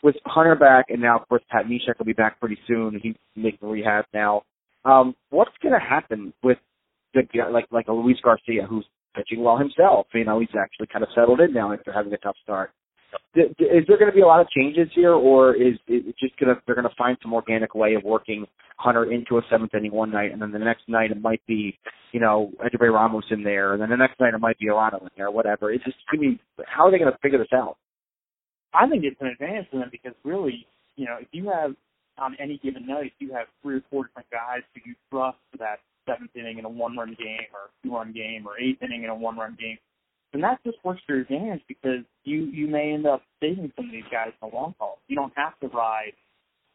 With 0.03 0.17
Hunter 0.25 0.55
back, 0.55 0.87
and 0.89 1.01
now 1.01 1.19
of 1.19 1.29
course 1.29 1.43
Pat 1.51 1.67
Neshek 1.67 1.99
will 1.99 2.07
be 2.07 2.15
back 2.15 2.41
pretty 2.41 2.59
soon. 2.67 2.99
He's 3.03 3.15
making 3.37 3.69
rehab 3.69 4.07
now. 4.15 4.43
Um, 4.85 5.15
what's 5.31 5.53
going 5.63 5.75
to 5.75 5.79
happen 5.79 6.33
with 6.43 6.59
the 7.13 7.23
like 7.53 7.67
like 7.71 7.89
a 7.89 7.93
Luis 7.93 8.19
Garcia 8.23 8.67
who's 8.69 8.87
pitching 9.15 9.43
well 9.43 9.59
himself? 9.59 10.07
You 10.15 10.25
know, 10.25 10.41
he's 10.41 10.49
actually 10.59 10.87
kind 10.87 11.03
of 11.03 11.11
settled 11.15 11.41
in 11.41 11.53
now 11.53 11.73
after 11.73 11.93
having 11.93 12.13
a 12.13 12.19
tough 12.19 12.37
start 12.43 12.71
is 13.35 13.85
there 13.89 13.99
going 13.99 14.11
to 14.11 14.15
be 14.15 14.23
a 14.23 14.27
lot 14.27 14.41
of 14.41 14.49
changes 14.51 14.89
here, 14.95 15.13
or 15.13 15.55
is 15.55 15.75
it 15.89 16.15
just 16.19 16.37
going 16.39 16.55
to 16.55 16.61
they're 16.67 16.75
going 16.75 16.89
to 16.89 16.95
find 16.97 17.17
some 17.23 17.33
organic 17.33 17.75
way 17.75 17.95
of 17.95 18.03
working 18.05 18.47
Hunter 18.77 19.11
into 19.11 19.39
a 19.39 19.43
seventh 19.51 19.75
inning 19.75 19.93
one 19.93 20.11
night, 20.11 20.33
and 20.33 20.41
then 20.41 20.53
the 20.53 20.59
next 20.59 20.89
night 20.89 21.11
it 21.11 21.21
might 21.21 21.45
be 21.47 21.79
you 22.13 22.21
know 22.21 22.51
Edubray 22.65 22.93
Ramos 22.93 23.25
in 23.31 23.43
there, 23.43 23.73
and 23.73 23.83
then 23.83 23.91
the 23.91 23.97
next 23.97 24.21
night 24.21 24.35
it 24.35 24.41
might 24.41 24.59
be 24.59 24.67
Arano 24.67 25.03
in 25.03 25.09
there, 25.17 25.31
whatever. 25.31 25.73
It's 25.73 25.85
just 25.85 25.97
I 26.13 26.17
mean, 26.17 26.39
how 26.67 26.87
are 26.87 26.91
they 26.91 26.99
going 26.99 27.13
to 27.13 27.19
figure 27.19 27.39
this 27.39 27.53
out? 27.53 27.77
I 28.73 28.89
think 28.89 29.05
it's 29.05 29.21
an 29.21 29.29
advantage 29.29 29.67
for 29.71 29.79
them 29.79 29.89
because 29.91 30.15
really, 30.25 30.67
you 30.97 31.07
know, 31.07 31.17
if 31.21 31.29
you 31.33 31.51
have 31.51 31.75
on 32.19 32.37
any 32.41 32.59
given 32.63 32.87
night, 32.87 33.13
you 33.19 33.33
have 33.33 33.47
three 33.63 33.77
or 33.77 33.83
four 33.91 34.07
different 34.07 34.31
guys 34.31 34.63
who 34.75 34.81
you 34.91 34.95
trust 35.11 35.39
for 35.51 35.59
that 35.59 35.79
seventh 36.07 36.31
inning 36.35 36.59
in 36.59 36.65
a 36.65 36.69
one-run 36.69 37.17
game 37.19 37.49
or 37.53 37.71
two-run 37.83 38.13
game 38.13 38.47
or 38.47 38.59
eighth 38.61 38.83
inning 38.83 39.05
in 39.05 39.11
a 39.11 39.15
one-run 39.15 39.57
game 39.59 39.79
and 40.35 40.43
that 40.43 40.59
just 40.65 40.79
works 40.85 41.01
to 41.07 41.15
your 41.15 41.23
advantage 41.23 41.63
because 41.69 42.05
you 42.25 42.45
you 42.47 42.67
may 42.67 42.93
end 42.93 43.07
up 43.07 43.23
saving 43.41 43.73
some 43.77 43.87
of 43.87 43.93
these 43.93 44.05
guys 44.11 44.33
in 44.43 44.49
the 44.51 44.55
long 44.55 44.75
haul. 44.79 44.99
You 45.09 45.17
don't 45.17 45.33
have 45.37 45.59
to 45.61 45.69
ride 45.69 46.13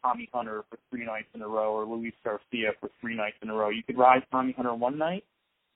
Tommy 0.02 0.30
Hunter 0.34 0.64
for 0.70 0.80
three 0.90 1.06
nights 1.06 1.28
in 1.36 1.42
a 1.42 1.48
row 1.48 1.74
or 1.74 1.86
Luis 1.86 2.14
Garcia 2.24 2.72
for 2.80 2.90
three 3.02 3.16
nights 3.16 3.36
in 3.42 3.50
a 3.50 3.54
row. 3.54 3.70
You 3.70 3.84
could 3.84 3.98
ride 3.98 4.24
Tommy 4.32 4.54
Hunter 4.54 4.74
one 4.74 4.98
night, 4.98 5.26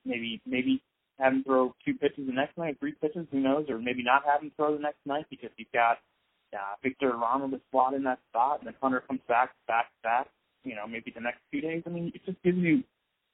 maybe 0.06 0.42
maybe 0.46 0.82
have 1.20 1.34
him 1.34 1.44
throw 1.44 1.76
two 1.86 1.94
pitches 1.94 2.26
the 2.26 2.34
next 2.34 2.58
night, 2.58 2.78
three 2.80 2.94
pitches, 2.94 3.28
who 3.32 3.40
knows, 3.40 3.66
or 3.70 3.78
maybe 3.78 4.02
not 4.02 4.24
have 4.26 4.42
him 4.42 4.52
throw 4.56 4.76
the 4.76 4.82
next 4.82 5.06
night 5.06 5.26
because 5.30 5.50
you've 5.58 5.72
got 5.72 6.00
uh, 6.54 6.76
Victor 6.82 7.12
Arano 7.12 7.50
to 7.52 7.60
slot 7.72 7.94
in 7.94 8.04
that 8.04 8.20
spot, 8.30 8.60
and 8.60 8.68
then 8.68 8.76
Hunter 8.82 9.04
comes 9.08 9.22
back 9.28 9.52
back 9.68 9.88
back. 10.04 10.28
You 10.64 10.76
know, 10.76 10.88
maybe 10.88 11.12
the 11.14 11.22
next 11.22 11.40
two 11.52 11.60
days. 11.60 11.84
I 11.86 11.90
mean, 11.90 12.12
it 12.16 12.22
just 12.26 12.42
gives 12.44 12.58
you 12.58 12.84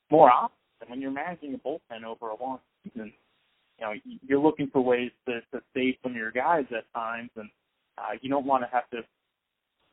more 0.09 0.31
options. 0.31 0.57
And 0.81 0.89
when 0.89 1.01
you're 1.01 1.11
managing 1.11 1.53
a 1.53 1.57
bullpen 1.57 2.03
over 2.03 2.29
a 2.29 2.41
long 2.41 2.59
season, 2.83 3.13
you 3.79 3.85
know 3.85 3.93
you're 4.27 4.39
looking 4.39 4.69
for 4.71 4.81
ways 4.81 5.11
to, 5.27 5.41
to 5.53 5.61
save 5.73 5.95
some 6.03 6.13
of 6.13 6.17
your 6.17 6.31
guys 6.31 6.65
at 6.75 6.91
times, 6.93 7.29
and 7.35 7.49
uh, 7.97 8.17
you 8.21 8.29
don't 8.29 8.45
want 8.45 8.63
to 8.63 8.69
have 8.71 8.89
to 8.91 9.01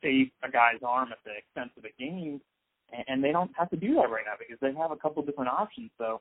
save 0.03 0.29
a 0.43 0.51
guy's 0.51 0.83
arm 0.87 1.11
at 1.13 1.19
the 1.25 1.33
expense 1.37 1.71
of 1.79 1.85
a 1.85 2.03
game, 2.03 2.41
and, 2.93 3.05
and 3.09 3.25
they 3.25 3.33
don't 3.33 3.51
have 3.57 3.71
to 3.71 3.77
do 3.77 3.95
that 3.95 4.11
right 4.11 4.25
now 4.27 4.35
because 4.39 4.59
they 4.61 4.75
have 4.79 4.91
a 4.91 4.97
couple 4.97 5.23
different 5.23 5.51
options. 5.51 5.91
So 5.99 6.21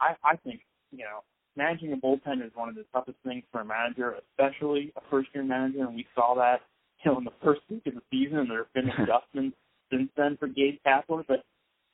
I, 0.00 0.14
I 0.24 0.36
think 0.36 0.60
you 0.90 1.04
know 1.04 1.22
managing 1.56 1.92
a 1.92 1.96
bullpen 1.96 2.44
is 2.44 2.52
one 2.54 2.68
of 2.68 2.74
the 2.74 2.84
toughest 2.92 3.18
things 3.24 3.44
for 3.50 3.60
a 3.60 3.64
manager, 3.64 4.16
especially 4.30 4.92
a 4.96 5.00
first-year 5.10 5.44
manager, 5.44 5.84
and 5.84 5.94
we 5.94 6.06
saw 6.14 6.34
that 6.34 6.60
you 7.04 7.12
know 7.12 7.18
in 7.18 7.24
the 7.24 7.36
first 7.42 7.60
week 7.70 7.86
of 7.86 7.94
the 7.94 8.02
season. 8.10 8.38
And 8.38 8.50
there 8.50 8.64
have 8.64 8.72
been 8.72 8.88
adjustments 9.02 9.56
since 9.90 10.10
then 10.16 10.36
for 10.38 10.48
Gabe 10.48 10.78
Kapler, 10.86 11.24
but 11.26 11.44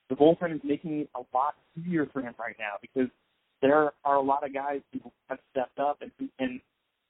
the 0.09 0.17
bullpen 0.17 0.55
is 0.55 0.61
making 0.65 1.01
it 1.01 1.11
a 1.15 1.21
lot 1.37 1.55
easier 1.79 2.07
for 2.13 2.21
him 2.21 2.35
right 2.39 2.57
now 2.59 2.75
because 2.81 3.09
there 3.63 3.93
are 4.05 4.17
a 4.17 4.21
lot 4.21 4.45
of 4.45 4.53
guys 4.53 4.81
who 4.93 5.01
have 5.29 5.39
stepped 5.53 5.79
up 5.79 5.99
and 6.03 6.11
who 6.19 6.29
can, 6.39 6.61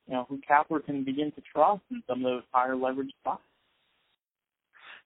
you 0.07 0.15
know, 0.15 0.27
who 0.29 0.38
Kapler 0.49 0.85
can 0.85 1.03
begin 1.03 1.33
to 1.33 1.43
trust 1.53 1.83
in 1.91 2.03
some 2.07 2.19
of 2.19 2.25
those 2.25 2.43
higher 2.53 2.77
leverage 2.77 3.11
spots. 3.21 3.43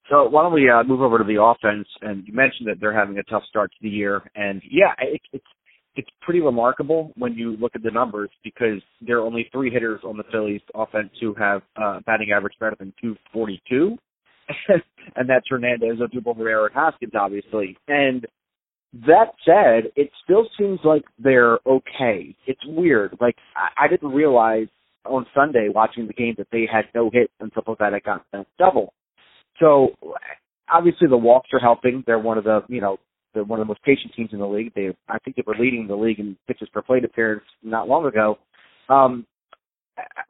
So 0.09 0.27
why 0.29 0.43
don't 0.43 0.53
we 0.53 0.69
uh, 0.69 0.83
move 0.83 1.01
over 1.01 1.17
to 1.17 1.23
the 1.23 1.41
offense? 1.41 1.87
And 2.01 2.25
you 2.27 2.33
mentioned 2.33 2.67
that 2.67 2.79
they're 2.79 2.97
having 2.97 3.17
a 3.17 3.23
tough 3.23 3.43
start 3.49 3.71
to 3.71 3.77
the 3.81 3.89
year, 3.89 4.21
and 4.35 4.61
yeah, 4.69 4.93
it, 4.99 5.21
it's 5.33 5.45
it's 5.97 6.09
pretty 6.21 6.39
remarkable 6.39 7.11
when 7.17 7.33
you 7.33 7.57
look 7.57 7.71
at 7.75 7.81
the 7.81 7.89
numbers 7.89 8.29
because 8.43 8.81
there 9.01 9.17
are 9.17 9.25
only 9.25 9.49
three 9.51 9.71
hitters 9.71 9.99
on 10.05 10.15
the 10.15 10.23
Phillies 10.31 10.61
offense 10.75 11.09
who 11.19 11.33
have 11.33 11.63
uh, 11.75 11.99
batting 12.05 12.31
average 12.31 12.53
better 12.59 12.75
than 12.77 12.93
242, 13.01 13.97
and 15.15 15.27
that's 15.27 15.45
Hernandez, 15.49 15.97
Odubel, 15.97 16.37
Herrera, 16.37 16.65
and 16.65 16.73
Hoskins, 16.73 17.13
obviously. 17.19 17.75
And 17.87 18.25
that 18.93 19.33
said, 19.45 19.91
it 19.95 20.09
still 20.23 20.47
seems 20.57 20.79
like 20.83 21.03
they're 21.19 21.59
okay. 21.67 22.35
It's 22.45 22.61
weird. 22.65 23.17
Like 23.19 23.35
I, 23.55 23.85
I 23.85 23.87
didn't 23.87 24.11
realize 24.11 24.67
on 25.05 25.25
Sunday 25.33 25.69
watching 25.73 26.07
the 26.07 26.13
game 26.13 26.35
that 26.37 26.47
they 26.51 26.67
had 26.71 26.85
no 26.95 27.09
hits 27.11 27.33
until 27.39 27.63
Pivetta 27.63 28.03
got 28.03 28.25
that 28.33 28.47
double. 28.57 28.93
So 29.59 29.89
obviously 30.71 31.07
the 31.07 31.17
walks 31.17 31.49
are 31.53 31.59
helping. 31.59 32.03
They're 32.05 32.19
one 32.19 32.37
of 32.37 32.43
the 32.43 32.61
you 32.67 32.81
know 32.81 32.97
they're 33.33 33.43
one 33.43 33.59
of 33.59 33.67
the 33.67 33.69
most 33.69 33.83
patient 33.83 34.13
teams 34.15 34.29
in 34.31 34.39
the 34.39 34.47
league. 34.47 34.73
They 34.75 34.95
I 35.09 35.19
think 35.19 35.35
they 35.35 35.43
were 35.45 35.55
leading 35.59 35.87
the 35.87 35.95
league 35.95 36.19
in 36.19 36.37
pitches 36.47 36.69
per 36.73 36.81
plate 36.81 37.05
appearance 37.05 37.43
not 37.63 37.87
long 37.87 38.05
ago. 38.05 38.37
Um, 38.89 39.25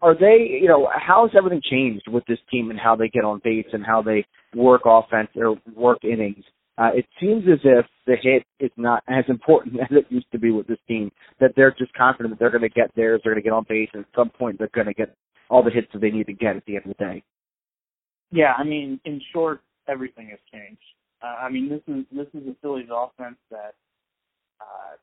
are 0.01 0.16
they 0.18 0.60
you 0.62 0.68
know 0.68 0.89
how 0.93 1.28
has 1.28 1.36
everything 1.38 1.62
changed 1.70 2.08
with 2.08 2.26
this 2.28 2.39
team 2.49 2.70
and 2.70 2.80
how 2.80 2.95
they 2.95 3.10
get 3.10 3.26
on 3.26 3.41
base 3.43 3.68
and 3.74 3.86
how 3.86 4.01
they 4.01 4.26
work 4.55 4.82
offense 4.86 5.30
or 5.36 5.55
work 5.76 5.99
innings? 6.03 6.43
Uh, 6.78 6.91
it 6.93 7.05
seems 7.19 7.43
as 7.51 7.59
if 7.63 7.86
the 8.05 8.15
hit 8.21 8.43
is 8.59 8.71
not 8.78 9.03
as 9.07 9.23
important 9.30 9.80
as 9.82 9.88
it 9.91 10.05
used 10.09 10.32
to 10.32 10.39
be 10.39 10.51
with 10.51 10.67
this 10.67 10.80
team. 10.88 11.11
That 11.39 11.51
they're 11.55 11.75
just 11.78 11.93
confident 11.93 12.34
that 12.34 12.39
they're 12.39 12.51
going 12.51 12.61
to 12.61 12.69
get 12.69 12.91
theirs, 12.95 13.21
they're 13.23 13.34
going 13.34 13.43
to 13.43 13.47
get 13.47 13.53
on 13.53 13.65
base, 13.67 13.89
and 13.93 14.03
at 14.03 14.09
some 14.15 14.30
point 14.30 14.57
they're 14.57 14.69
going 14.73 14.88
to 14.88 14.93
get 14.93 15.15
all 15.49 15.63
the 15.63 15.71
hits 15.71 15.88
that 15.93 15.99
they 15.99 16.11
need 16.11 16.28
to 16.28 16.34
get 16.34 16.55
at 16.55 16.65
the 16.65 16.75
end 16.75 16.86
of 16.86 16.97
the 16.97 17.03
day. 17.03 17.23
Yeah, 18.32 18.53
I 18.57 18.63
mean, 18.63 18.99
in 19.05 19.21
short, 19.32 19.61
everything 19.88 20.30
has 20.30 20.39
changed. 20.51 20.82
Uh, 21.23 21.38
I 21.41 21.49
mean, 21.49 21.69
this 21.69 21.82
is 21.88 22.05
this 22.11 22.28
is 22.34 22.47
a 22.47 22.55
Phillies 22.61 22.89
offense 22.91 23.38
that 23.49 23.73
uh, 24.61 24.97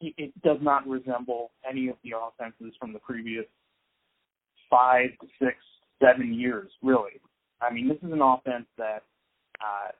it 0.00 0.32
does 0.42 0.58
not 0.60 0.86
resemble 0.86 1.50
any 1.68 1.88
of 1.88 1.96
the 2.04 2.12
offenses 2.16 2.74
from 2.78 2.92
the 2.92 2.98
previous 3.00 3.44
five, 4.70 5.10
six, 5.38 5.56
seven 6.02 6.32
years, 6.32 6.70
really. 6.82 7.20
I 7.60 7.72
mean, 7.72 7.88
this 7.88 7.98
is 7.98 8.12
an 8.12 8.22
offense 8.22 8.66
that 8.78 9.02
uh, 9.60 9.90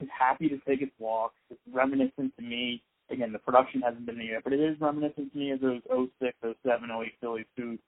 is 0.00 0.08
happy 0.16 0.48
to 0.48 0.58
take 0.66 0.82
its 0.82 0.92
walks. 0.98 1.34
It's 1.50 1.60
reminiscent 1.72 2.36
to 2.36 2.42
me. 2.42 2.82
Again, 3.10 3.32
the 3.32 3.38
production 3.38 3.80
hasn't 3.80 4.06
been 4.06 4.18
there, 4.18 4.40
but 4.42 4.52
it 4.52 4.60
is 4.60 4.76
reminiscent 4.80 5.32
to 5.32 5.38
me 5.38 5.50
of 5.52 5.60
those 5.60 5.80
06, 5.88 6.36
07, 6.42 6.90
08 6.90 7.12
Phillies 7.20 7.46
who, 7.56 7.78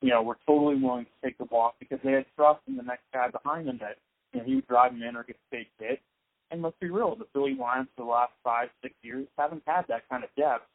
you 0.00 0.10
know, 0.10 0.22
were 0.22 0.38
totally 0.46 0.80
willing 0.80 1.04
to 1.06 1.10
take 1.24 1.36
the 1.38 1.44
walk 1.50 1.74
because 1.80 1.98
they 2.04 2.12
had 2.12 2.24
trust 2.36 2.60
in 2.68 2.76
the 2.76 2.82
next 2.82 3.02
guy 3.12 3.28
behind 3.28 3.66
them 3.66 3.78
that 3.80 3.96
you 4.32 4.40
know, 4.40 4.46
he 4.46 4.54
would 4.56 4.68
drive 4.68 4.92
them 4.92 5.02
in 5.02 5.16
or 5.16 5.24
get 5.24 5.36
a 5.36 5.56
fake 5.56 5.70
hit. 5.78 6.00
And 6.50 6.62
let's 6.62 6.76
be 6.80 6.90
real, 6.90 7.14
the 7.14 7.26
Philly 7.32 7.56
Lions 7.58 7.88
for 7.96 8.04
the 8.04 8.10
last 8.10 8.32
five, 8.42 8.68
six 8.82 8.94
years 9.02 9.26
haven't 9.38 9.62
had 9.66 9.82
that 9.88 10.08
kind 10.08 10.24
of 10.24 10.30
depth. 10.36 10.66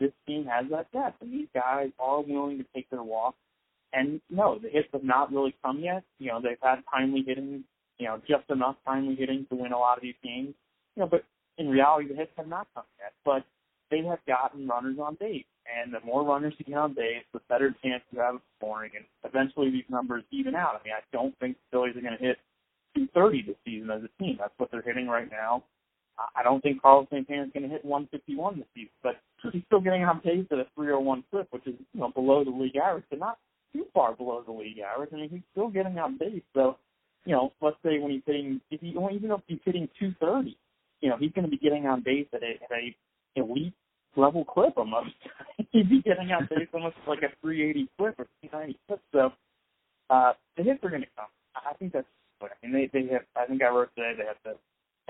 This 0.00 0.12
team 0.26 0.46
has 0.46 0.66
that 0.70 0.90
depth, 0.92 1.20
and 1.20 1.32
these 1.32 1.48
guys 1.54 1.90
are 1.98 2.22
willing 2.22 2.58
to 2.58 2.64
take 2.74 2.88
their 2.90 3.02
walk. 3.02 3.34
And 3.92 4.20
no, 4.30 4.58
the 4.58 4.68
hits 4.68 4.88
have 4.92 5.04
not 5.04 5.32
really 5.32 5.54
come 5.62 5.80
yet. 5.80 6.02
You 6.18 6.28
know, 6.28 6.40
they've 6.40 6.56
had 6.62 6.82
timely 6.90 7.22
hitting, 7.26 7.64
you 8.00 8.06
know, 8.06 8.20
just 8.26 8.50
enough 8.50 8.76
timely 8.84 9.14
hitting 9.14 9.46
to 9.50 9.56
win 9.56 9.72
a 9.72 9.78
lot 9.78 9.98
of 9.98 10.02
these 10.02 10.18
games. 10.24 10.54
You 10.96 11.02
know, 11.02 11.06
but 11.06 11.24
in 11.58 11.68
reality, 11.68 12.08
the 12.08 12.14
hits 12.14 12.32
have 12.36 12.48
not 12.48 12.66
come 12.74 12.84
yet. 12.98 13.12
But 13.24 13.44
they 13.90 14.02
have 14.04 14.18
gotten 14.26 14.66
runners 14.66 14.98
on 15.00 15.16
base, 15.20 15.44
and 15.68 15.92
the 15.92 16.00
more 16.00 16.24
runners 16.24 16.54
you 16.58 16.64
get 16.64 16.76
on 16.76 16.94
base, 16.94 17.24
the 17.32 17.40
better 17.48 17.74
chance 17.82 18.02
you 18.10 18.20
have 18.20 18.36
of 18.36 18.40
scoring. 18.58 18.92
And 18.96 19.04
eventually, 19.24 19.70
these 19.70 19.88
numbers 19.88 20.24
even 20.30 20.54
out. 20.54 20.80
I 20.80 20.84
mean, 20.84 20.94
I 20.96 21.02
don't 21.12 21.38
think 21.38 21.56
the 21.56 21.76
Phillies 21.76 21.96
are 21.96 22.00
going 22.00 22.16
to 22.16 22.24
hit 22.24 22.38
230 22.96 23.42
this 23.42 23.56
season 23.64 23.90
as 23.90 24.02
a 24.02 24.22
team. 24.22 24.36
That's 24.38 24.54
what 24.56 24.70
they're 24.70 24.82
hitting 24.82 25.06
right 25.06 25.30
now. 25.30 25.64
I 26.36 26.42
don't 26.42 26.62
think 26.62 26.82
Carlos 26.82 27.06
Santana 27.10 27.44
is 27.44 27.50
going 27.52 27.62
to 27.62 27.68
hit 27.68 27.84
151 27.84 28.58
this 28.58 28.66
season, 28.74 28.90
but 29.02 29.16
he's 29.52 29.62
still 29.66 29.80
getting 29.80 30.04
on 30.04 30.20
pace 30.20 30.44
at 30.50 30.58
a 30.58 30.66
301 30.74 31.24
clip, 31.30 31.48
which 31.50 31.66
is 31.66 31.74
you 31.94 32.00
know 32.00 32.10
below 32.10 32.44
the 32.44 32.50
league 32.50 32.76
average, 32.76 33.04
but 33.10 33.18
not 33.18 33.38
too 33.72 33.86
far 33.94 34.14
below 34.14 34.42
the 34.44 34.52
league 34.52 34.78
average. 34.78 35.10
I 35.12 35.16
mean, 35.16 35.30
he's 35.30 35.46
still 35.52 35.68
getting 35.68 35.98
on 35.98 36.18
base. 36.18 36.42
So, 36.54 36.76
you 37.24 37.32
know, 37.32 37.52
let's 37.60 37.76
say 37.84 37.98
when 37.98 38.10
he's 38.10 38.22
hitting, 38.26 38.60
if 38.70 38.80
he 38.80 38.88
even 38.88 39.30
if 39.30 39.40
he's 39.46 39.58
hitting 39.64 39.88
230, 39.98 40.56
you 41.00 41.08
know, 41.08 41.16
he's 41.18 41.32
going 41.32 41.44
to 41.44 41.50
be 41.50 41.58
getting 41.58 41.86
on 41.86 42.02
base 42.02 42.26
at 42.32 42.42
a 42.42 42.52
at 42.62 42.70
a 42.72 42.94
elite 43.36 43.74
level 44.16 44.44
clip 44.44 44.76
almost. 44.76 45.10
He'd 45.70 45.88
be 45.88 46.02
getting 46.02 46.32
on 46.32 46.48
base 46.50 46.68
almost 46.74 46.96
like 47.06 47.22
a 47.22 47.30
380 47.42 47.88
clip 47.96 48.18
or 48.18 48.26
390 48.40 48.78
clip. 48.86 49.00
So, 49.12 49.32
uh, 50.10 50.32
the 50.56 50.64
hits 50.64 50.82
are 50.82 50.90
going 50.90 51.02
to 51.02 51.08
come. 51.16 51.28
I 51.54 51.74
think 51.74 51.92
that's 51.92 52.06
I 52.42 52.66
mean, 52.66 52.72
they 52.72 52.90
they 52.92 53.12
have. 53.12 53.22
I 53.36 53.46
think 53.46 53.62
I 53.62 53.68
wrote 53.68 53.90
today 53.94 54.12
they 54.16 54.24
have 54.24 54.36
the 54.44 54.56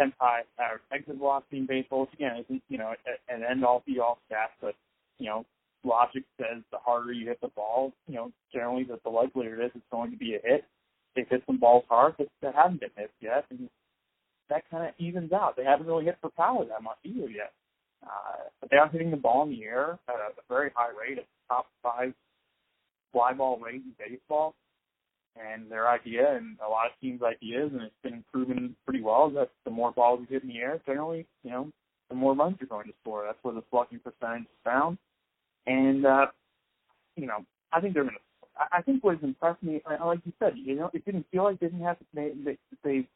10th 0.02 0.14
high 0.18 0.42
average 0.58 0.82
exit 0.92 1.16
velocity 1.16 1.58
in 1.58 1.66
baseball, 1.66 2.02
which 2.02 2.14
again 2.14 2.44
isn't 2.44 2.62
you 2.68 2.78
know 2.78 2.94
an 3.28 3.42
end 3.48 3.64
all 3.64 3.82
be 3.86 4.00
all 4.00 4.18
stat, 4.26 4.50
but 4.61 4.74
you 5.18 5.26
know 5.26 5.44
logic 5.84 6.24
says 6.38 6.62
the 6.70 6.78
harder 6.78 7.12
you 7.12 7.26
hit 7.26 7.40
the 7.40 7.48
ball, 7.48 7.92
you 8.08 8.14
know 8.14 8.32
generally 8.52 8.84
that 8.84 9.02
the 9.02 9.11
likelier 9.11 9.61
it 9.61 9.66
is 9.66 9.70
it's 9.74 9.84
going 9.90 10.11
to 10.11 10.16
be 10.16 10.34
a 10.34 10.40
hit. 10.42 10.64
They've 11.14 11.28
hit 11.28 11.42
some 11.46 11.58
balls 11.58 11.84
hard 11.88 12.14
that, 12.18 12.28
that 12.42 12.54
haven't 12.54 12.80
been 12.80 12.90
hit 12.96 13.11
yet, 13.20 13.44
and 13.50 13.68
that 14.48 14.68
kind 14.70 14.86
of 14.86 14.94
evens 14.98 15.32
out. 15.32 15.56
They 15.56 15.64
haven't 15.64 15.86
really 15.86 16.04
hit 16.04 16.18
for 16.20 16.30
power 16.30 16.64
that 16.64 16.82
much 16.82 16.98
either 17.04 17.28
yet. 17.28 17.52
Uh, 18.02 18.48
but 18.61 18.70
they 18.70 18.76
are 18.76 18.88
hitting 18.88 19.11
the 19.11 19.16
ball 19.16 19.42
in 19.42 19.50
the 19.50 19.64
air 19.64 19.98
at 20.08 20.14
a, 20.14 20.28
a 20.38 20.42
very 20.48 20.70
high 20.74 20.90
rate, 20.90 21.18
a 21.18 21.52
top 21.52 21.66
five 21.82 22.14
fly 23.12 23.32
ball 23.32 23.58
rate 23.58 23.82
in 23.82 23.92
baseball 23.98 24.54
and 25.36 25.70
their 25.70 25.88
idea 25.88 26.36
and 26.36 26.56
a 26.64 26.68
lot 26.68 26.86
of 26.86 26.92
teams' 27.00 27.22
ideas, 27.22 27.70
and 27.72 27.82
it's 27.82 27.94
been 28.02 28.24
proven 28.32 28.74
pretty 28.84 29.02
well 29.02 29.30
that 29.30 29.50
the 29.64 29.70
more 29.70 29.92
balls 29.92 30.20
you 30.20 30.26
hit 30.34 30.42
in 30.42 30.48
the 30.48 30.58
air, 30.58 30.80
generally, 30.86 31.26
you 31.44 31.50
know, 31.50 31.70
the 32.08 32.14
more 32.14 32.34
runs 32.34 32.56
you're 32.61 32.68
going 32.68 32.86
to 32.86 32.92
score. 33.02 33.24
That's 33.24 33.38
where 33.42 33.54
the 33.54 33.62
slugging 33.70 34.00
percentage 34.00 34.42
is 34.42 34.58
found. 34.64 34.98
And 35.66 36.04
uh, 36.04 36.26
you 37.16 37.26
know, 37.26 37.44
I 37.72 37.80
think 37.80 37.94
they're 37.94 38.02
going 38.02 38.14
to. 38.14 38.20
I 38.72 38.82
think 38.82 39.03
what 39.03 39.14
has 39.14 39.24
impressed 39.24 39.62
me, 39.62 39.80
like 40.05 40.20
you 40.24 40.32
said, 40.38 40.55
you 40.57 40.74
know, 40.74 40.90
it 40.92 41.05
didn't 41.05 41.26
feel 41.30 41.44
like 41.44 41.61
they 41.61 41.66
didn't 41.66 41.82
have. 41.82 41.96
They, 42.14 42.32
they, 42.44 42.59
they've 42.84 43.07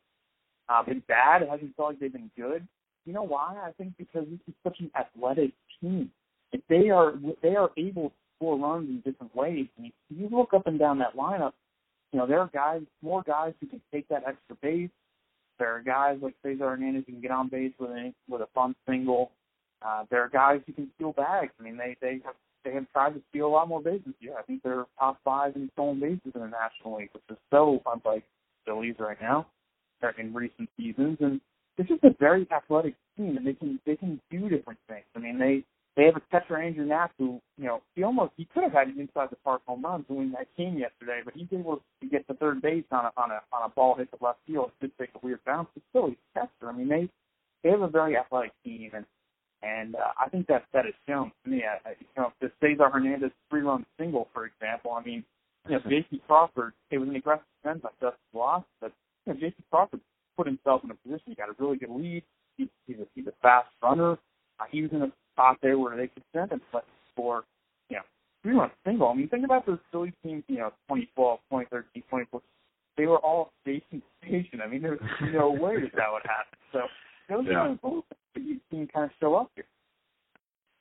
uh, 0.69 0.83
been 0.83 1.03
bad. 1.07 1.43
It 1.43 1.51
hasn't 1.51 1.77
felt 1.77 1.91
like 1.91 2.01
they've 2.01 2.13
been 2.13 2.31
good. 2.37 2.67
You 3.05 3.13
know 3.13 3.23
why? 3.23 3.57
I 3.63 3.73
think 3.73 3.95
because 3.99 4.25
this 4.31 4.41
is 4.49 4.55
such 4.63 4.81
an 4.81 4.91
athletic 4.99 5.51
team. 5.81 6.11
If 6.53 6.61
they 6.69 6.89
are 6.89 7.15
they 7.43 7.57
are 7.57 7.71
able 7.77 8.11
to 8.11 8.15
score 8.37 8.59
runs 8.59 8.89
in 8.89 9.01
different 9.01 9.35
ways, 9.35 9.67
and 9.77 9.87
you, 9.87 9.93
you 10.09 10.29
look 10.31 10.55
up 10.55 10.67
and 10.67 10.79
down 10.79 10.99
that 11.01 11.17
lineup, 11.17 11.53
you 12.13 12.19
know, 12.19 12.27
there 12.27 12.41
are 12.41 12.51
guys, 12.55 12.81
more 13.03 13.23
guys 13.23 13.53
who 13.61 13.67
can 13.67 13.81
take 13.93 14.09
that 14.09 14.23
extra 14.27 14.57
base. 14.63 14.91
There 15.59 15.69
are 15.69 15.81
guys 15.81 16.19
like 16.23 16.35
Cesar 16.43 16.71
Hernandez 16.71 17.05
who 17.07 17.13
can 17.13 17.21
get 17.21 17.31
on 17.31 17.49
base 17.49 17.73
with 17.79 17.91
a 17.91 18.13
with 18.29 18.41
a 18.41 18.49
fun 18.55 18.75
single. 18.89 19.33
Uh, 19.83 20.05
there 20.11 20.23
are 20.23 20.29
guys 20.29 20.61
who 20.67 20.73
can 20.73 20.91
steal 20.95 21.13
bags. 21.13 21.53
I 21.59 21.63
mean, 21.63 21.77
they 21.77 21.97
they 22.01 22.21
have 22.25 22.35
they 22.65 22.73
have 22.73 22.91
tried 22.93 23.15
to 23.15 23.21
steal 23.31 23.47
a 23.47 23.49
lot 23.49 23.69
more 23.69 23.81
bases. 23.81 24.15
Yeah, 24.21 24.33
I 24.39 24.43
think 24.43 24.63
they're 24.63 24.87
top 24.99 25.19
five 25.25 25.55
in 25.57 25.71
stolen 25.75 26.01
bases 26.01 26.33
in 26.35 26.41
the 26.41 26.49
National 26.49 26.99
League, 26.99 27.11
which 27.13 27.23
is 27.31 27.37
so 27.51 27.83
unlike 27.87 28.25
Phillies 28.65 28.97
right 28.99 29.21
now 29.21 29.47
in 30.19 30.35
recent 30.35 30.69
seasons. 30.77 31.19
And 31.21 31.41
it's 31.79 31.89
just 31.89 32.05
a 32.05 32.15
very 32.21 32.47
athletic 32.53 32.95
team, 33.17 33.37
and 33.37 33.47
they 33.47 33.55
can 33.55 33.81
they 33.87 33.97
can 33.97 34.21
do 34.31 34.49
different 34.49 34.79
things. 34.89 35.05
I 35.17 35.19
mean, 35.19 35.39
they 35.39 35.65
they 35.97 36.05
have 36.05 36.17
a 36.17 36.23
catcher 36.31 36.57
Andrew 36.57 36.85
Knapp 36.85 37.13
who, 37.19 37.41
you 37.57 37.65
know, 37.65 37.81
he 37.95 38.03
almost 38.03 38.33
he 38.37 38.47
could 38.53 38.65
have 38.65 38.73
had 38.73 38.89
an 38.89 38.99
inside 38.99 39.29
the 39.31 39.37
park 39.37 39.63
home 39.67 39.83
run 39.83 40.05
doing 40.09 40.33
that 40.33 40.49
game 40.57 40.77
yesterday, 40.79 41.21
but 41.25 41.35
he's 41.35 41.49
able 41.53 41.83
to 42.01 42.09
get 42.09 42.27
to 42.29 42.35
third 42.35 42.63
base 42.63 42.85
on 42.91 43.07
a 43.07 43.13
on 43.17 43.31
a 43.31 43.41
on 43.53 43.65
a 43.65 43.69
ball 43.71 43.95
hit 43.97 44.09
to 44.11 44.25
left 44.25 44.39
field. 44.47 44.71
It 44.81 44.87
did 44.87 44.99
take 44.99 45.11
a 45.15 45.27
weird 45.27 45.41
bounce, 45.47 45.69
but 45.75 45.83
still 45.91 46.09
he's 46.09 46.17
a 46.37 46.41
catcher. 46.41 46.69
I 46.69 46.73
mean, 46.73 46.89
they 46.89 47.09
they 47.63 47.71
have 47.71 47.83
a 47.83 47.89
very 47.89 48.17
athletic 48.17 48.53
team, 48.65 48.91
and 48.95 49.05
and 49.65 49.95
uh, 49.97 50.13
I 50.19 50.29
think 50.29 50.47
that 50.49 50.65
that 50.73 50.87
is 50.87 50.95
shown 51.09 51.33
to 51.45 51.51
me. 51.51 51.63
I, 51.65 51.91
you 51.91 52.07
know, 52.17 52.33
the 52.41 52.51
Cesar 52.61 52.89
Hernandez 52.91 53.31
three 53.49 53.63
run 53.63 53.87
single, 53.99 54.29
for 54.35 54.47
example. 54.47 54.93
I 54.93 55.03
mean, 55.03 55.25
you 55.69 55.73
know, 55.73 55.81
J.P. 55.89 56.23
Crawford. 56.27 56.73
It 56.91 56.99
was 56.99 57.09
an 57.09 57.17
aggressive 57.17 57.45
defense 57.63 57.81
by 57.83 57.91
Justin 58.01 58.19
Bloss, 58.33 58.65
but 58.81 58.93
you 59.27 59.33
know, 59.33 59.41
J.P. 59.41 59.65
Crawford 59.71 60.01
put 60.37 60.47
himself 60.47 60.83
in 60.85 60.91
a 60.91 60.95
position. 60.95 61.25
He 61.27 61.35
got 61.35 61.49
a 61.49 61.55
really 61.59 61.79
good 61.79 61.91
lead. 61.91 62.23
He, 62.57 62.69
he's 62.87 62.97
a 62.99 63.07
he's 63.15 63.27
a 63.27 63.33
fast 63.41 63.69
runner. 63.83 64.13
Uh, 64.61 64.65
he 64.71 64.83
was 64.83 64.91
in 64.93 65.03
a 65.03 65.13
spot 65.33 65.59
there 65.63 65.79
where 65.79 65.97
they 65.97 66.09
could 66.09 66.23
send 66.33 66.53
him 66.53 66.61
but 66.73 66.85
for, 67.17 67.45
you 67.89 67.97
know, 67.97 68.03
three 68.43 68.53
run 68.53 68.71
single. 68.85 69.09
I 69.09 69.15
mean, 69.15 69.29
think 69.29 69.45
about 69.45 69.67
those 69.67 69.79
Phillies 69.91 70.13
teams, 70.23 70.45
you 70.49 70.59
know, 70.59 70.71
2012, 70.89 71.41
2013, 71.51 72.03
2014. 72.03 72.41
They 72.97 73.07
were 73.07 73.19
all 73.19 73.51
station 73.63 74.03
station. 74.23 74.61
I 74.63 74.69
mean, 74.69 74.83
there's 74.83 75.01
no 75.33 75.51
way 75.51 75.81
that 75.81 75.93
that 75.97 76.13
would 76.13 76.23
happen. 76.23 76.59
So 76.73 76.81
those 77.29 77.47
yeah. 77.51 77.59
are 77.59 77.79
both 77.83 78.05
you 78.43 78.61
can 78.71 78.87
kind 78.87 79.07
of 79.07 79.11
show 79.21 79.35
up 79.35 79.51
here. 79.55 79.65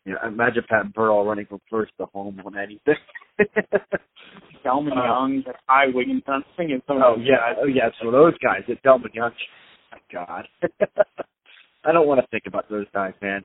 Yeah, 0.06 0.28
imagine 0.28 0.64
Pat 0.70 0.93
Burrell 0.93 1.26
running 1.26 1.45
from 1.45 1.62
first 1.70 1.93
to 1.97 2.06
home 2.08 2.41
on 2.45 2.58
anything. 2.58 2.95
Delmon 4.66 4.91
uh, 4.91 5.04
Young, 5.04 5.43
Ty 5.68 5.86
Wiggins. 5.93 6.24
I'm 6.28 6.43
thinking 6.58 6.82
some 6.88 6.97
of 6.97 7.04
oh, 7.06 7.16
those 7.18 7.26
yeah, 7.26 7.36
guys. 7.38 7.56
Oh 7.62 7.68
yeah, 7.68 7.89
some 7.99 8.08
of 8.08 8.14
those 8.14 8.38
guys. 8.39 8.62
It's 8.68 8.82
Delmon 8.82 9.14
Young. 9.14 9.32
My 9.91 9.97
God. 10.12 10.47
I 11.86 11.91
don't 11.91 12.08
want 12.08 12.22
to 12.22 12.28
think 12.28 12.43
about 12.47 12.70
those 12.70 12.86
guys, 12.93 13.14
man. 13.22 13.43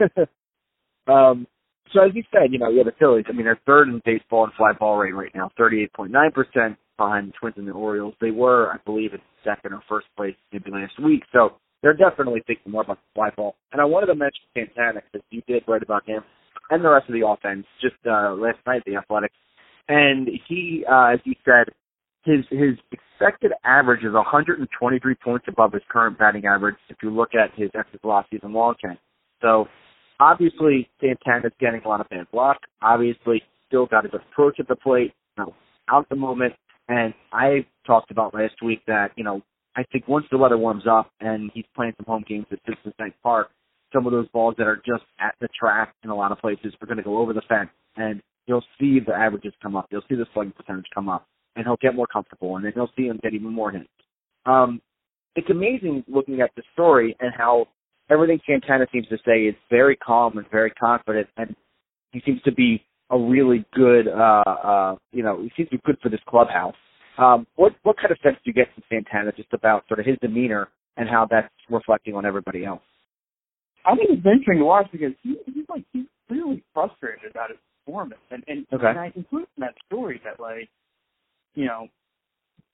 um, 1.06 1.46
so 1.92 2.02
as 2.02 2.10
you 2.14 2.24
said, 2.32 2.52
you 2.52 2.58
know, 2.58 2.70
yeah, 2.70 2.82
the 2.82 2.92
Phillies. 2.98 3.26
I 3.28 3.32
mean, 3.32 3.44
they're 3.44 3.60
third 3.66 3.88
in 3.88 4.00
baseball 4.04 4.44
in 4.44 4.50
fly 4.56 4.72
ball 4.72 4.96
rate 4.96 5.14
right 5.14 5.32
now, 5.34 5.50
38.9 5.58 6.10
percent 6.34 6.76
behind 6.96 7.28
the 7.28 7.32
Twins 7.40 7.56
and 7.56 7.68
the 7.68 7.72
Orioles. 7.72 8.14
They 8.20 8.30
were, 8.30 8.72
I 8.72 8.76
believe, 8.84 9.12
in 9.12 9.20
second 9.44 9.72
or 9.72 9.82
first 9.88 10.06
place 10.16 10.34
maybe 10.52 10.70
last 10.70 11.00
week. 11.02 11.22
So 11.32 11.54
they're 11.84 11.92
definitely 11.92 12.42
thinking 12.46 12.72
more 12.72 12.82
about 12.82 12.96
the 12.96 13.14
fly 13.14 13.28
ball. 13.36 13.56
And 13.70 13.80
I 13.80 13.84
wanted 13.84 14.06
to 14.06 14.14
mention 14.14 14.40
Santana 14.54 15.02
because 15.12 15.24
you 15.30 15.42
did 15.46 15.64
write 15.68 15.82
about 15.82 16.08
him 16.08 16.24
and 16.70 16.82
the 16.82 16.88
rest 16.88 17.08
of 17.08 17.12
the 17.12 17.26
offense 17.26 17.66
just 17.82 17.96
uh, 18.06 18.32
last 18.32 18.56
night, 18.66 18.82
the 18.86 18.96
Athletics. 18.96 19.34
And 19.86 20.26
he, 20.48 20.82
uh, 20.90 21.12
as 21.12 21.20
you 21.24 21.34
said, 21.44 21.72
his 22.24 22.40
his 22.50 22.78
expected 22.90 23.52
average 23.66 24.02
is 24.02 24.14
123 24.14 25.14
points 25.22 25.44
above 25.46 25.74
his 25.74 25.82
current 25.90 26.18
batting 26.18 26.46
average. 26.46 26.76
If 26.88 26.96
you 27.02 27.10
look 27.10 27.34
at 27.34 27.50
his 27.54 27.68
exit 27.78 28.00
velocities 28.00 28.40
and 28.42 28.54
long 28.54 28.76
count, 28.82 28.98
so 29.42 29.66
obviously 30.18 30.88
Santana's 31.02 31.52
getting 31.60 31.82
a 31.84 31.88
lot 31.88 32.00
of 32.00 32.08
bad 32.08 32.26
luck. 32.32 32.56
Obviously, 32.80 33.42
still 33.68 33.84
got 33.84 34.10
good 34.10 34.22
approach 34.32 34.56
at 34.58 34.68
the 34.68 34.76
plate. 34.76 35.12
You 35.36 35.44
know, 35.44 35.54
out 35.90 36.08
the 36.08 36.16
moment. 36.16 36.54
And 36.88 37.12
I 37.30 37.66
talked 37.86 38.10
about 38.10 38.32
last 38.32 38.54
week 38.64 38.80
that 38.86 39.10
you 39.16 39.24
know 39.24 39.42
I 39.76 39.82
think 39.90 40.06
once 40.06 40.26
the 40.30 40.38
weather 40.38 40.58
warms 40.58 40.84
up 40.88 41.10
and 41.20 41.50
he's 41.52 41.64
playing 41.74 41.94
some 41.96 42.06
home 42.06 42.24
games 42.28 42.46
at 42.52 42.96
Bank 42.96 43.14
Park, 43.22 43.50
some 43.92 44.06
of 44.06 44.12
those 44.12 44.28
balls 44.28 44.54
that 44.58 44.66
are 44.66 44.76
just 44.76 45.04
at 45.20 45.34
the 45.40 45.48
track 45.58 45.94
in 46.02 46.10
a 46.10 46.14
lot 46.14 46.32
of 46.32 46.38
places 46.38 46.74
are 46.80 46.86
going 46.86 46.96
to 46.96 47.02
go 47.02 47.18
over 47.18 47.32
the 47.32 47.42
fence, 47.48 47.70
and 47.96 48.20
you'll 48.46 48.64
see 48.78 48.98
the 49.04 49.14
averages 49.14 49.52
come 49.62 49.76
up. 49.76 49.86
You'll 49.90 50.02
see 50.08 50.16
the 50.16 50.26
slugging 50.34 50.52
percentage 50.52 50.86
come 50.92 51.08
up, 51.08 51.26
and 51.56 51.64
he'll 51.64 51.78
get 51.80 51.94
more 51.94 52.06
comfortable, 52.06 52.56
and 52.56 52.64
then 52.64 52.72
you'll 52.74 52.90
see 52.96 53.04
him 53.04 53.20
get 53.22 53.34
even 53.34 53.52
more 53.52 53.70
hits. 53.70 53.88
Um, 54.46 54.80
it's 55.36 55.48
amazing 55.50 56.04
looking 56.08 56.40
at 56.40 56.50
the 56.56 56.62
story 56.72 57.16
and 57.20 57.32
how 57.36 57.66
everything 58.10 58.40
Santana 58.46 58.86
seems 58.92 59.06
to 59.08 59.18
say 59.24 59.42
is 59.42 59.54
very 59.70 59.96
calm 59.96 60.38
and 60.38 60.46
very 60.50 60.70
confident, 60.70 61.28
and 61.36 61.54
he 62.12 62.20
seems 62.24 62.42
to 62.42 62.52
be 62.52 62.84
a 63.10 63.18
really 63.18 63.64
good, 63.74 64.08
uh, 64.08 64.44
uh, 64.46 64.96
you 65.12 65.22
know, 65.22 65.42
he 65.42 65.50
seems 65.56 65.68
to 65.70 65.76
be 65.76 65.82
good 65.84 65.98
for 66.02 66.08
this 66.08 66.20
clubhouse. 66.28 66.74
Um, 67.16 67.46
what 67.56 67.72
what 67.82 67.96
kind 67.96 68.10
of 68.10 68.18
sense 68.22 68.36
do 68.44 68.50
you 68.50 68.52
get 68.52 68.72
from 68.74 68.82
Santana 68.88 69.32
just 69.32 69.52
about 69.52 69.86
sort 69.88 70.00
of 70.00 70.06
his 70.06 70.16
demeanor 70.20 70.68
and 70.96 71.08
how 71.08 71.26
that's 71.30 71.52
reflecting 71.70 72.14
on 72.14 72.26
everybody 72.26 72.64
else? 72.64 72.82
I 73.84 73.94
think 73.94 74.10
it's 74.10 74.26
interesting 74.26 74.58
to 74.58 74.64
watch 74.64 74.86
because 74.90 75.12
he, 75.22 75.36
he's 75.46 75.64
like 75.68 75.84
he's 75.92 76.06
really 76.28 76.64
frustrated 76.72 77.30
about 77.30 77.50
his 77.50 77.58
performance, 77.84 78.20
and 78.30 78.42
and, 78.48 78.66
okay. 78.72 78.86
and 78.88 78.98
I 78.98 79.12
include 79.14 79.46
in 79.56 79.60
that 79.60 79.74
story 79.86 80.20
that 80.24 80.40
like, 80.40 80.68
you 81.54 81.66
know, 81.66 81.88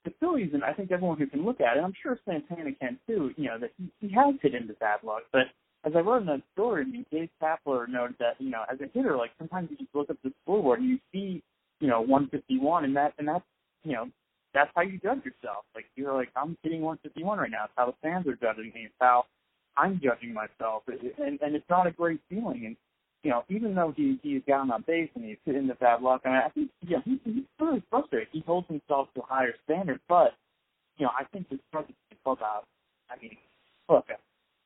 the 0.04 0.12
Phillies, 0.20 0.50
and 0.54 0.64
I 0.64 0.72
think 0.72 0.90
everyone 0.90 1.18
who 1.18 1.26
can 1.26 1.44
look 1.44 1.60
at 1.60 1.76
it, 1.76 1.80
I'm 1.84 1.94
sure 2.02 2.18
Santana 2.24 2.70
can 2.80 2.98
too. 3.06 3.32
You 3.36 3.48
know 3.48 3.58
that 3.58 3.70
he, 3.76 3.90
he 4.00 4.14
has 4.14 4.34
hit 4.40 4.54
into 4.54 4.72
bad 4.74 5.00
luck, 5.02 5.22
but 5.32 5.52
as 5.84 5.92
I 5.96 6.00
wrote 6.00 6.22
in 6.22 6.26
that 6.26 6.42
story, 6.52 6.84
I 6.86 6.90
mean, 6.90 7.06
Gabe 7.10 7.30
Kapler 7.42 7.88
noted 7.88 8.16
that 8.20 8.36
you 8.38 8.50
know 8.50 8.62
as 8.72 8.78
a 8.80 8.86
hitter, 8.94 9.16
like 9.16 9.30
sometimes 9.38 9.68
you 9.70 9.76
just 9.76 9.94
look 9.94 10.10
up 10.10 10.16
the 10.22 10.32
scoreboard 10.42 10.80
and 10.80 10.88
you 10.88 10.98
see 11.12 11.42
you 11.80 11.88
know 11.88 12.00
151, 12.00 12.84
and 12.84 12.96
that 12.96 13.14
and 13.18 13.28
that's 13.28 13.44
you 13.84 13.92
know 13.92 14.08
that's 14.54 14.70
how 14.74 14.82
you 14.82 14.98
judge 14.98 15.24
yourself. 15.24 15.64
Like 15.74 15.86
you're 15.96 16.14
like 16.14 16.30
I'm 16.36 16.56
hitting 16.62 16.82
151 16.82 17.38
right 17.38 17.50
now. 17.50 17.64
It's 17.64 17.72
how 17.76 17.86
the 17.86 17.94
fans 18.02 18.26
are 18.26 18.36
judging 18.36 18.72
me. 18.74 18.86
It's 18.86 18.94
how 19.00 19.26
I'm 19.76 20.00
judging 20.02 20.34
myself, 20.34 20.82
and 20.88 21.40
and 21.40 21.54
it's 21.54 21.68
not 21.70 21.86
a 21.86 21.92
great 21.92 22.20
feeling. 22.28 22.66
And 22.66 22.76
you 23.22 23.30
know, 23.30 23.44
even 23.48 23.74
though 23.74 23.92
he 23.96 24.18
he's 24.22 24.42
gotten 24.46 24.70
on 24.70 24.84
base 24.86 25.10
and 25.14 25.24
he's 25.24 25.38
hit 25.44 25.56
into 25.56 25.74
bad 25.76 26.02
luck, 26.02 26.22
I 26.24 26.28
mean, 26.28 26.42
I 26.44 26.48
think 26.50 26.70
yeah, 26.86 26.98
he, 27.04 27.20
he's 27.24 27.44
really 27.58 27.82
frustrated. 27.90 28.28
He 28.32 28.42
holds 28.46 28.66
himself 28.68 29.08
to 29.14 29.20
a 29.20 29.26
higher 29.26 29.54
standard, 29.64 30.00
but 30.08 30.34
you 30.96 31.06
know, 31.06 31.12
I 31.18 31.24
think 31.24 31.48
his 31.48 31.60
presence 31.72 31.96
in 32.10 32.16
the 32.16 32.22
clubhouse. 32.24 32.64
I 33.10 33.20
mean, 33.20 33.36
look, 33.88 34.06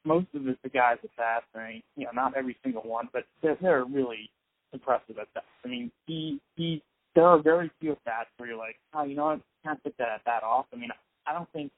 most 0.05 0.26
of 0.35 0.45
the, 0.45 0.57
the 0.62 0.68
guys 0.68 0.99
at 1.03 1.16
bats, 1.16 1.47
I 1.55 1.68
mean, 1.68 1.82
you 1.97 2.05
know, 2.05 2.11
not 2.12 2.37
every 2.37 2.57
single 2.62 2.82
one, 2.82 3.09
but 3.12 3.24
they're, 3.43 3.57
they're 3.61 3.85
really 3.85 4.30
impressive 4.72 5.18
at 5.18 5.28
that. 5.35 5.45
I 5.64 5.68
mean, 5.68 5.91
he 6.07 6.41
he. 6.57 6.82
There 7.15 7.25
are 7.25 7.41
very 7.41 7.71
few 7.81 7.93
at 7.93 8.05
bats 8.05 8.29
where 8.37 8.49
you're 8.49 8.59
like, 8.59 8.77
oh, 8.93 9.05
you 9.05 9.15
know 9.15 9.27
what, 9.27 9.41
can't 9.65 9.83
put 9.83 9.97
that 9.99 10.23
that 10.27 10.43
off. 10.43 10.67
I 10.73 10.77
mean, 10.77 10.91
I 11.27 11.33
don't 11.33 11.51
think 11.53 11.71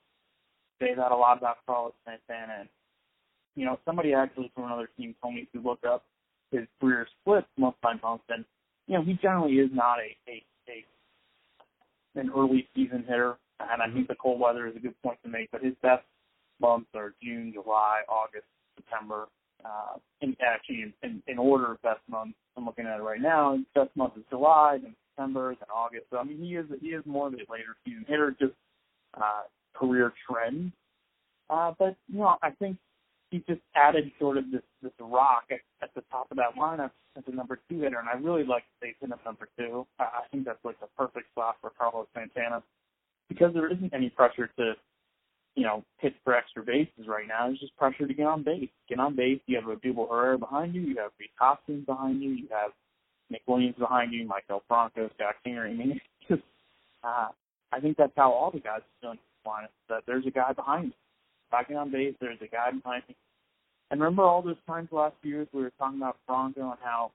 say 0.81 0.95
that 0.95 1.13
a 1.13 1.17
lot 1.17 1.39
about 1.39 1.59
Carlos 1.67 1.93
Santana. 2.05 2.61
And, 2.61 2.69
you 3.55 3.65
know, 3.65 3.79
somebody 3.85 4.13
actually 4.13 4.51
from 4.55 4.65
another 4.65 4.89
team 4.97 5.15
told 5.23 5.35
me 5.35 5.49
to 5.55 5.61
look 5.61 5.81
up 5.87 6.05
his 6.51 6.67
career 6.81 7.07
splits 7.23 7.47
most 7.57 7.77
times 7.83 8.01
and 8.29 8.45
you 8.87 8.97
know, 8.97 9.03
he 9.03 9.15
generally 9.15 9.55
is 9.55 9.71
not 9.73 9.99
a 9.99 10.17
a, 10.31 10.45
a 10.69 12.21
an 12.21 12.31
early 12.35 12.69
season 12.75 13.05
hitter, 13.07 13.37
and 13.61 13.83
I 13.83 13.93
think 13.93 14.09
the 14.09 14.15
cold 14.15 14.41
weather 14.41 14.67
is 14.67 14.77
a 14.77 14.79
good 14.79 14.95
point 15.03 15.19
to 15.25 15.29
make. 15.29 15.51
But 15.51 15.65
his 15.65 15.75
best 15.83 16.05
months 16.61 16.89
are 16.95 17.15
June, 17.23 17.53
July, 17.53 18.03
August, 18.09 18.47
September. 18.77 19.27
Uh, 19.65 19.99
in 20.21 20.37
actually, 20.41 20.83
in, 20.83 20.93
in, 21.03 21.23
in 21.27 21.39
order 21.39 21.73
of 21.73 21.83
best 21.83 22.01
months, 22.09 22.37
I'm 22.57 22.65
looking 22.65 22.87
at 22.87 23.01
it 23.01 23.03
right 23.03 23.21
now. 23.21 23.59
Best 23.75 23.91
month 23.97 24.13
is 24.17 24.23
July, 24.31 24.79
then 24.81 24.95
September, 25.17 25.55
then 25.59 25.69
August. 25.75 26.05
So 26.11 26.19
I 26.19 26.25
mean, 26.25 26.39
he 26.39 26.57
is 26.57 26.67
he 26.81 26.89
is 26.89 27.03
more 27.07 27.29
of 27.29 27.35
a 27.35 27.39
later 27.51 27.77
season 27.85 28.05
hitter, 28.07 28.35
just 28.39 28.53
uh, 29.17 29.43
career 29.75 30.13
trend. 30.29 30.73
Uh, 31.49 31.73
but 31.79 31.97
you 32.09 32.19
know, 32.19 32.37
I 32.43 32.51
think 32.51 32.77
he 33.31 33.39
just 33.49 33.61
added 33.75 34.11
sort 34.19 34.37
of 34.37 34.51
this 34.51 34.63
this 34.83 34.93
rock 35.01 35.45
at, 35.51 35.61
at 35.83 35.95
the 35.95 36.03
top 36.11 36.31
of 36.31 36.37
that 36.37 36.55
lineup 36.59 36.91
as 37.17 37.25
a 37.27 37.35
number 37.35 37.59
two 37.69 37.81
hitter, 37.81 37.99
and 37.99 38.09
I 38.09 38.15
really 38.15 38.45
like 38.45 38.63
to 38.63 38.87
say 38.87 38.95
him 39.01 39.13
at 39.13 39.25
number 39.25 39.49
two. 39.59 39.87
I, 39.99 40.05
I 40.05 40.23
think 40.31 40.45
that's 40.45 40.65
like 40.65 40.79
the 40.81 40.89
perfect 40.97 41.31
spot 41.31 41.57
for 41.61 41.71
Carlos 41.79 42.07
Santana 42.15 42.63
because 43.29 43.53
there 43.55 43.73
isn't 43.73 43.93
any 43.93 44.11
pressure 44.11 44.49
to, 44.59 44.75
you 45.57 45.65
know, 45.65 45.83
hit 45.99 46.15
for 46.25 46.35
extra 46.35 46.63
bases 46.63 47.07
right 47.09 47.27
now. 47.27 47.47
There's 47.47 47.61
just 47.61 47.77
pressure 47.77 48.07
to 48.07 48.15
get 48.15 48.27
on 48.27 48.43
base. 48.45 48.69
Get 48.89 49.01
on 49.01 49.17
base. 49.17 49.41
You 49.47 49.57
have 49.57 49.65
Odubel 49.65 50.09
Herrera 50.09 50.39
behind 50.39 50.75
you. 50.75 50.83
You 50.83 50.97
have 50.99 51.11
Rhys 51.19 51.31
Hoskins 51.39 51.87
behind 51.87 52.23
you. 52.23 52.31
You 52.31 52.49
have 52.51 52.71
Nick 53.31 53.43
Williams 53.47 53.77
behind 53.79 54.13
you. 54.13 54.27
Maikel 54.27 54.61
Franco, 54.69 55.11
Scott 55.15 55.37
Kingery. 55.45 55.71
I 55.71 55.75
mean, 55.75 55.91
it's 55.93 56.29
just, 56.29 56.43
uh, 57.05 57.29
I 57.73 57.81
think 57.81 57.97
that's 57.97 58.13
how 58.17 58.33
all 58.33 58.51
the 58.51 58.61
guys 58.61 58.81
are 58.81 59.01
feeling 59.01 59.19
lineup. 59.47 59.69
That 59.89 60.03
there's 60.07 60.27
a 60.27 60.31
guy 60.31 60.53
behind 60.53 60.87
you. 60.87 60.93
Backing 61.51 61.77
on 61.77 61.91
base, 61.91 62.15
there's 62.21 62.39
a 62.43 62.49
guy 62.49 62.71
behind 62.73 63.05
me. 63.09 63.17
And 63.91 64.01
remember 64.01 64.23
all 64.23 64.43
those 64.43 64.57
times 64.67 64.89
last 64.91 65.15
year 65.23 65.47
we 65.53 65.63
were 65.63 65.73
talking 65.79 65.99
about 65.99 66.17
Franco 66.27 66.71
and 66.71 66.79
how 66.83 67.13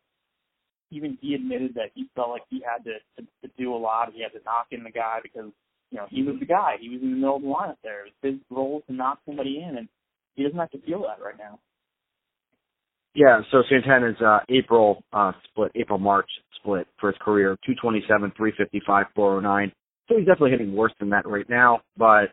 even 0.90 1.18
he 1.22 1.34
admitted 1.34 1.74
that 1.76 1.92
he 1.96 2.08
felt 2.16 2.30
like 2.30 2.44
he 2.50 2.62
had 2.66 2.84
to, 2.84 2.94
to, 3.18 3.28
to 3.42 3.54
do 3.58 3.74
a 3.74 3.78
lot. 3.78 4.12
He 4.14 4.22
had 4.22 4.32
to 4.34 4.44
knock 4.46 4.68
in 4.72 4.84
the 4.84 4.92
guy 4.92 5.20
because, 5.22 5.52
you 5.90 5.98
know, 5.98 6.06
he 6.10 6.24
was 6.24 6.36
the 6.40 6.46
guy. 6.46 6.76
He 6.80 6.90
was 6.90 7.02
in 7.02 7.12
the 7.12 7.18
middle 7.18 7.38
of 7.38 7.42
the 7.42 7.48
lineup 7.48 7.78
there. 7.84 8.06
It 8.06 8.14
was 8.24 8.34
his 8.34 8.42
role 8.50 8.82
to 8.88 8.94
knock 8.94 9.20
somebody 9.26 9.64
in, 9.68 9.78
and 9.78 9.88
he 10.36 10.44
doesn't 10.44 10.58
have 10.58 10.72
to 10.72 10.82
feel 10.82 11.02
that 11.04 11.24
right 11.24 11.38
now. 11.38 11.60
Yeah, 13.16 13.42
so 13.52 13.64
Santana's 13.70 14.22
uh, 14.22 14.40
April 14.50 15.04
uh, 15.14 15.32
split, 15.50 15.72
April 15.76 16.00
March 16.00 16.30
split 16.58 16.88
for 17.00 17.12
his 17.12 17.18
career, 17.22 17.58
227, 17.66 18.32
355, 18.38 19.06
409. 19.16 19.72
So 20.08 20.18
he's 20.18 20.26
definitely 20.26 20.52
hitting 20.52 20.76
worse 20.76 20.94
than 21.00 21.10
that 21.10 21.28
right 21.28 21.50
now. 21.50 21.82
But 21.98 22.32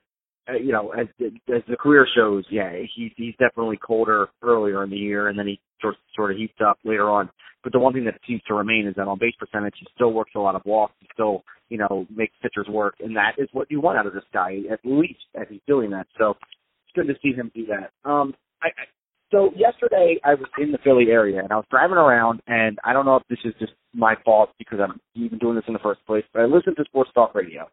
uh, 0.48 0.54
you 0.54 0.72
know, 0.72 0.90
as 0.90 1.06
as 1.20 1.62
the 1.68 1.76
career 1.76 2.06
shows, 2.16 2.44
yeah, 2.50 2.72
he's 2.94 3.10
he's 3.16 3.34
definitely 3.38 3.78
colder 3.84 4.28
earlier 4.42 4.84
in 4.84 4.90
the 4.90 4.96
year, 4.96 5.28
and 5.28 5.38
then 5.38 5.46
he 5.46 5.60
sort 5.80 5.96
sort 6.14 6.30
of 6.30 6.36
heats 6.36 6.54
up 6.64 6.78
later 6.84 7.10
on. 7.10 7.28
But 7.64 7.72
the 7.72 7.80
one 7.80 7.92
thing 7.92 8.04
that 8.04 8.20
seems 8.26 8.40
to 8.46 8.54
remain 8.54 8.86
is 8.86 8.94
that 8.96 9.08
on 9.08 9.18
base 9.18 9.34
percentage, 9.38 9.74
he 9.80 9.86
still 9.94 10.12
works 10.12 10.32
a 10.36 10.38
lot 10.38 10.54
of 10.54 10.62
walks. 10.64 10.94
He 11.00 11.08
still, 11.12 11.42
you 11.70 11.78
know, 11.78 12.06
makes 12.14 12.34
pitchers 12.40 12.68
work, 12.68 12.94
and 13.00 13.16
that 13.16 13.32
is 13.36 13.48
what 13.52 13.70
you 13.70 13.80
want 13.80 13.98
out 13.98 14.06
of 14.06 14.14
this 14.14 14.22
guy, 14.32 14.58
at 14.70 14.80
least 14.84 15.20
as 15.38 15.46
he's 15.50 15.60
doing 15.66 15.90
that. 15.90 16.06
So 16.18 16.30
it's 16.30 16.94
good 16.94 17.08
to 17.08 17.14
see 17.22 17.34
him 17.36 17.50
do 17.54 17.66
that. 17.66 17.90
Um, 18.08 18.34
I, 18.62 18.68
I 18.68 18.84
so 19.30 19.50
yesterday 19.56 20.16
I 20.24 20.34
was 20.34 20.48
in 20.58 20.72
the 20.72 20.78
Philly 20.84 21.06
area 21.10 21.40
and 21.40 21.52
I 21.52 21.56
was 21.56 21.66
driving 21.70 21.96
around, 21.96 22.40
and 22.46 22.78
I 22.84 22.92
don't 22.92 23.04
know 23.04 23.16
if 23.16 23.22
this 23.28 23.38
is 23.44 23.54
just 23.58 23.72
my 23.94 24.14
fault 24.24 24.50
because 24.58 24.78
I'm 24.82 25.00
even 25.14 25.38
doing 25.38 25.54
this 25.54 25.64
in 25.66 25.74
the 25.74 25.80
first 25.80 26.04
place, 26.06 26.24
but 26.32 26.42
I 26.42 26.46
listened 26.46 26.76
to 26.76 26.84
sports 26.84 27.10
talk 27.14 27.34
radio, 27.34 27.68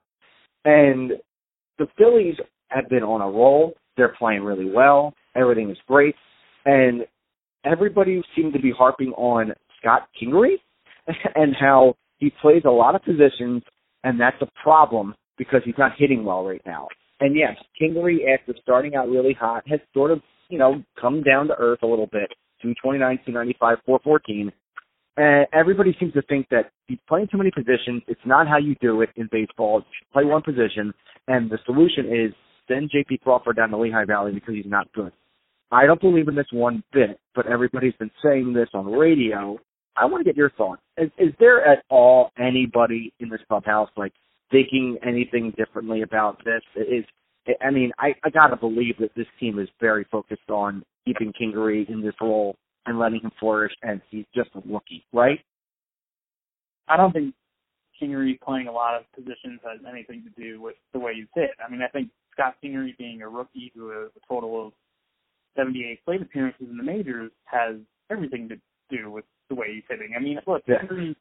and 0.63 1.13
the 1.77 1.87
Phillies 1.97 2.35
have 2.69 2.89
been 2.89 3.03
on 3.03 3.21
a 3.21 3.29
roll. 3.29 3.73
They're 3.97 4.15
playing 4.17 4.43
really 4.43 4.69
well. 4.69 5.13
Everything 5.35 5.69
is 5.69 5.77
great. 5.87 6.15
And 6.65 7.05
everybody 7.63 8.21
seemed 8.35 8.53
to 8.53 8.61
be 8.61 8.71
harping 8.75 9.13
on 9.13 9.53
Scott 9.79 10.07
Kingery 10.21 10.55
and 11.35 11.55
how 11.59 11.95
he 12.17 12.31
plays 12.41 12.63
a 12.65 12.71
lot 12.71 12.95
of 12.95 13.03
positions, 13.03 13.63
and 14.03 14.19
that's 14.19 14.41
a 14.41 14.47
problem 14.63 15.13
because 15.37 15.61
he's 15.65 15.75
not 15.77 15.91
hitting 15.97 16.23
well 16.23 16.45
right 16.45 16.61
now. 16.65 16.87
And 17.19 17.35
yes, 17.35 17.55
Kingery, 17.81 18.33
after 18.33 18.53
starting 18.61 18.95
out 18.95 19.09
really 19.09 19.33
hot, 19.33 19.63
has 19.67 19.79
sort 19.93 20.11
of, 20.11 20.21
you 20.49 20.57
know, 20.57 20.83
come 20.99 21.23
down 21.23 21.47
to 21.47 21.55
earth 21.57 21.79
a 21.83 21.87
little 21.87 22.07
bit. 22.07 22.29
229, 22.61 23.19
295, 23.25 23.77
414. 23.85 24.51
And 25.17 25.47
everybody 25.53 25.95
seems 25.99 26.13
to 26.13 26.21
think 26.23 26.47
that 26.49 26.71
he's 26.87 26.99
playing 27.07 27.27
too 27.31 27.37
many 27.37 27.51
positions. 27.51 28.03
It's 28.07 28.25
not 28.25 28.47
how 28.47 28.57
you 28.57 28.75
do 28.81 29.01
it 29.01 29.09
in 29.15 29.29
baseball. 29.31 29.79
You 29.79 29.85
should 29.99 30.11
play 30.11 30.25
one 30.25 30.41
position. 30.41 30.93
And 31.27 31.49
the 31.49 31.59
solution 31.65 32.05
is 32.07 32.33
send 32.67 32.89
J.P. 32.91 33.19
Crawford 33.19 33.55
down 33.55 33.69
to 33.69 33.77
Lehigh 33.77 34.05
Valley 34.05 34.33
because 34.33 34.55
he's 34.55 34.65
not 34.65 34.91
good. 34.93 35.11
I 35.71 35.85
don't 35.85 36.01
believe 36.01 36.27
in 36.27 36.35
this 36.35 36.47
one 36.51 36.83
bit, 36.93 37.19
but 37.33 37.47
everybody's 37.47 37.95
been 37.95 38.11
saying 38.23 38.53
this 38.53 38.69
on 38.73 38.85
radio. 38.85 39.57
I 39.97 40.05
want 40.05 40.23
to 40.23 40.29
get 40.29 40.37
your 40.37 40.51
thoughts. 40.51 40.81
Is, 40.97 41.09
is 41.17 41.33
there 41.39 41.65
at 41.65 41.83
all 41.89 42.31
anybody 42.37 43.13
in 43.19 43.29
this 43.29 43.41
clubhouse 43.47 43.89
like 43.95 44.13
thinking 44.51 44.97
anything 45.05 45.53
differently 45.57 46.01
about 46.01 46.43
this? 46.43 46.61
Is 46.75 47.05
I 47.61 47.69
mean, 47.71 47.91
I, 47.99 48.15
I 48.23 48.29
gotta 48.29 48.55
believe 48.55 48.97
that 48.99 49.13
this 49.15 49.27
team 49.39 49.59
is 49.59 49.69
very 49.79 50.05
focused 50.11 50.49
on 50.49 50.83
keeping 51.05 51.31
Kingery 51.39 51.87
in 51.89 52.01
this 52.01 52.15
role 52.19 52.55
and 52.85 52.99
letting 52.99 53.21
him 53.21 53.31
flourish, 53.39 53.73
and 53.83 54.01
he's 54.09 54.25
just 54.33 54.49
a 54.55 54.61
rookie, 54.67 55.05
right? 55.13 55.39
I 56.87 56.97
don't 56.97 57.11
think 57.11 57.33
Kingery 58.01 58.39
playing 58.41 58.67
a 58.67 58.71
lot 58.71 58.95
of 58.95 59.03
positions 59.13 59.59
has 59.63 59.79
anything 59.89 60.23
to 60.23 60.41
do 60.41 60.61
with 60.61 60.75
the 60.93 60.99
way 60.99 61.13
he's 61.15 61.27
hit. 61.33 61.51
I 61.65 61.71
mean, 61.71 61.81
I 61.81 61.87
think 61.87 62.09
Scott 62.33 62.55
Kingery 62.63 62.97
being 62.97 63.21
a 63.21 63.29
rookie 63.29 63.71
who 63.75 63.89
has 63.89 64.11
a 64.15 64.33
total 64.33 64.67
of 64.67 64.73
78 65.57 66.03
plate 66.05 66.21
appearances 66.21 66.67
in 66.69 66.77
the 66.77 66.83
majors 66.83 67.31
has 67.45 67.75
everything 68.11 68.49
to 68.49 68.55
do 68.89 69.09
with 69.09 69.25
the 69.49 69.55
way 69.55 69.67
he's 69.73 69.83
hitting. 69.89 70.13
I 70.15 70.21
mean, 70.21 70.39
look, 70.45 70.63
yeah. 70.67 70.75
Kingery, 70.79 71.15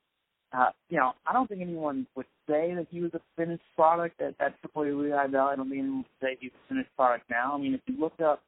uh, 0.54 0.70
you 0.88 0.98
know, 0.98 1.12
I 1.26 1.32
don't 1.32 1.48
think 1.48 1.62
anyone 1.62 2.06
would 2.14 2.26
say 2.48 2.74
that 2.74 2.86
he 2.90 3.00
was 3.00 3.10
a 3.14 3.20
finished 3.36 3.62
product 3.74 4.20
at, 4.20 4.34
at 4.38 4.54
AAA 4.62 5.02
Lehigh 5.02 5.26
Valley. 5.26 5.52
I 5.52 5.56
don't 5.56 5.68
think 5.68 5.80
anyone 5.80 5.98
would 5.98 6.20
say 6.22 6.36
he's 6.40 6.52
a 6.52 6.68
finished 6.68 6.90
product 6.96 7.28
now. 7.28 7.54
I 7.54 7.58
mean, 7.58 7.74
if 7.74 7.80
you 7.86 7.98
look 7.98 8.20
up 8.20 8.42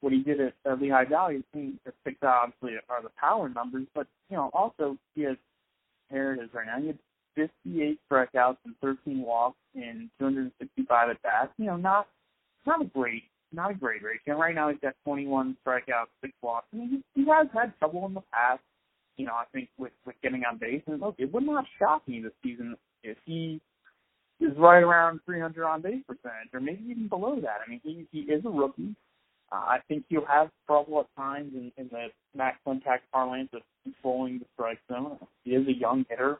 what 0.00 0.12
he 0.12 0.20
did 0.20 0.40
at 0.40 0.54
uh, 0.68 0.74
Lehigh 0.74 1.04
Valley, 1.04 1.38
the 1.38 1.44
thing 1.52 1.78
that 1.84 1.94
sticks 2.02 2.18
obviously 2.22 2.78
are 2.88 3.02
the 3.02 3.10
power 3.20 3.48
numbers, 3.48 3.86
but 3.94 4.06
you 4.30 4.36
know, 4.36 4.50
also 4.52 4.96
he 5.14 5.22
has 5.22 5.36
here 6.10 6.48
right 6.52 6.66
now. 6.66 6.80
He 6.80 6.88
had 6.88 6.98
58 7.36 7.98
strikeouts 8.10 8.56
and 8.64 8.74
13 8.82 9.22
walks 9.22 9.56
in 9.74 10.10
265 10.18 11.10
at 11.10 11.22
bats. 11.22 11.52
You 11.58 11.66
know, 11.66 11.76
not 11.76 12.08
not 12.66 12.82
a 12.82 12.86
great 12.86 13.24
not 13.52 13.70
a 13.70 13.74
great 13.74 14.02
ratio. 14.02 14.38
Right 14.38 14.54
now 14.54 14.68
he's 14.70 14.78
got 14.80 14.94
21 15.04 15.56
strikeouts, 15.64 16.08
six 16.20 16.32
walks. 16.42 16.66
I 16.72 16.76
mean, 16.76 17.02
he, 17.14 17.22
he 17.22 17.28
has 17.30 17.46
had 17.54 17.78
trouble 17.78 18.06
in 18.06 18.14
the 18.14 18.22
past. 18.32 18.60
You 19.18 19.26
know, 19.26 19.34
I 19.34 19.44
think 19.52 19.68
with 19.78 19.92
with 20.06 20.16
getting 20.22 20.44
on 20.50 20.58
base. 20.58 20.82
And 20.86 21.00
look, 21.00 21.16
it 21.18 21.32
would 21.32 21.44
not 21.44 21.64
shock 21.78 22.08
me 22.08 22.22
this 22.22 22.32
season 22.42 22.76
if 23.02 23.18
he 23.26 23.60
is 24.40 24.56
right 24.56 24.82
around 24.82 25.20
300 25.26 25.66
on 25.66 25.82
base 25.82 26.02
percentage, 26.06 26.48
or 26.54 26.60
maybe 26.60 26.84
even 26.88 27.08
below 27.08 27.38
that. 27.40 27.58
I 27.66 27.68
mean, 27.68 27.80
he 27.84 28.06
he 28.10 28.20
is 28.32 28.44
a 28.46 28.50
rookie. 28.50 28.94
Uh, 29.52 29.56
I 29.56 29.78
think 29.88 30.04
he'll 30.08 30.26
have 30.26 30.50
trouble 30.66 31.00
at 31.00 31.06
times 31.20 31.52
in, 31.54 31.72
in 31.76 31.88
the 31.90 32.08
Matt 32.34 32.56
Klentak 32.66 33.00
parlance 33.12 33.50
of 33.54 33.62
controlling 33.82 34.38
the 34.38 34.44
strike 34.54 34.78
zone. 34.90 35.18
He 35.44 35.52
is 35.52 35.66
a 35.66 35.72
young 35.72 36.04
hitter 36.08 36.38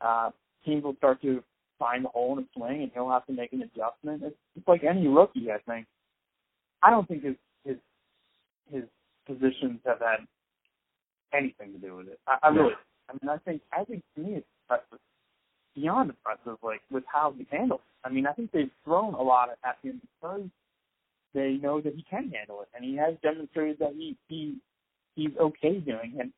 uh, 0.00 0.30
teams 0.64 0.84
will 0.84 0.96
start 0.96 1.20
to 1.22 1.42
find 1.78 2.04
the 2.04 2.08
hole 2.08 2.32
in 2.32 2.38
his 2.38 2.46
swing, 2.56 2.82
and 2.82 2.90
he'll 2.94 3.10
have 3.10 3.26
to 3.26 3.32
make 3.32 3.52
an 3.52 3.62
adjustment. 3.62 4.22
It's, 4.22 4.36
it's 4.56 4.68
like 4.68 4.84
any 4.84 5.06
rookie, 5.06 5.50
I 5.50 5.58
think. 5.70 5.86
I 6.82 6.90
don't 6.90 7.08
think 7.08 7.24
his 7.24 7.34
his 7.64 7.76
his 8.70 8.84
positions 9.26 9.80
have 9.86 10.00
had 10.00 10.26
anything 11.34 11.72
to 11.72 11.78
do 11.78 11.96
with 11.96 12.08
it. 12.08 12.20
I, 12.26 12.38
I 12.42 12.48
really 12.48 12.74
I 13.08 13.12
mean, 13.12 13.30
I 13.30 13.38
think 13.38 13.62
I 13.72 13.84
think 13.84 14.02
to 14.14 14.20
me 14.20 14.34
it's 14.34 14.46
impressive, 14.64 14.98
beyond 15.74 16.10
impressive, 16.10 16.58
like 16.62 16.80
with 16.90 17.04
how 17.12 17.34
he 17.36 17.46
handles. 17.50 17.80
It. 17.80 18.08
I 18.08 18.12
mean, 18.12 18.26
I 18.26 18.32
think 18.32 18.52
they've 18.52 18.70
thrown 18.84 19.14
a 19.14 19.22
lot 19.22 19.48
at 19.64 19.78
him 19.82 20.00
because 20.02 20.44
they 21.34 21.58
know 21.62 21.80
that 21.80 21.94
he 21.94 22.04
can 22.08 22.30
handle 22.30 22.62
it, 22.62 22.68
and 22.74 22.84
he 22.84 22.96
has 22.96 23.14
demonstrated 23.22 23.78
that 23.78 23.92
he 23.96 24.16
he 24.28 24.56
he's 25.14 25.36
okay 25.40 25.78
doing 25.78 26.14
it. 26.16 26.30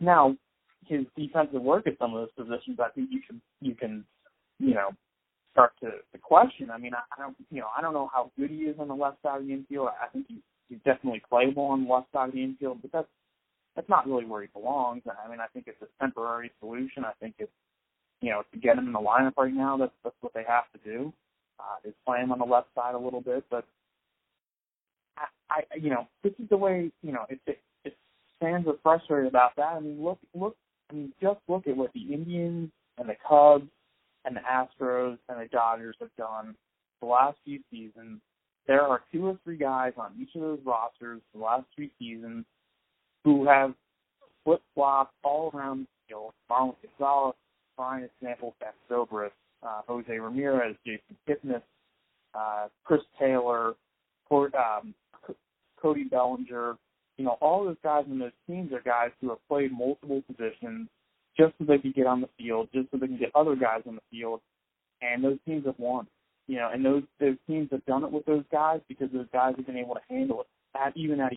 Now, 0.00 0.36
his 0.86 1.04
defensive 1.16 1.62
work 1.62 1.86
at 1.86 1.98
some 1.98 2.14
of 2.14 2.20
those 2.20 2.46
positions, 2.46 2.78
I 2.80 2.90
think 2.90 3.10
you 3.10 3.20
can 3.26 3.40
you 3.60 3.74
can 3.74 4.04
you 4.58 4.74
know 4.74 4.90
start 5.52 5.72
to, 5.80 5.90
to 5.90 6.18
question. 6.18 6.70
I 6.70 6.78
mean, 6.78 6.92
I, 6.94 7.00
I 7.16 7.22
don't 7.22 7.36
you 7.50 7.60
know 7.60 7.68
I 7.76 7.80
don't 7.80 7.94
know 7.94 8.10
how 8.12 8.30
good 8.38 8.50
he 8.50 8.62
is 8.64 8.76
on 8.78 8.88
the 8.88 8.94
left 8.94 9.22
side 9.22 9.40
of 9.40 9.46
the 9.46 9.52
infield. 9.52 9.88
I 10.02 10.08
think 10.08 10.26
he's 10.28 10.42
he's 10.68 10.78
definitely 10.84 11.22
playable 11.28 11.64
on 11.64 11.84
the 11.84 11.92
left 11.92 12.12
side 12.12 12.28
of 12.28 12.34
the 12.34 12.42
infield, 12.42 12.80
but 12.80 12.92
that's 12.92 13.08
that's 13.76 13.88
not 13.88 14.06
really 14.06 14.24
where 14.24 14.42
he 14.42 14.48
belongs. 14.52 15.02
I 15.06 15.28
mean, 15.30 15.40
I 15.40 15.46
think 15.46 15.66
it's 15.68 15.80
a 15.82 16.02
temporary 16.02 16.50
solution. 16.60 17.04
I 17.04 17.12
think 17.20 17.34
it's 17.38 17.52
you 18.20 18.30
know 18.30 18.42
to 18.52 18.58
get 18.58 18.76
him 18.76 18.86
in 18.86 18.92
the 18.92 18.98
lineup 18.98 19.36
right 19.36 19.52
now. 19.52 19.76
That's 19.76 19.92
that's 20.02 20.16
what 20.20 20.34
they 20.34 20.44
have 20.46 20.64
to 20.72 20.78
do. 20.90 21.12
Uh, 21.58 21.88
is 21.88 21.94
play 22.06 22.20
him 22.20 22.32
on 22.32 22.38
the 22.38 22.44
left 22.44 22.68
side 22.74 22.94
a 22.94 22.98
little 22.98 23.20
bit, 23.20 23.44
but 23.50 23.64
I, 25.16 25.26
I 25.50 25.76
you 25.76 25.90
know 25.90 26.08
this 26.22 26.32
is 26.38 26.48
the 26.48 26.56
way 26.56 26.90
you 27.02 27.12
know 27.12 27.26
if, 27.28 27.38
if, 27.46 27.56
if 27.84 27.92
fans 28.40 28.66
are 28.66 28.76
frustrated 28.82 29.28
about 29.28 29.56
that. 29.56 29.76
I 29.76 29.80
mean, 29.80 30.02
look 30.02 30.18
look. 30.34 30.56
I 30.90 30.94
mean, 30.94 31.12
just 31.20 31.38
look 31.48 31.66
at 31.68 31.76
what 31.76 31.92
the 31.92 32.12
Indians 32.12 32.70
and 32.98 33.08
the 33.08 33.16
Cubs 33.28 33.68
and 34.24 34.36
the 34.36 34.40
Astros 34.40 35.18
and 35.28 35.40
the 35.40 35.48
Dodgers 35.50 35.96
have 36.00 36.14
done 36.18 36.54
the 37.00 37.06
last 37.06 37.38
few 37.44 37.60
seasons. 37.70 38.20
There 38.66 38.82
are 38.82 39.02
two 39.12 39.26
or 39.26 39.38
three 39.44 39.56
guys 39.56 39.92
on 39.96 40.12
each 40.20 40.34
of 40.34 40.42
those 40.42 40.58
rosters 40.64 41.20
the 41.32 41.40
last 41.40 41.64
three 41.74 41.90
seasons 41.98 42.44
who 43.24 43.46
have 43.46 43.74
flip 44.44 44.62
flopped 44.74 45.14
all 45.22 45.50
around 45.54 45.80
the 45.80 45.86
field. 46.08 46.32
Marwin 46.50 46.74
Gonzalez, 46.82 47.34
fine 47.76 48.08
example, 48.20 48.54
Ben 48.60 48.72
Zobrist, 48.90 49.30
uh, 49.62 49.82
Jose 49.86 50.18
Ramirez, 50.18 50.76
Jason 50.86 51.16
Kipnis, 51.28 51.62
uh, 52.34 52.68
Chris 52.84 53.00
Taylor, 53.18 53.74
Port, 54.28 54.54
um, 54.54 54.94
Cody 55.80 56.04
Bellinger. 56.04 56.76
You 57.16 57.24
know, 57.24 57.36
all 57.40 57.64
those 57.64 57.76
guys 57.82 58.04
in 58.10 58.18
those 58.18 58.32
teams 58.46 58.72
are 58.72 58.80
guys 58.80 59.10
who 59.20 59.28
have 59.28 59.38
played 59.48 59.72
multiple 59.72 60.22
positions 60.26 60.88
just 61.38 61.52
so 61.58 61.64
they 61.64 61.78
can 61.78 61.92
get 61.92 62.06
on 62.06 62.20
the 62.20 62.28
field, 62.38 62.68
just 62.72 62.90
so 62.90 62.96
they 62.98 63.06
can 63.06 63.18
get 63.18 63.30
other 63.34 63.56
guys 63.56 63.82
on 63.86 63.94
the 63.94 64.00
field, 64.10 64.40
and 65.02 65.22
those 65.22 65.38
teams 65.46 65.66
have 65.66 65.78
won. 65.78 66.06
You 66.46 66.56
know, 66.56 66.70
and 66.72 66.84
those 66.84 67.02
those 67.20 67.36
teams 67.46 67.68
have 67.70 67.84
done 67.86 68.04
it 68.04 68.10
with 68.10 68.24
those 68.26 68.44
guys 68.50 68.80
because 68.88 69.08
those 69.12 69.26
guys 69.32 69.54
have 69.56 69.66
been 69.66 69.76
able 69.76 69.94
to 69.94 70.00
handle 70.08 70.40
it 70.40 70.46
at 70.76 70.96
even 70.96 71.20
at 71.20 71.32
a. 71.32 71.36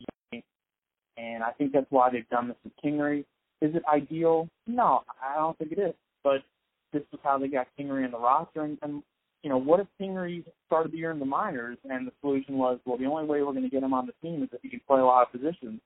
And 1.17 1.43
I 1.43 1.51
think 1.51 1.73
that's 1.73 1.85
why 1.89 2.09
they've 2.09 2.27
done 2.29 2.47
this 2.47 2.57
with 2.63 2.73
Kingery. 2.83 3.19
Is 3.61 3.75
it 3.75 3.83
ideal? 3.91 4.49
No, 4.67 5.03
I 5.21 5.35
don't 5.35 5.57
think 5.57 5.71
it 5.71 5.79
is. 5.79 5.93
But 6.23 6.43
this 6.91 7.03
is 7.13 7.19
how 7.23 7.37
they 7.37 7.47
got 7.47 7.67
Kingery 7.79 8.05
in 8.05 8.11
the 8.11 8.19
roster. 8.19 8.63
And, 8.63 8.77
and 8.81 9.03
you 9.43 9.49
know, 9.49 9.57
what 9.57 9.79
if 9.79 9.87
Kingery 10.01 10.43
started 10.67 10.91
the 10.91 10.97
year 10.97 11.11
in 11.11 11.19
the 11.19 11.25
minors 11.25 11.77
and 11.89 12.07
the 12.07 12.11
solution 12.21 12.57
was, 12.57 12.79
well, 12.85 12.97
the 12.97 13.05
only 13.05 13.25
way 13.25 13.41
we're 13.41 13.51
going 13.51 13.63
to 13.63 13.69
get 13.69 13.83
him 13.83 13.93
on 13.93 14.07
the 14.07 14.27
team 14.27 14.43
is 14.43 14.49
if 14.53 14.61
he 14.61 14.69
can 14.69 14.81
play 14.87 14.99
a 14.99 15.05
lot 15.05 15.27
of 15.27 15.31
positions? 15.31 15.81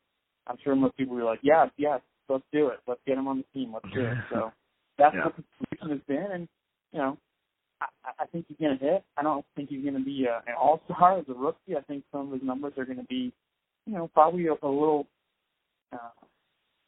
I'm 0.48 0.58
sure 0.64 0.76
most 0.76 0.96
people 0.96 1.16
were 1.16 1.24
like, 1.24 1.40
yes, 1.42 1.70
yes, 1.78 2.00
let's 2.30 2.44
do 2.54 2.68
it. 2.68 2.80
Let's 2.88 3.02
get 3.06 3.18
him 3.18 3.28
on 3.28 3.38
the 3.38 3.60
team. 3.60 3.74
Let's 3.74 3.94
do 3.94 4.02
it. 4.02 4.18
So 4.32 4.52
that's 4.98 5.16
yeah. 5.16 5.26
what 5.26 5.36
the 5.36 5.44
solution 5.58 5.98
has 5.98 6.06
been. 6.08 6.32
And, 6.32 6.48
you 6.92 7.00
know, 7.00 7.18
I, 7.82 7.86
I 8.20 8.26
think 8.28 8.46
he's 8.48 8.58
going 8.58 8.78
to 8.78 8.84
hit. 8.84 9.04
I 9.18 9.24
don't 9.24 9.46
think 9.56 9.70
he's 9.70 9.84
going 9.84 9.96
to 9.96 10.04
be 10.04 10.26
a, 10.26 10.38
an 10.48 10.56
all-star 10.60 11.20
as 11.20 11.26
a 11.30 11.34
rookie. 11.34 11.76
I 11.78 11.82
think 11.82 12.04
some 12.12 12.28
of 12.28 12.34
his 12.34 12.44
numbers 12.44 12.74
are 12.78 12.86
going 12.86 12.98
to 12.98 13.06
be, 13.06 13.34
you 13.86 13.94
know, 13.94 14.10
probably 14.14 14.48
a, 14.48 14.54
a 14.54 14.70
little, 14.70 15.08
uh, 15.94 16.26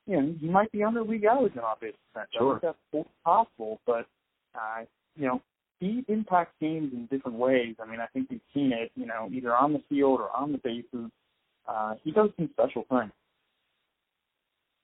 you 0.07 0.21
know, 0.21 0.35
he 0.39 0.47
might 0.47 0.71
be 0.71 0.83
under 0.83 1.03
league 1.03 1.25
average 1.25 1.53
in 1.53 1.59
off-base 1.59 1.93
percentage. 2.13 2.33
Sure. 2.37 2.57
I 2.57 2.59
think 2.59 2.75
that's 2.93 3.07
possible, 3.23 3.79
but, 3.85 4.07
uh, 4.55 4.83
you 5.15 5.27
know, 5.27 5.41
he 5.79 6.03
impacts 6.07 6.53
games 6.59 6.91
in 6.93 7.05
different 7.05 7.37
ways. 7.37 7.75
I 7.81 7.89
mean, 7.89 7.99
I 7.99 8.07
think 8.07 8.29
we've 8.29 8.41
seen 8.53 8.71
it, 8.73 8.91
you 8.95 9.05
know, 9.05 9.29
either 9.31 9.55
on 9.55 9.73
the 9.73 9.81
field 9.87 10.19
or 10.19 10.29
on 10.35 10.51
the 10.51 10.57
bases. 10.57 11.09
Uh, 11.67 11.93
he 12.03 12.11
does 12.11 12.29
some 12.35 12.49
special 12.53 12.85
things. 12.89 13.11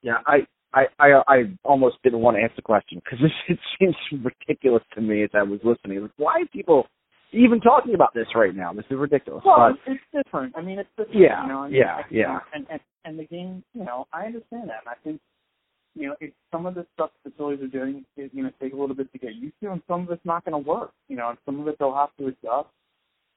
Yeah, 0.03 0.17
I 0.27 0.45
I 0.73 0.85
I, 0.99 1.21
I 1.27 1.43
almost 1.63 1.97
didn't 2.03 2.19
want 2.19 2.37
to 2.37 2.43
answer 2.43 2.57
the 2.57 2.61
question 2.61 3.01
because 3.03 3.19
it 3.49 3.59
seems 3.79 3.95
ridiculous 4.23 4.83
to 4.93 5.01
me 5.01 5.23
as 5.23 5.31
I 5.33 5.43
was 5.43 5.59
listening. 5.63 6.01
Like, 6.01 6.11
why 6.17 6.43
people 6.53 6.85
even 7.35 7.59
talking 7.59 7.95
about 7.95 8.13
this 8.13 8.27
right 8.35 8.55
now? 8.55 8.73
This 8.73 8.85
is 8.89 8.97
ridiculous. 8.97 9.43
Well, 9.45 9.75
but, 9.85 9.91
it's 9.91 10.01
different. 10.13 10.55
I 10.57 10.61
mean, 10.61 10.79
it's 10.79 10.89
different. 10.97 11.19
Yeah, 11.19 11.43
you 11.43 11.49
know? 11.49 11.59
I 11.59 11.67
mean, 11.67 11.75
yeah, 11.75 11.97
yeah. 12.09 12.39
And, 12.53 12.65
and 12.69 12.79
and 13.05 13.19
the 13.19 13.25
game, 13.25 13.63
you 13.73 13.83
know, 13.83 14.07
I 14.11 14.25
understand 14.25 14.69
that. 14.69 14.81
And 14.85 14.89
I 14.89 14.95
think, 15.03 15.21
you 15.93 16.07
know, 16.07 16.15
it, 16.19 16.33
some 16.51 16.65
of 16.65 16.75
the 16.75 16.85
stuff 16.93 17.11
the 17.23 17.31
Phillies 17.37 17.61
are 17.61 17.67
doing 17.67 18.03
is 18.17 18.31
going 18.33 18.45
to 18.45 18.53
take 18.61 18.73
a 18.73 18.75
little 18.75 18.95
bit 18.95 19.11
to 19.13 19.19
get 19.19 19.35
used 19.35 19.55
to, 19.61 19.71
and 19.71 19.81
some 19.87 20.03
of 20.03 20.11
it's 20.11 20.25
not 20.25 20.43
going 20.45 20.63
to 20.63 20.69
work. 20.69 20.91
You 21.07 21.17
know, 21.17 21.29
and 21.29 21.37
some 21.45 21.59
of 21.59 21.67
it 21.67 21.77
they'll 21.79 21.93
have 21.95 22.15
to 22.17 22.27
adjust. 22.27 22.69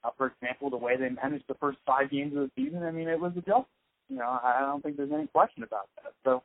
Uh, 0.05 0.11
for 0.17 0.27
example, 0.29 0.71
the 0.71 0.77
way 0.77 0.97
they 0.97 1.11
managed 1.11 1.45
the 1.49 1.55
first 1.55 1.79
five 1.85 2.11
games 2.11 2.37
of 2.37 2.43
the 2.43 2.51
season, 2.57 2.83
I 2.85 2.91
mean, 2.93 3.09
it 3.09 3.19
was 3.19 3.33
adjusted. 3.37 3.67
You 4.09 4.17
know, 4.17 4.39
I 4.43 4.61
don't 4.61 4.83
think 4.83 4.97
there's 4.97 5.13
any 5.13 5.27
question 5.27 5.65
about 5.65 5.89
that. 5.97 6.13
So, 6.25 6.43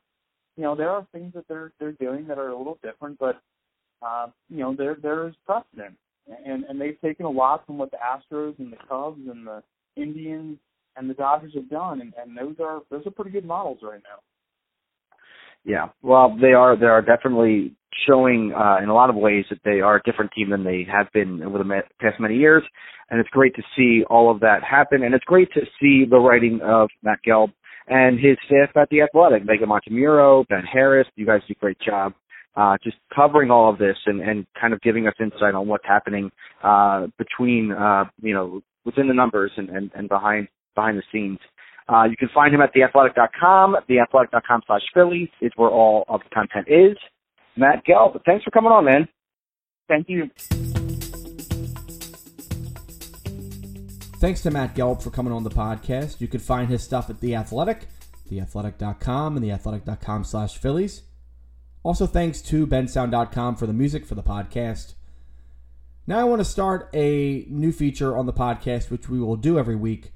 you 0.57 0.63
know, 0.63 0.75
there 0.75 0.89
are 0.89 1.07
things 1.13 1.33
that 1.33 1.47
they're 1.47 1.71
they're 1.79 1.93
doing 1.93 2.27
that 2.27 2.37
are 2.37 2.49
a 2.49 2.57
little 2.57 2.77
different, 2.83 3.17
but 3.19 3.41
uh, 4.01 4.27
you 4.49 4.59
know, 4.59 4.75
there 4.75 4.97
there 5.01 5.27
is 5.27 5.33
precedent, 5.45 5.95
and 6.45 6.63
and 6.65 6.79
they've 6.79 6.99
taken 7.01 7.25
a 7.25 7.29
lot 7.29 7.65
from 7.65 7.77
what 7.77 7.91
the 7.91 7.97
Astros 7.97 8.57
and 8.59 8.71
the 8.71 8.77
Cubs 8.87 9.21
and 9.29 9.45
the 9.45 9.63
Indians 9.95 10.57
and 10.95 11.09
the 11.09 11.13
Dodgers 11.13 11.53
have 11.55 11.69
done, 11.69 12.01
and, 12.01 12.13
and 12.17 12.37
those 12.37 12.55
are 12.63 12.81
those 12.89 13.05
are 13.05 13.11
pretty 13.11 13.31
good 13.31 13.45
models 13.45 13.79
right 13.81 14.01
now. 14.03 14.19
Yeah, 15.65 15.89
well, 16.01 16.35
they 16.39 16.53
are 16.53 16.77
they 16.77 16.85
are 16.85 17.01
definitely 17.01 17.75
showing 18.07 18.53
uh, 18.53 18.77
in 18.81 18.89
a 18.89 18.93
lot 18.93 19.09
of 19.09 19.15
ways 19.15 19.45
that 19.49 19.59
they 19.63 19.81
are 19.81 19.97
a 19.97 20.01
different 20.03 20.31
team 20.33 20.49
than 20.49 20.63
they 20.63 20.85
have 20.91 21.07
been 21.13 21.41
over 21.43 21.57
the 21.57 21.81
past 22.01 22.19
many 22.19 22.35
years, 22.35 22.63
and 23.09 23.19
it's 23.19 23.29
great 23.29 23.55
to 23.55 23.63
see 23.75 24.03
all 24.09 24.31
of 24.31 24.39
that 24.41 24.63
happen, 24.63 25.03
and 25.03 25.13
it's 25.13 25.23
great 25.25 25.51
to 25.53 25.61
see 25.79 26.05
the 26.09 26.17
writing 26.17 26.59
of 26.63 26.89
Matt 27.01 27.19
Gelb 27.27 27.53
and 27.87 28.17
his 28.19 28.37
staff 28.45 28.75
at 28.75 28.89
the 28.89 29.01
Athletic, 29.01 29.43
Meghan 29.43 29.67
Montemurro, 29.67 30.47
Ben 30.47 30.63
Harris. 30.63 31.07
You 31.15 31.25
guys 31.25 31.41
do 31.47 31.53
a 31.57 31.59
great 31.59 31.79
job. 31.79 32.13
Uh, 32.55 32.77
just 32.83 32.97
covering 33.13 33.49
all 33.49 33.69
of 33.71 33.79
this 33.79 33.97
and, 34.05 34.21
and 34.21 34.45
kind 34.59 34.73
of 34.73 34.81
giving 34.81 35.07
us 35.07 35.13
insight 35.19 35.55
on 35.55 35.67
what's 35.67 35.85
happening 35.87 36.29
uh, 36.63 37.07
between, 37.17 37.71
uh, 37.71 38.03
you 38.21 38.33
know, 38.33 38.61
within 38.85 39.07
the 39.07 39.13
numbers 39.13 39.51
and, 39.57 39.69
and, 39.69 39.89
and 39.95 40.07
behind 40.07 40.47
behind 40.75 40.97
the 40.97 41.03
scenes. 41.11 41.39
Uh, 41.89 42.03
you 42.03 42.15
can 42.15 42.29
find 42.33 42.53
him 42.53 42.61
at 42.61 42.73
theathletic.com. 42.73 43.75
Theathletic.com 43.89 44.61
slash 44.67 44.81
Phillies 44.93 45.29
is 45.41 45.51
where 45.55 45.69
all 45.69 46.05
of 46.07 46.21
the 46.21 46.29
content 46.33 46.67
is. 46.67 46.97
Matt 47.55 47.85
Gelb, 47.85 48.23
thanks 48.25 48.43
for 48.43 48.51
coming 48.51 48.71
on, 48.71 48.85
man. 48.85 49.07
Thank 49.87 50.07
you. 50.09 50.29
Thanks 54.19 54.41
to 54.43 54.51
Matt 54.51 54.73
Gelb 54.73 55.03
for 55.03 55.09
coming 55.09 55.33
on 55.33 55.43
the 55.43 55.49
podcast. 55.49 56.21
You 56.21 56.29
can 56.29 56.39
find 56.39 56.69
his 56.69 56.81
stuff 56.81 57.09
at 57.09 57.19
The 57.19 57.35
Athletic, 57.35 57.87
theathletic.com, 58.31 59.35
and 59.35 59.45
theathletic.com 59.45 60.23
slash 60.23 60.57
Phillies. 60.57 61.03
Also, 61.83 62.07
thanks 62.07 62.41
to 62.41 62.65
bensound.com 62.65 63.57
for 63.57 63.67
the 63.67 63.73
music 63.73 64.05
for 64.05 64.15
the 64.15 64.23
podcast. 64.23 64.93
Now, 66.07 66.19
I 66.19 66.23
want 66.23 66.39
to 66.39 66.45
start 66.45 66.89
a 66.93 67.45
new 67.49 67.73
feature 67.73 68.15
on 68.15 68.25
the 68.25 68.31
podcast, 68.31 68.89
which 68.89 69.09
we 69.09 69.19
will 69.19 69.35
do 69.35 69.59
every 69.59 69.75
week, 69.75 70.13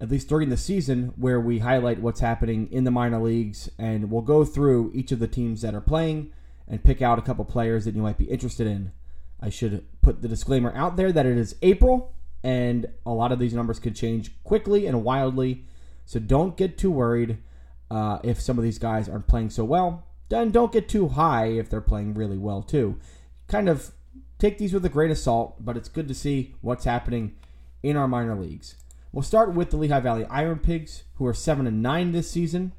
at 0.00 0.10
least 0.10 0.28
during 0.28 0.48
the 0.48 0.56
season, 0.56 1.12
where 1.16 1.38
we 1.38 1.60
highlight 1.60 2.00
what's 2.00 2.18
happening 2.18 2.68
in 2.72 2.82
the 2.82 2.90
minor 2.90 3.20
leagues 3.20 3.70
and 3.78 4.10
we'll 4.10 4.22
go 4.22 4.44
through 4.44 4.90
each 4.92 5.12
of 5.12 5.20
the 5.20 5.28
teams 5.28 5.62
that 5.62 5.72
are 5.72 5.80
playing 5.80 6.32
and 6.66 6.82
pick 6.82 7.00
out 7.00 7.18
a 7.18 7.22
couple 7.22 7.44
players 7.44 7.84
that 7.84 7.94
you 7.94 8.02
might 8.02 8.18
be 8.18 8.24
interested 8.24 8.66
in. 8.66 8.90
I 9.40 9.50
should 9.50 9.86
put 10.02 10.20
the 10.20 10.28
disclaimer 10.28 10.72
out 10.74 10.96
there 10.96 11.12
that 11.12 11.26
it 11.26 11.38
is 11.38 11.54
April 11.62 12.12
and 12.42 12.86
a 13.06 13.10
lot 13.10 13.30
of 13.30 13.38
these 13.38 13.54
numbers 13.54 13.78
could 13.78 13.94
change 13.94 14.32
quickly 14.42 14.88
and 14.88 15.04
wildly. 15.04 15.64
So 16.06 16.18
don't 16.18 16.56
get 16.56 16.76
too 16.76 16.90
worried 16.90 17.38
uh, 17.88 18.18
if 18.24 18.40
some 18.40 18.58
of 18.58 18.64
these 18.64 18.78
guys 18.80 19.08
aren't 19.08 19.28
playing 19.28 19.50
so 19.50 19.64
well. 19.64 20.04
Then 20.28 20.50
don't 20.50 20.72
get 20.72 20.88
too 20.88 21.08
high 21.08 21.46
if 21.46 21.70
they're 21.70 21.80
playing 21.80 22.14
really 22.14 22.38
well 22.38 22.62
too. 22.62 22.98
Kind 23.46 23.68
of 23.68 23.92
take 24.38 24.58
these 24.58 24.72
with 24.72 24.84
a 24.84 24.90
grain 24.90 25.10
of 25.10 25.18
salt, 25.18 25.64
but 25.64 25.76
it's 25.76 25.88
good 25.88 26.08
to 26.08 26.14
see 26.14 26.54
what's 26.60 26.84
happening 26.84 27.34
in 27.82 27.96
our 27.96 28.08
minor 28.08 28.34
leagues. 28.34 28.76
We'll 29.12 29.22
start 29.22 29.54
with 29.54 29.70
the 29.70 29.76
Lehigh 29.76 30.00
Valley 30.00 30.24
IronPigs, 30.24 31.02
who 31.14 31.26
are 31.26 31.34
seven 31.34 31.66
and 31.66 31.82
nine 31.82 32.12
this 32.12 32.30
season. 32.30 32.72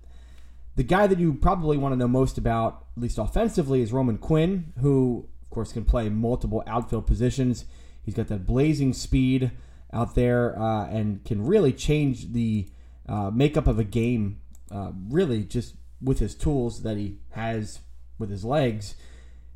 The 0.76 0.84
guy 0.84 1.08
that 1.08 1.20
you 1.20 1.34
probably 1.34 1.78
want 1.78 1.94
to 1.94 1.98
know 1.98 2.08
most 2.08 2.38
about, 2.38 2.86
at 2.96 3.02
least 3.02 3.18
offensively, 3.18 3.82
is 3.82 3.92
Roman 3.92 4.18
Quinn, 4.18 4.72
who 4.80 5.28
of 5.44 5.50
course 5.50 5.74
can 5.74 5.86
play 5.86 6.08
multiple 6.10 6.64
outfield 6.68 7.08
positions. 7.08 7.66
He's 8.04 8.14
got 8.14 8.28
that 8.28 8.46
blazing 8.46 8.94
speed 8.94 9.52
out 9.92 10.16
there 10.16 10.58
uh, 10.58 10.88
and 10.88 11.26
can 11.26 11.46
really 11.46 11.74
change 11.74 12.32
the 12.32 12.70
uh, 13.08 13.32
makeup 13.32 13.66
of 13.66 13.80
a 13.80 13.84
game, 13.84 14.40
uh, 14.72 14.92
really 15.10 15.44
just 15.44 15.74
with 16.02 16.20
his 16.20 16.36
tools 16.36 16.84
that 16.84 16.98
he 16.98 17.20
has 17.32 17.80
with 18.18 18.30
his 18.30 18.46
legs. 18.46 18.96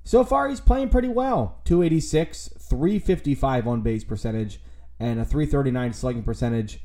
So 0.03 0.23
far, 0.23 0.49
he's 0.49 0.59
playing 0.59 0.89
pretty 0.89 1.07
well 1.07 1.59
286, 1.65 2.49
355 2.59 3.67
on 3.67 3.81
base 3.81 4.03
percentage, 4.03 4.59
and 4.99 5.19
a 5.19 5.25
339 5.25 5.93
slugging 5.93 6.23
percentage. 6.23 6.79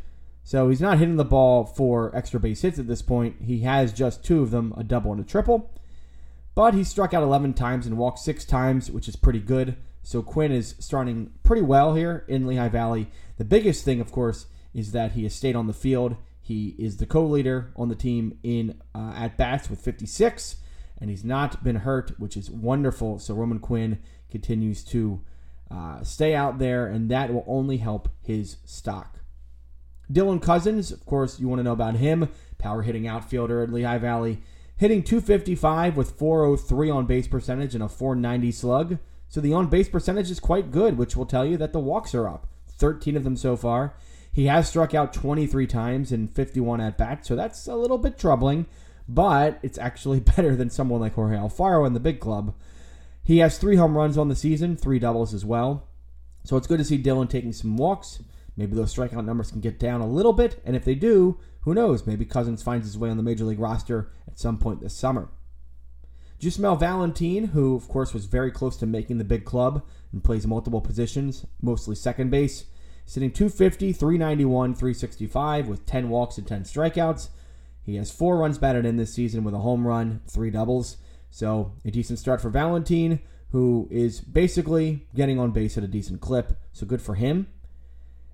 So 0.45 0.69
he's 0.69 0.81
not 0.81 0.99
hitting 0.99 1.17
the 1.17 1.25
ball 1.25 1.65
for 1.65 2.15
extra 2.17 2.41
base 2.41 2.63
hits 2.63 2.79
at 2.79 2.87
this 2.87 3.03
point. 3.03 3.37
He 3.43 3.61
has 3.61 3.93
just 3.93 4.25
two 4.25 4.43
of 4.43 4.51
them, 4.51 4.73
a 4.77 4.85
double 4.85 5.13
and 5.13 5.21
a 5.21 5.25
triple. 5.25 5.71
But 6.55 6.75
he 6.75 6.85
struck 6.85 7.13
out 7.13 7.23
11 7.23 7.55
times 7.55 7.87
and 7.87 7.99
walked 7.99 8.19
six 8.19 8.45
times, 8.45 8.91
which 8.91 9.09
is 9.09 9.17
pretty 9.17 9.41
good. 9.41 9.77
So 10.03 10.23
Quinn 10.23 10.51
is 10.51 10.75
starting 10.79 11.33
pretty 11.43 11.63
well 11.63 11.95
here 11.95 12.25
in 12.29 12.47
Lehigh 12.47 12.69
Valley. 12.69 13.11
The 13.37 13.45
biggest 13.45 13.85
thing, 13.85 14.01
of 14.01 14.11
course, 14.11 14.47
is 14.73 14.93
that 14.93 15.13
he 15.13 15.25
has 15.25 15.35
stayed 15.35 15.55
on 15.55 15.67
the 15.67 15.73
field. 15.73 16.17
He 16.49 16.75
is 16.79 16.97
the 16.97 17.05
co-leader 17.05 17.71
on 17.77 17.91
the 17.91 17.95
team 17.95 18.39
in 18.43 18.81
uh, 18.95 19.13
at 19.15 19.37
bats 19.37 19.69
with 19.69 19.83
56, 19.83 20.57
and 20.99 21.11
he's 21.11 21.23
not 21.23 21.63
been 21.63 21.77
hurt, 21.77 22.19
which 22.19 22.39
is 22.39 22.51
wonderful. 22.51 23.19
So 23.19 23.35
Roman 23.35 23.59
Quinn 23.59 23.99
continues 24.31 24.83
to 24.85 25.21
uh, 25.71 26.03
stay 26.05 26.35
out 26.35 26.59
there, 26.59 26.87
and 26.87 27.11
that 27.11 27.35
will 27.35 27.45
only 27.47 27.77
help 27.77 28.09
his 28.23 28.57
stock. 28.65 29.19
Dylan 30.11 30.41
Cozens, 30.41 30.91
of 30.91 31.05
course, 31.05 31.39
you 31.39 31.49
want 31.49 31.59
to 31.59 31.65
know 31.65 31.73
about 31.73 31.97
him. 31.97 32.31
Power 32.57 32.81
hitting 32.81 33.07
outfielder 33.07 33.61
at 33.61 33.71
Lehigh 33.71 33.99
Valley, 33.99 34.41
hitting 34.75 35.03
255 35.03 35.99
with 35.99 36.13
403 36.13 36.89
on 36.89 37.05
base 37.05 37.29
percentage 37.29 37.75
and 37.75 37.85
a 37.85 37.91
490 37.91 38.53
slug. 38.53 38.99
So 39.29 39.43
the 39.43 39.53
on 39.53 39.67
base 39.67 39.91
percentage 39.91 40.31
is 40.31 40.41
quite 40.41 40.71
good, 40.71 40.97
which 40.97 41.15
will 41.15 41.27
tell 41.27 41.45
you 41.45 41.59
that 41.59 41.75
the 41.75 41.79
walks 41.79 42.15
are 42.15 42.27
up. 42.27 42.47
13 42.69 43.19
of 43.19 43.25
them 43.25 43.37
so 43.37 43.55
far. 43.55 43.93
He 44.39 44.47
has 44.47 44.69
struck 44.69 44.95
out 44.95 45.13
23 45.13 45.67
times 45.67 46.13
in 46.13 46.29
51 46.29 46.81
at 46.81 46.97
bats, 46.97 47.27
so 47.27 47.35
that's 47.35 47.67
a 47.67 47.75
little 47.75 47.99
bit 47.99 48.17
troubling, 48.17 48.67
but 49.09 49.59
it's 49.65 49.79
actually 49.79 50.21
better 50.37 50.55
than 50.55 50.71
someone 50.71 51.01
like 51.01 51.15
Jorge 51.15 51.37
Alfaro 51.37 51.85
in 51.85 51.93
the 51.93 51.99
big 51.99 52.21
club. 52.21 52.55
He 53.25 53.39
has 53.39 53.59
three 53.59 53.75
home 53.75 53.97
runs 53.99 54.17
on 54.17 54.29
the 54.29 54.37
season, 54.37 54.77
three 54.77 55.01
doubles 55.01 55.35
as 55.35 55.45
well. 55.45 55.89
So 56.45 56.57
it's 56.57 56.69
good 56.69 56.79
to 56.79 56.85
see 56.85 57.03
Dylan 57.03 57.29
taking 57.29 57.53
some 57.53 57.77
walks. 57.77 58.23
Maybe 58.57 58.77
those 58.77 58.95
strikeout 58.95 59.25
numbers 59.25 59.51
can 59.51 59.61
get 59.61 59.81
down 59.81 60.01
a 60.01 60.07
little 60.07 60.33
bit, 60.33 60.63
and 60.65 60.77
if 60.77 60.85
they 60.85 60.95
do, 60.95 61.41
who 61.63 61.75
knows? 61.75 62.07
Maybe 62.07 62.25
Cozens 62.25 62.63
finds 62.63 62.87
his 62.87 62.97
way 62.97 63.11
on 63.11 63.17
the 63.17 63.25
major 63.25 63.45
league 63.45 63.59
roster 63.59 64.13
at 64.29 64.39
some 64.39 64.57
point 64.57 64.81
this 64.81 64.95
summer. 64.95 65.31
Jesmuel 66.39 66.77
Valentin, 66.77 67.47
who 67.47 67.75
of 67.75 67.89
course 67.89 68.15
was 68.15 68.27
very 68.27 68.53
close 68.53 68.77
to 68.77 68.87
making 68.87 69.19
the 69.19 69.25
big 69.25 69.45
club 69.45 69.83
and 70.13 70.23
plays 70.23 70.47
multiple 70.47 70.81
positions, 70.81 71.45
mostly 71.61 71.97
second 71.97 72.31
base, 72.31 72.67
sitting 73.09 73.31
250, 73.31 73.95
391, 73.95 74.75
365 74.75 75.67
with 75.67 75.87
10 75.87 76.11
walks 76.11 76.37
and 76.37 76.47
10 76.47 76.65
strikeouts. 76.65 77.31
He 77.83 77.97
has 77.97 78.11
four 78.11 78.37
runs 78.37 78.59
batted 78.59 78.85
in 78.85 78.99
this 78.99 79.15
season 79.15 79.45
with 79.45 79.55
a 79.55 79.61
home 79.61 79.87
run, 79.87 80.21
three 80.29 80.51
doubles. 80.51 80.99
So 81.31 81.73
a 81.87 81.91
decent 81.91 82.19
start 82.19 82.43
for 82.43 82.51
Valentin, 82.51 83.21
who 83.51 83.89
is 83.91 84.21
basically 84.21 85.07
getting 85.15 85.39
on 85.39 85.53
base 85.53 85.79
at 85.79 85.85
a 85.85 85.89
decent 85.89 86.21
clip. 86.21 86.59
So 86.73 86.85
good 86.85 87.01
for 87.01 87.15
him. 87.15 87.47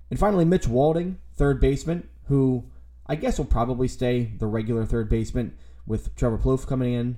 And 0.09 0.19
finally, 0.19 0.43
Mitch 0.43 0.67
Walding, 0.67 1.19
third 1.35 1.61
baseman, 1.61 2.09
who 2.25 2.69
I 3.07 3.15
guess 3.15 3.37
will 3.37 3.45
probably 3.45 3.87
stay 3.87 4.33
the 4.37 4.47
regular 4.47 4.85
third 4.85 5.07
baseman 5.07 5.57
with 5.87 6.13
Trevor 6.17 6.37
Plouffe 6.37 6.67
coming 6.67 6.91
in. 6.91 7.17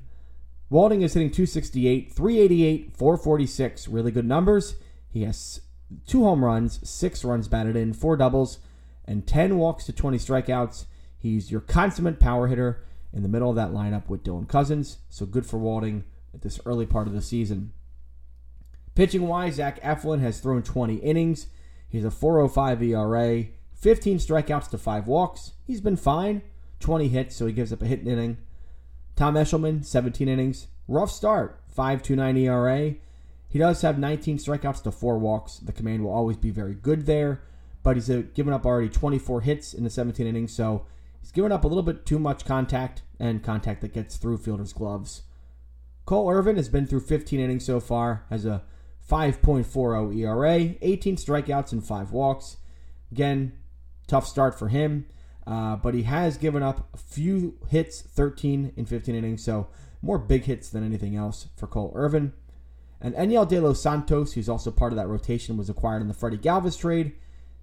Walding 0.70 1.02
is 1.02 1.16
hitting 1.16 1.32
268, 1.32 2.14
388, 2.14 2.96
446. 2.96 3.88
Really 3.88 4.12
good 4.12 4.28
numbers. 4.28 4.76
He 5.10 5.24
has 5.24 5.62
two 6.06 6.24
home 6.24 6.44
runs, 6.44 6.88
six 6.88 7.24
runs 7.24 7.48
batted 7.48 7.76
in, 7.76 7.94
four 7.94 8.18
doubles, 8.18 8.60
and 9.06 9.26
10 9.26 9.58
walks 9.58 9.86
to 9.86 9.94
20 9.94 10.18
strikeouts. 10.18 10.86
He's 11.18 11.52
your 11.52 11.62
consummate 11.62 12.20
power 12.20 12.48
hitter 12.48 12.84
in 13.14 13.24
the 13.24 13.30
middle 13.30 13.50
of 13.50 13.56
that 13.56 13.72
lineup 13.72 14.10
with 14.10 14.24
Dylan 14.24 14.48
Cozens. 14.48 14.98
So 15.10 15.26
good 15.26 15.46
for 15.46 15.58
Walding 15.58 16.04
at 16.34 16.42
this 16.42 16.60
early 16.66 16.86
part 16.86 17.08
of 17.08 17.14
the 17.14 17.22
season. 17.22 17.74
Pitching 18.96 19.28
wise, 19.28 19.56
Zach 19.56 19.82
Eflin 19.82 20.22
has 20.22 20.40
thrown 20.40 20.64
20 20.64 20.96
innings. 20.96 21.48
He's 21.90 22.06
a 22.06 22.12
405 22.12 22.84
ERA, 22.84 23.46
15 23.76 24.18
strikeouts 24.18 24.70
to 24.72 24.78
5 24.78 25.08
walks. 25.08 25.54
He's 25.66 25.82
been 25.82 25.98
fine. 25.98 26.42
20 26.80 27.08
hits, 27.08 27.36
so 27.36 27.48
he 27.48 27.54
gives 27.54 27.74
up 27.74 27.82
a 27.82 27.88
hit 27.88 28.08
inning. 28.08 28.38
Tom 29.16 29.36
Eshelman, 29.36 29.84
17 29.84 30.28
innings. 30.28 30.68
Rough 30.88 31.12
start, 31.12 31.60
5.29 31.76 32.40
ERA. 32.40 32.96
He 33.50 33.60
does 33.60 33.82
have 33.82 33.98
19 33.98 34.38
strikeouts 34.38 34.84
to 34.84 34.92
4 34.92 35.18
walks. 35.18 35.58
The 35.58 35.72
command 35.72 36.04
will 36.04 36.12
always 36.12 36.38
be 36.38 36.52
very 36.52 36.74
good 36.74 37.06
there, 37.06 37.42
but 37.84 37.96
he's 37.96 38.10
uh, 38.10 38.24
given 38.34 38.54
up 38.54 38.66
already 38.66 38.90
24 38.90 39.42
hits 39.42 39.74
in 39.74 39.84
the 39.84 39.90
17 39.90 40.28
innings, 40.28 40.54
so 40.54 40.86
he's 41.22 41.32
given 41.32 41.52
up 41.52 41.64
a 41.64 41.68
little 41.68 41.84
bit 41.84 42.06
too 42.06 42.20
much 42.20 42.46
contact 42.46 43.04
and 43.20 43.44
contact 43.44 43.82
that 43.82 43.94
gets 43.94 44.18
through 44.18 44.38
fielders' 44.38 44.74
gloves. 44.74 45.24
Cole 46.06 46.30
Irvin 46.30 46.56
has 46.56 46.70
been 46.70 46.88
through 46.88 47.02
15 47.02 47.40
innings 47.40 47.66
so 47.66 47.80
far, 47.80 48.26
has 48.30 48.46
a 48.46 48.64
5.40 49.10 50.18
ERA, 50.18 50.76
18 50.82 51.16
strikeouts 51.16 51.72
and 51.72 51.84
5 51.84 52.12
walks. 52.12 52.58
Again, 53.12 53.54
tough 54.08 54.28
start 54.28 54.58
for 54.58 54.68
him. 54.68 55.06
Uh, 55.48 55.78
but 55.78 55.94
he 55.94 56.04
has 56.04 56.38
given 56.38 56.62
up 56.62 56.90
a 56.94 56.98
few 56.98 57.58
hits, 57.70 58.02
13 58.02 58.74
in 58.76 58.86
15 58.86 59.16
innings, 59.16 59.44
so 59.44 59.68
more 60.02 60.20
big 60.20 60.44
hits 60.44 60.70
than 60.70 60.86
anything 60.86 61.16
else 61.16 61.48
for 61.56 61.68
Cole 61.68 61.94
Irvin. 61.96 62.34
And 63.00 63.14
Enyel 63.16 63.48
De 63.48 63.60
Los 63.60 63.82
Santos, 63.82 64.34
who's 64.34 64.50
also 64.50 64.72
part 64.72 64.92
of 64.92 64.98
that 64.98 65.08
rotation, 65.08 65.58
was 65.58 65.70
acquired 65.70 66.02
in 66.02 66.08
the 66.08 66.14
Freddie 66.14 66.38
Galvis 66.38 66.80
trade. 66.80 67.14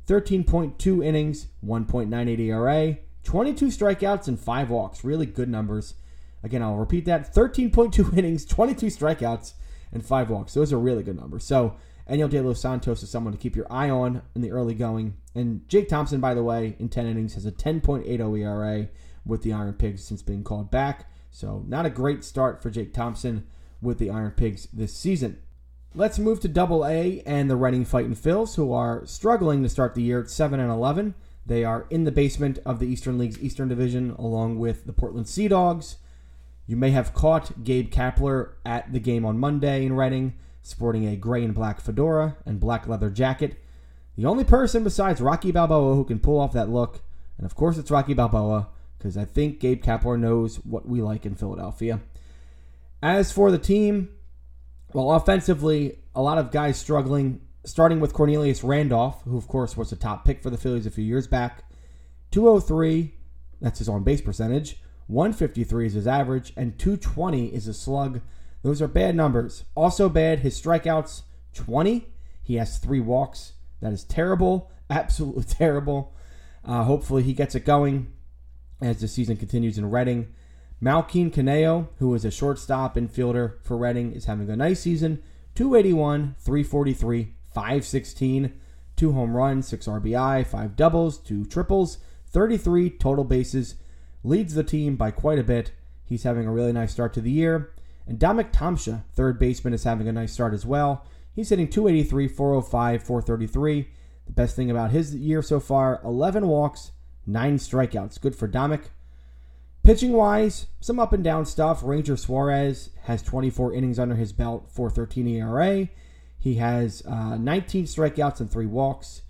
13.2 0.06 1.04
innings, 1.04 1.46
1.98 1.64 2.38
ERA, 2.38 2.98
22 3.22 3.66
strikeouts, 3.66 4.28
and 4.28 4.38
5 4.38 4.70
walks. 4.70 5.02
Really 5.02 5.26
good 5.26 5.48
numbers. 5.48 5.94
Again, 6.42 6.62
I'll 6.62 6.76
repeat 6.76 7.06
that 7.06 7.34
13.2 7.34 8.16
innings, 8.18 8.44
22 8.44 8.86
strikeouts, 8.86 9.54
and 9.92 10.04
5 10.04 10.30
walks. 10.30 10.54
Those 10.54 10.72
are 10.72 10.78
really 10.78 11.02
good 11.02 11.16
numbers. 11.18 11.44
So 11.44 11.76
Enyel 12.08 12.28
De 12.28 12.40
Los 12.42 12.60
Santos 12.60 13.02
is 13.02 13.10
someone 13.10 13.32
to 13.32 13.38
keep 13.38 13.56
your 13.56 13.70
eye 13.72 13.88
on 13.88 14.22
in 14.34 14.42
the 14.42 14.50
early 14.50 14.74
going. 14.74 15.16
And 15.34 15.66
Jake 15.68 15.88
Thompson, 15.88 16.20
by 16.20 16.34
the 16.34 16.42
way, 16.42 16.76
in 16.78 16.90
10 16.90 17.06
innings 17.06 17.34
has 17.34 17.46
a 17.46 17.52
10.80 17.52 18.38
ERA 18.40 18.88
with 19.24 19.42
the 19.42 19.50
IronPigs 19.50 20.00
since 20.00 20.22
being 20.22 20.44
called 20.44 20.70
back. 20.70 21.10
So, 21.30 21.64
not 21.66 21.86
a 21.86 21.90
great 21.90 22.22
start 22.22 22.62
for 22.62 22.70
Jake 22.70 22.92
Thompson 22.92 23.46
with 23.80 23.98
the 23.98 24.08
IronPigs 24.08 24.68
this 24.72 24.94
season. 24.94 25.38
Let's 25.94 26.18
move 26.18 26.40
to 26.40 26.48
Double 26.48 26.84
A 26.86 27.22
and 27.24 27.48
the 27.48 27.56
Reading 27.56 27.84
Fighting 27.84 28.16
Phils, 28.16 28.56
who 28.56 28.72
are 28.72 29.06
struggling 29.06 29.62
to 29.62 29.68
start 29.68 29.94
the 29.94 30.02
year 30.02 30.20
at 30.20 30.30
7 30.30 30.58
and 30.58 30.70
11. 30.70 31.14
They 31.46 31.64
are 31.64 31.86
in 31.90 32.04
the 32.04 32.12
basement 32.12 32.58
of 32.64 32.78
the 32.78 32.86
Eastern 32.86 33.18
League's 33.18 33.40
Eastern 33.40 33.68
Division, 33.68 34.10
along 34.18 34.58
with 34.58 34.86
the 34.86 34.92
Portland 34.92 35.28
Sea 35.28 35.48
Dogs. 35.48 35.98
You 36.66 36.76
may 36.76 36.90
have 36.90 37.14
caught 37.14 37.62
Gabe 37.62 37.90
Kapler 37.90 38.52
at 38.64 38.92
the 38.92 39.00
game 39.00 39.24
on 39.24 39.38
Monday 39.38 39.84
in 39.84 39.94
Reading 39.94 40.34
sporting 40.64 41.06
a 41.06 41.14
gray 41.14 41.44
and 41.44 41.54
black 41.54 41.80
fedora 41.80 42.36
and 42.44 42.58
black 42.58 42.88
leather 42.88 43.10
jacket. 43.10 43.62
The 44.16 44.26
only 44.26 44.44
person 44.44 44.82
besides 44.82 45.20
Rocky 45.20 45.52
Balboa 45.52 45.94
who 45.94 46.04
can 46.04 46.18
pull 46.18 46.40
off 46.40 46.52
that 46.54 46.70
look, 46.70 47.02
and 47.36 47.44
of 47.44 47.54
course 47.54 47.76
it's 47.76 47.90
Rocky 47.90 48.14
Balboa, 48.14 48.68
because 48.98 49.16
I 49.16 49.26
think 49.26 49.60
Gabe 49.60 49.82
Kapler 49.82 50.18
knows 50.18 50.56
what 50.64 50.88
we 50.88 51.02
like 51.02 51.26
in 51.26 51.34
Philadelphia. 51.34 52.00
As 53.04 53.30
for 53.30 53.50
the 53.50 53.58
team, 53.58 54.08
well, 54.94 55.10
offensively, 55.10 55.98
a 56.14 56.22
lot 56.22 56.38
of 56.38 56.50
guys 56.50 56.78
struggling, 56.78 57.42
starting 57.62 58.00
with 58.00 58.14
Cornelius 58.14 58.64
Randolph, 58.64 59.22
who 59.24 59.36
of 59.36 59.46
course 59.46 59.76
was 59.76 59.92
a 59.92 59.96
top 59.96 60.24
pick 60.24 60.42
for 60.42 60.48
the 60.48 60.56
Phillies 60.56 60.86
a 60.86 60.90
few 60.90 61.04
years 61.04 61.26
back. 61.26 61.64
203, 62.30 63.12
that's 63.60 63.80
his 63.80 63.90
on 63.90 64.04
base 64.04 64.22
percentage. 64.22 64.80
153 65.08 65.86
is 65.86 65.92
his 65.92 66.06
average, 66.06 66.54
and 66.56 66.78
220 66.78 67.48
is 67.48 67.66
his 67.66 67.78
slug. 67.78 68.22
Those 68.62 68.80
are 68.80 68.88
bad 68.88 69.14
numbers. 69.14 69.64
Also 69.74 70.08
bad, 70.08 70.38
his 70.38 70.58
strikeouts 70.58 71.24
20. 71.52 72.06
He 72.42 72.54
has 72.54 72.78
three 72.78 73.00
walks. 73.00 73.52
That 73.82 73.92
is 73.92 74.04
terrible. 74.04 74.70
Absolutely 74.88 75.44
terrible. 75.44 76.14
Uh, 76.64 76.84
hopefully 76.84 77.22
he 77.22 77.34
gets 77.34 77.54
it 77.54 77.66
going 77.66 78.14
as 78.80 79.02
the 79.02 79.08
season 79.08 79.36
continues 79.36 79.76
in 79.76 79.90
Reading. 79.90 80.32
Malquin 80.82 81.32
Canelo, 81.32 81.88
who 81.98 82.12
is 82.14 82.24
a 82.24 82.30
shortstop 82.30 82.96
infielder 82.96 83.54
for 83.62 83.76
Reading, 83.76 84.12
is 84.12 84.26
having 84.26 84.50
a 84.50 84.56
nice 84.56 84.80
season. 84.80 85.22
281, 85.54 86.34
343, 86.38 87.34
516, 87.54 88.52
two 88.96 89.12
home 89.12 89.36
runs, 89.36 89.68
six 89.68 89.86
RBI, 89.86 90.46
five 90.46 90.76
doubles, 90.76 91.18
two 91.18 91.44
triples, 91.46 91.98
33 92.26 92.90
total 92.90 93.24
bases. 93.24 93.76
Leads 94.24 94.54
the 94.54 94.64
team 94.64 94.96
by 94.96 95.10
quite 95.10 95.38
a 95.38 95.44
bit. 95.44 95.72
He's 96.04 96.24
having 96.24 96.46
a 96.46 96.52
really 96.52 96.72
nice 96.72 96.92
start 96.92 97.14
to 97.14 97.20
the 97.20 97.30
year. 97.30 97.72
And 98.06 98.18
Dominic 98.18 98.52
Tomscha, 98.52 99.04
third 99.14 99.38
baseman, 99.38 99.74
is 99.74 99.84
having 99.84 100.08
a 100.08 100.12
nice 100.12 100.32
start 100.32 100.52
as 100.52 100.66
well. 100.66 101.06
He's 101.34 101.48
hitting 101.48 101.68
283, 101.68 102.28
405, 102.28 103.02
433. 103.02 103.88
The 104.26 104.32
best 104.32 104.56
thing 104.56 104.70
about 104.70 104.90
his 104.90 105.14
year 105.14 105.42
so 105.42 105.60
far 105.60 106.00
11 106.04 106.46
walks, 106.46 106.92
9 107.26 107.56
strikeouts. 107.56 108.20
Good 108.20 108.36
for 108.36 108.46
Dominic. 108.46 108.90
Pitching 109.84 110.12
wise, 110.12 110.66
some 110.80 110.98
up 110.98 111.12
and 111.12 111.22
down 111.22 111.44
stuff. 111.46 111.82
Ranger 111.84 112.16
Suarez 112.16 112.90
has 113.02 113.22
24 113.22 113.74
innings 113.74 113.98
under 113.98 114.16
his 114.16 114.32
belt, 114.32 114.68
413 114.70 115.28
ERA. 115.28 115.88
He 116.38 116.54
has 116.54 117.02
uh, 117.06 117.36
19 117.36 117.84
strikeouts 117.84 118.40
and 118.40 118.50
3 118.50 118.66
walks. 118.66 119.22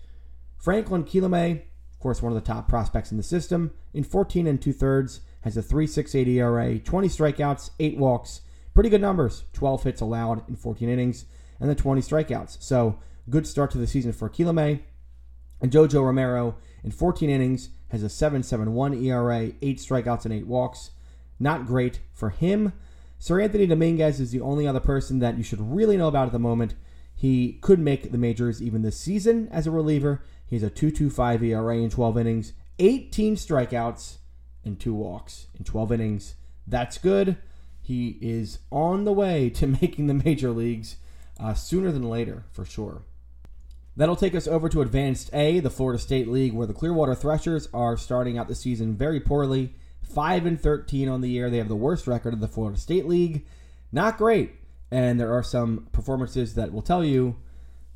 Franklin 0.57 1.05
Kilome, 1.05 1.61
of 1.93 1.99
course, 1.99 2.23
one 2.23 2.33
of 2.33 2.37
the 2.37 2.47
top 2.47 2.69
prospects 2.69 3.11
in 3.11 3.17
the 3.17 3.23
system, 3.23 3.73
in 3.93 4.05
14 4.05 4.47
and 4.47 4.63
two 4.63 4.73
thirds, 4.73 5.21
has 5.43 5.57
a 5.57 5.63
3.68 5.63 6.27
ERA, 6.29 6.79
20 6.79 7.09
strikeouts, 7.09 7.71
8 7.79 7.99
walks, 7.99 8.41
Pretty 8.75 8.91
good 8.91 9.01
numbers 9.01 9.45
12 9.53 9.85
hits 9.85 10.01
allowed 10.01 10.47
in 10.49 10.57
14 10.57 10.89
innings 10.89 11.27
and 11.61 11.69
then 11.69 11.77
20 11.77 12.01
strikeouts. 12.01 12.61
So, 12.61 12.99
good 13.31 13.47
start 13.47 13.71
to 13.71 13.79
the 13.79 13.87
season 13.87 14.13
for 14.13 14.29
Kilome. 14.29 14.81
And 15.65 15.73
Jojo 15.73 16.05
Romero 16.05 16.57
in 16.83 16.91
14 16.91 17.31
innings 17.31 17.71
has 17.89 18.03
a 18.03 18.09
7.71 18.09 19.03
ERA, 19.03 19.51
8 19.63 19.79
strikeouts, 19.79 20.27
and 20.27 20.35
8 20.35 20.47
walks. 20.47 20.91
Not 21.41 21.65
great 21.65 22.01
for 22.13 22.29
him. 22.29 22.75
Seranthony 23.19 23.67
Dominguez 23.67 24.21
is 24.21 24.31
the 24.31 24.43
only 24.43 24.67
other 24.67 24.79
person 24.79 25.21
that 25.21 25.39
you 25.39 25.43
should 25.43 25.63
really 25.63 25.97
know 25.97 26.09
about 26.09 26.27
at 26.27 26.33
the 26.33 26.39
moment. 26.39 26.75
He 27.15 27.55
could 27.63 27.79
make 27.79 28.13
the 28.13 28.19
majors 28.19 28.61
even 28.63 28.83
this 28.83 29.01
season 29.01 29.49
as 29.51 29.67
a 29.67 29.71
reliever. 29.71 30.23
He's 30.45 30.63
a 30.63 30.69
2.25 30.69 31.43
ERA 31.43 31.79
in 31.79 31.89
12 31.89 32.19
innings, 32.19 32.53
18 32.79 33.37
strikeouts, 33.37 34.19
and 34.67 34.79
two 34.79 34.93
walks 34.93 35.47
in 35.59 35.65
12 35.65 35.93
innings. 35.93 36.35
That's 36.67 36.99
good. 36.99 37.39
He 37.81 38.19
is 38.21 38.59
on 38.71 39.05
the 39.05 39.15
way 39.15 39.49
to 39.49 39.67
making 39.81 40.09
the 40.09 40.13
major 40.13 40.51
leagues 40.51 40.97
uh, 41.41 41.55
sooner 41.55 41.91
than 41.91 42.11
later, 42.11 42.45
for 42.53 42.67
sure. 42.67 43.05
That'll 43.97 44.17
take 44.17 44.35
us 44.35 44.49
over 44.49 44.69
to 44.69 44.83
Advanced 44.83 45.31
A, 45.33 45.61
the 45.61 45.71
Florida 45.71 46.01
State 46.01 46.29
League, 46.29 46.53
where 46.53 46.67
the 46.67 46.73
Clearwater 46.73 47.15
Threshers 47.15 47.69
are 47.73 47.97
starting 47.97 48.37
out 48.37 48.49
the 48.49 48.55
season 48.55 48.97
very 48.97 49.21
poorly. 49.21 49.75
5 50.03 50.47
and 50.47 50.61
13 50.61 51.09
on 51.09 51.21
the 51.21 51.31
year. 51.31 51.49
They 51.49 51.59
have 51.59 51.69
the 51.69 51.77
worst 51.77 52.07
record 52.07 52.35
of 52.35 52.41
the 52.41 52.49
Florida 52.49 52.79
State 52.79 53.07
League. 53.07 53.47
Not 53.93 54.19
great. 54.19 54.53
And 54.91 55.19
there 55.19 55.33
are 55.33 55.43
some 55.43 55.89
performances 55.93 56.55
that 56.55 56.73
will 56.73 56.83
tell 56.83 57.05
you 57.05 57.37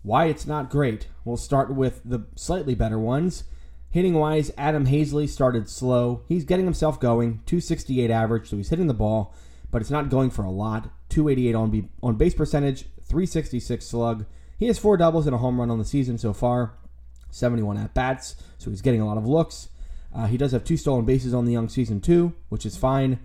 why 0.03 0.26
it's 0.26 0.46
not 0.46 0.70
great. 0.70 1.09
We'll 1.24 1.36
start 1.36 1.74
with 1.74 2.01
the 2.05 2.26
slightly 2.36 2.74
better 2.74 2.99
ones. 2.99 3.44
Hitting 3.90 4.14
wise, 4.14 4.51
Adam 4.57 4.86
Haseley 4.86 5.28
started 5.28 5.68
slow. 5.68 6.22
He's 6.28 6.44
getting 6.44 6.66
himself 6.66 7.01
going, 7.01 7.42
268 7.46 8.11
average, 8.11 8.49
so 8.49 8.57
he's 8.57 8.68
hitting 8.68 8.86
the 8.86 8.94
ball, 8.94 9.34
but 9.70 9.80
it's 9.80 9.90
not 9.90 10.11
going 10.11 10.30
for 10.30 10.44
a 10.44 10.51
lot. 10.51 10.90
288 11.09 11.55
on, 11.55 11.88
on 12.03 12.16
base 12.16 12.34
percentage, 12.34 12.82
366 13.05 13.86
slug. 13.86 14.26
He 14.59 14.66
has 14.66 14.78
four 14.78 14.96
doubles 14.96 15.26
and 15.26 15.34
a 15.34 15.38
home 15.38 15.61
run 15.61 15.70
on 15.70 15.78
the 15.78 15.84
season 15.84 16.18
so 16.18 16.32
far, 16.32 16.72
71 17.30 17.78
at 17.78 17.94
bats, 17.94 18.34
so 18.59 18.70
he's 18.70 18.82
getting 18.82 19.00
a 19.00 19.06
lot 19.06 19.16
of 19.16 19.26
looks. 19.26 19.68
Uh, 20.12 20.26
he 20.26 20.36
does 20.36 20.50
have 20.50 20.64
two 20.64 20.76
stolen 20.76 21.04
bases 21.04 21.32
on 21.32 21.44
the 21.44 21.52
young 21.52 21.68
season, 21.68 22.00
too, 22.00 22.34
which 22.48 22.66
is 22.66 22.76
fine. 22.76 23.20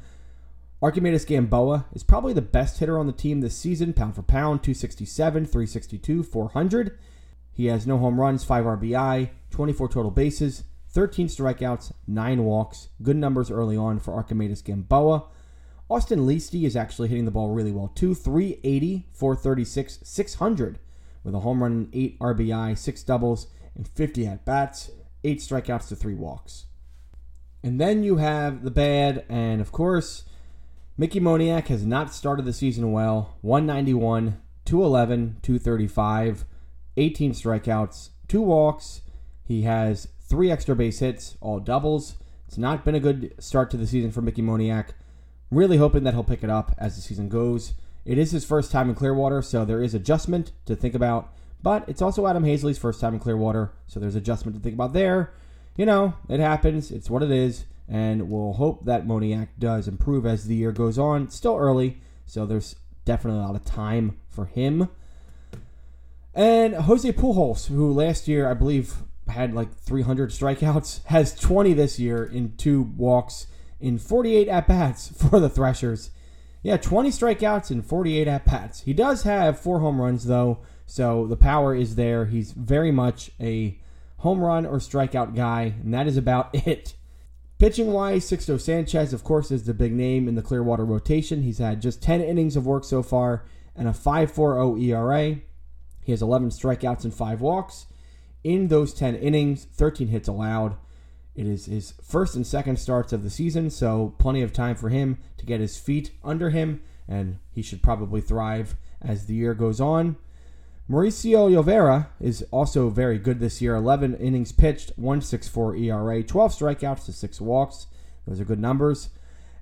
Archimedes 0.82 1.26
Gamboa 1.26 1.86
is 1.94 2.04
probably 2.04 2.34
the 2.34 2.42
best 2.42 2.78
hitter 2.78 3.00
on 3.00 3.08
the 3.08 3.14
team 3.14 3.42
this 3.42 3.58
season, 3.58 3.94
pound 3.94 4.16
for 4.16 4.22
pound, 4.22 4.62
267, 4.62 5.46
362, 5.46 6.22
400. 6.22 7.00
He 7.52 7.66
has 7.68 7.88
no 7.88 7.98
home 7.98 8.20
runs, 8.20 8.44
5 8.44 8.66
RBI, 8.66 9.30
24 9.50 9.88
total 9.90 10.12
bases, 10.12 10.66
13 10.90 11.28
strikeouts, 11.28 11.94
9 12.06 12.44
walks. 12.44 12.90
Good 13.02 13.16
numbers 13.16 13.50
early 13.50 13.78
on 13.78 14.00
for 14.00 14.14
Archimedes 14.14 14.62
Gamboa. 14.62 15.24
Austin 15.90 16.28
Listi 16.28 16.66
is 16.66 16.76
actually 16.76 17.08
hitting 17.08 17.26
the 17.26 17.32
ball 17.32 17.52
really 17.52 17.72
well 17.72 17.88
too. 17.88 18.14
380, 18.14 19.08
436, 19.14 20.00
600 20.04 20.80
with 21.24 21.36
a 21.36 21.40
home 21.40 21.64
run, 21.64 21.90
8 21.94 22.20
RBI, 22.20 22.78
6 22.78 23.04
doubles, 23.04 23.48
and 23.76 23.88
50 23.88 24.28
at 24.28 24.46
bats, 24.46 24.92
8 25.24 25.40
strikeouts 25.40 25.88
to 25.90 25.96
3 25.96 26.14
walks. 26.14 26.66
And 27.64 27.80
then 27.80 28.04
you 28.04 28.18
have 28.18 28.64
the 28.64 28.72
bad, 28.72 29.26
and 29.30 29.62
of 29.62 29.72
course, 29.72 30.26
Mickey 30.98 31.20
Moniak 31.20 31.68
has 31.68 31.86
not 31.86 32.14
started 32.14 32.46
the 32.46 32.54
season 32.54 32.92
well. 32.92 33.38
191, 33.42 34.42
211, 34.66 35.38
235, 35.42 36.46
18 36.98 37.32
strikeouts, 37.32 38.10
2 38.28 38.42
walks. 38.42 39.02
He 39.46 39.64
has 39.64 40.10
3 40.28 40.52
extra 40.52 40.76
base 40.76 41.00
hits, 41.00 41.38
all 41.42 41.60
doubles. 41.60 42.16
It's 42.48 42.58
not 42.58 42.86
been 42.86 42.96
a 42.96 43.00
good 43.00 43.34
start 43.40 43.72
to 43.72 43.78
the 43.78 43.88
season 43.88 44.12
for 44.12 44.22
Mickey 44.22 44.42
Moniak. 44.42 44.90
Really 45.50 45.78
hoping 45.78 46.04
that 46.04 46.14
he'll 46.14 46.24
pick 46.24 46.44
it 46.44 46.50
up 46.50 46.76
as 46.78 46.96
the 46.96 47.02
season 47.02 47.30
goes. 47.30 47.74
It 48.06 48.18
is 48.18 48.32
his 48.32 48.46
first 48.46 48.72
time 48.72 48.90
in 48.90 48.96
Clearwater, 48.96 49.42
so 49.42 49.64
there 49.64 49.82
is 49.82 49.94
adjustment 49.94 50.52
to 50.66 50.76
think 50.76 50.94
about. 50.94 51.34
But 51.62 51.88
it's 51.88 52.02
also 52.02 52.28
Adam 52.28 52.44
Haseley's 52.44 52.78
first 52.78 53.00
time 53.00 53.14
in 53.14 53.20
Clearwater, 53.20 53.72
so 53.88 54.00
there's 54.00 54.16
adjustment 54.16 54.58
to 54.58 54.62
think 54.62 54.76
about 54.76 54.94
there. 54.94 55.34
You 55.78 55.86
know, 55.86 56.16
it 56.30 56.40
happens. 56.40 56.92
It's 56.92 57.10
what 57.10 57.24
it 57.24 57.32
is. 57.32 57.66
And 57.88 58.30
we'll 58.30 58.54
hope 58.54 58.86
that 58.86 59.06
Moniak 59.06 59.50
does 59.60 59.88
improve 59.88 60.26
as 60.26 60.46
the 60.46 60.56
year 60.56 60.72
goes 60.72 60.98
on. 60.98 61.24
It's 61.24 61.36
still 61.36 61.58
early, 61.58 62.02
so 62.26 62.46
there's 62.46 62.76
definitely 63.06 63.40
a 63.40 63.44
lot 63.44 63.56
of 63.56 63.66
time 63.66 64.18
for 64.30 64.46
him. 64.46 64.90
And 66.34 66.74
Jose 66.74 67.12
Pujols, 67.14 67.68
who 67.68 67.92
last 67.92 68.28
year 68.28 68.50
I 68.50 68.54
believe 68.54 68.96
had 69.28 69.54
like 69.54 69.74
300 69.76 70.32
strikeouts, 70.32 71.04
has 71.06 71.38
20 71.40 71.74
this 71.74 72.00
year 72.00 72.26
in 72.26 72.56
two 72.58 72.82
walks 72.98 73.48
in 73.80 73.98
48 73.98 74.48
at 74.48 74.68
bats 74.68 75.10
for 75.30 75.40
the 75.40 75.50
Threshers. 75.50 76.10
Yeah, 76.64 76.78
20 76.78 77.10
strikeouts 77.10 77.72
and 77.72 77.86
48 77.86 78.28
at 78.28 78.46
bats. 78.46 78.82
He 78.82 78.94
does 78.94 79.24
have 79.24 79.60
four 79.60 79.80
home 79.80 80.02
runs 80.02 80.26
though, 80.26 80.60
so 80.86 81.28
the 81.28 81.36
power 81.36 81.76
is 81.76 81.96
there. 81.96 82.26
He's 82.26 82.54
very 82.54 82.92
much 82.92 83.32
a 83.40 83.78
home 84.20 84.40
run 84.40 84.66
or 84.66 84.78
strikeout 84.78 85.36
guy, 85.36 85.76
and 85.84 85.94
that 85.94 86.08
is 86.08 86.16
about 86.16 86.50
it. 86.68 86.96
Pitching 87.60 87.92
wise, 87.92 88.26
Sixto 88.26 88.60
Sanchez, 88.60 89.14
of 89.14 89.24
course, 89.24 89.52
is 89.52 89.66
the 89.66 89.74
big 89.74 89.94
name 89.94 90.28
in 90.28 90.36
the 90.36 90.42
Clearwater 90.42 90.86
rotation. 90.86 91.44
He's 91.44 91.60
had 91.60 91.82
just 91.82 92.02
10 92.02 92.22
innings 92.22 92.56
of 92.56 92.66
work 92.66 92.86
so 92.86 93.04
far 93.04 93.44
and 93.76 93.88
a 93.88 93.92
5.40 93.92 94.82
ERA. 94.84 95.42
He 96.04 96.12
has 96.12 96.22
11 96.22 96.50
strikeouts 96.50 97.04
and 97.04 97.14
5 97.14 97.42
walks. 97.42 97.88
In 98.44 98.68
those 98.70 98.94
10 98.94 99.16
innings, 99.16 99.66
13 99.66 100.10
hits 100.10 100.28
allowed. 100.28 100.76
It 101.36 101.48
is 101.48 101.66
his 101.66 101.94
first 102.04 102.36
and 102.36 102.46
second 102.46 102.78
starts 102.78 103.12
of 103.12 103.24
the 103.24 103.30
season, 103.30 103.70
so 103.70 104.14
plenty 104.20 104.42
of 104.42 104.54
time 104.54 104.76
for 104.76 104.90
him 104.90 105.18
to 105.38 105.46
get 105.46 105.60
his 105.60 105.78
feet 105.78 106.12
under 106.24 106.52
him, 106.52 106.82
and 107.08 107.40
he 107.52 107.62
should 107.62 107.82
probably 107.82 108.22
thrive 108.22 108.76
as 109.02 109.26
the 109.26 109.34
year 109.34 109.54
goes 109.54 109.82
on. 109.82 110.16
Mauricio 110.90 111.50
Llovera 111.50 112.08
is 112.20 112.46
also 112.52 112.90
very 112.90 113.18
good 113.18 113.40
this 113.40 113.62
year. 113.62 113.76
11 113.76 114.16
innings 114.18 114.52
pitched, 114.52 115.00
1.64 115.00 115.80
ERA, 115.82 116.22
12 116.22 116.52
strikeouts 116.52 117.06
to 117.06 117.14
6 117.14 117.42
walks. 117.42 117.88
Those 118.28 118.40
are 118.40 118.46
good 118.46 118.60
numbers. 118.60 119.10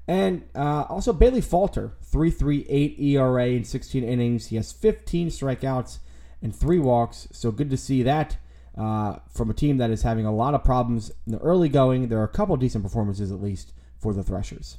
And 0.07 0.43
uh, 0.55 0.83
also 0.89 1.13
Bailey 1.13 1.41
Falter, 1.41 1.93
3.38 2.11 2.99
ERA 2.99 3.47
in 3.47 3.63
16 3.63 4.03
innings. 4.03 4.47
He 4.47 4.55
has 4.55 4.71
15 4.71 5.29
strikeouts 5.29 5.99
and 6.41 6.55
3 6.55 6.79
walks, 6.79 7.27
so 7.31 7.51
good 7.51 7.69
to 7.69 7.77
see 7.77 8.01
that 8.03 8.37
uh, 8.77 9.17
from 9.29 9.49
a 9.49 9.53
team 9.53 9.77
that 9.77 9.89
is 9.89 10.03
having 10.03 10.25
a 10.25 10.33
lot 10.33 10.53
of 10.53 10.63
problems 10.63 11.11
in 11.25 11.33
the 11.33 11.39
early 11.39 11.69
going. 11.69 12.07
There 12.07 12.19
are 12.19 12.25
a 12.25 12.29
couple 12.29 12.55
decent 12.57 12.83
performances, 12.83 13.31
at 13.31 13.41
least, 13.41 13.73
for 13.99 14.13
the 14.13 14.23
Threshers. 14.23 14.77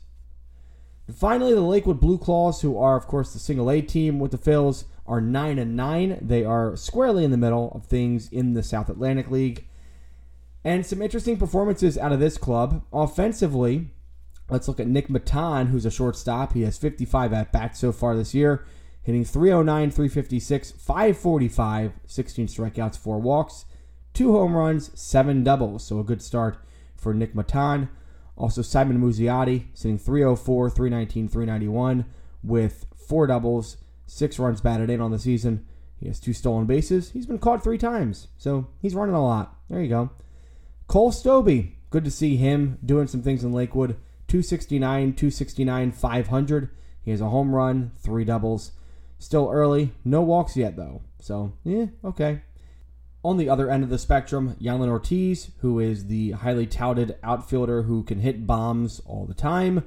And 1.06 1.16
finally, 1.16 1.52
the 1.52 1.60
Lakewood 1.60 2.00
Blue 2.00 2.18
Claws, 2.18 2.62
who 2.62 2.78
are, 2.78 2.96
of 2.96 3.06
course, 3.06 3.32
the 3.32 3.38
single 3.38 3.70
A 3.70 3.82
team 3.82 4.18
with 4.18 4.30
the 4.30 4.38
Phils, 4.38 4.84
are 5.06 5.20
9 5.20 5.58
and 5.58 5.76
9. 5.76 6.18
They 6.22 6.44
are 6.44 6.76
squarely 6.76 7.24
in 7.24 7.30
the 7.30 7.36
middle 7.36 7.72
of 7.74 7.86
things 7.86 8.28
in 8.30 8.54
the 8.54 8.62
South 8.62 8.88
Atlantic 8.88 9.30
League. 9.30 9.66
And 10.64 10.86
some 10.86 11.02
interesting 11.02 11.36
performances 11.36 11.98
out 11.98 12.12
of 12.12 12.20
this 12.20 12.38
club. 12.38 12.84
Offensively, 12.92 13.90
let's 14.48 14.68
look 14.68 14.78
at 14.78 14.86
Nick 14.86 15.08
Maton, 15.08 15.68
who's 15.68 15.84
a 15.84 15.90
shortstop. 15.90 16.52
He 16.52 16.62
has 16.62 16.78
55 16.78 17.32
at 17.32 17.52
bats 17.52 17.80
so 17.80 17.90
far 17.90 18.16
this 18.16 18.32
year, 18.32 18.64
hitting 19.02 19.24
309, 19.24 19.90
356, 19.90 20.70
545, 20.70 21.92
16 22.06 22.46
strikeouts, 22.46 22.96
4 22.96 23.20
walks 23.20 23.64
two 24.14 24.32
home 24.32 24.56
runs, 24.56 24.90
seven 24.98 25.44
doubles. 25.44 25.84
So 25.84 25.98
a 25.98 26.04
good 26.04 26.22
start 26.22 26.58
for 26.96 27.14
Nick 27.14 27.34
Maton. 27.34 27.88
Also, 28.36 28.62
Simon 28.62 28.98
Muzziotti 28.98 29.66
sitting 29.74 29.98
304, 29.98 30.70
319, 30.70 31.28
391 31.28 32.04
with 32.42 32.86
four 32.96 33.26
doubles, 33.26 33.76
six 34.06 34.38
runs 34.38 34.60
batted 34.60 34.90
in 34.90 35.00
on 35.00 35.10
the 35.10 35.18
season. 35.18 35.66
He 35.96 36.08
has 36.08 36.18
two 36.18 36.32
stolen 36.32 36.66
bases. 36.66 37.10
He's 37.10 37.26
been 37.26 37.38
caught 37.38 37.62
three 37.62 37.78
times, 37.78 38.28
so 38.36 38.68
he's 38.80 38.94
running 38.94 39.14
a 39.14 39.24
lot. 39.24 39.54
There 39.68 39.80
you 39.80 39.88
go. 39.88 40.10
Cole 40.88 41.12
Stobbe, 41.12 41.72
good 41.90 42.04
to 42.04 42.10
see 42.10 42.36
him 42.36 42.78
doing 42.84 43.06
some 43.06 43.22
things 43.22 43.44
in 43.44 43.52
Lakewood. 43.52 43.96
269, 44.28 45.12
269, 45.12 45.92
500. 45.92 46.70
He 47.02 47.10
has 47.10 47.20
a 47.20 47.28
home 47.28 47.54
run, 47.54 47.92
three 47.98 48.24
doubles. 48.24 48.72
Still 49.18 49.50
early, 49.52 49.92
no 50.04 50.22
walks 50.22 50.56
yet 50.56 50.76
though. 50.76 51.02
So, 51.20 51.52
yeah, 51.62 51.86
okay. 52.04 52.42
On 53.24 53.36
the 53.36 53.48
other 53.48 53.70
end 53.70 53.84
of 53.84 53.90
the 53.90 53.98
spectrum, 53.98 54.56
Jhailyn 54.60 54.88
Ortiz, 54.88 55.50
who 55.60 55.78
is 55.78 56.06
the 56.06 56.32
highly 56.32 56.66
touted 56.66 57.16
outfielder 57.22 57.82
who 57.82 58.02
can 58.02 58.20
hit 58.20 58.46
bombs 58.46 59.00
all 59.06 59.26
the 59.26 59.34
time, 59.34 59.84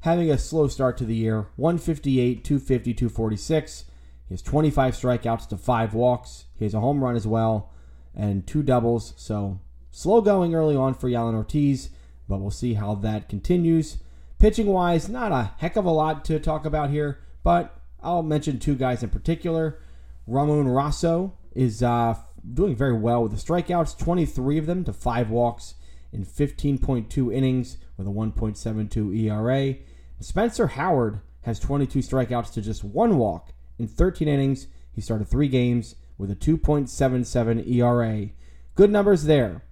having 0.00 0.30
a 0.30 0.36
slow 0.36 0.68
start 0.68 0.98
to 0.98 1.04
the 1.04 1.14
year 1.14 1.46
158, 1.56 2.44
250, 2.44 2.94
246. 2.94 3.84
He 4.28 4.34
has 4.34 4.42
25 4.42 4.94
strikeouts 4.94 5.48
to 5.48 5.56
5 5.56 5.94
walks. 5.94 6.44
He 6.58 6.64
has 6.64 6.74
a 6.74 6.80
home 6.80 7.02
run 7.02 7.16
as 7.16 7.26
well 7.26 7.70
and 8.14 8.46
two 8.46 8.62
doubles. 8.62 9.12
So 9.16 9.60
slow 9.90 10.20
going 10.20 10.54
early 10.54 10.76
on 10.76 10.94
for 10.94 11.08
Jhailyn 11.08 11.34
Ortiz, 11.34 11.90
but 12.28 12.38
we'll 12.38 12.50
see 12.50 12.74
how 12.74 12.94
that 12.96 13.28
continues. 13.28 13.98
Pitching 14.38 14.66
wise, 14.66 15.08
not 15.08 15.32
a 15.32 15.52
heck 15.58 15.76
of 15.76 15.84
a 15.84 15.90
lot 15.90 16.24
to 16.26 16.38
talk 16.38 16.64
about 16.64 16.90
here, 16.90 17.20
but 17.42 17.76
I'll 18.02 18.22
mention 18.22 18.58
two 18.58 18.74
guys 18.74 19.02
in 19.02 19.10
particular. 19.10 19.78
Ramon 20.26 20.68
Rosso 20.68 21.34
is 21.54 21.82
uh, 21.82 22.16
doing 22.52 22.76
very 22.76 22.92
well 22.92 23.22
with 23.22 23.32
the 23.32 23.38
strikeouts, 23.38 23.98
23 23.98 24.58
of 24.58 24.66
them 24.66 24.84
to 24.84 24.92
five 24.92 25.30
walks 25.30 25.74
in 26.12 26.24
15.2 26.24 27.34
innings 27.34 27.78
with 27.96 28.06
a 28.06 28.10
1.72 28.10 29.18
ERA. 29.18 29.76
Spencer 30.20 30.68
Howard 30.68 31.20
has 31.42 31.58
22 31.58 31.98
strikeouts 32.00 32.52
to 32.52 32.62
just 32.62 32.84
one 32.84 33.18
walk 33.18 33.52
in 33.78 33.86
13 33.86 34.28
innings. 34.28 34.66
He 34.92 35.00
started 35.00 35.28
three 35.28 35.48
games 35.48 35.96
with 36.16 36.30
a 36.30 36.36
2.77 36.36 37.68
ERA. 37.68 38.28
Good 38.74 38.90
numbers 38.90 39.24
there. 39.24 39.62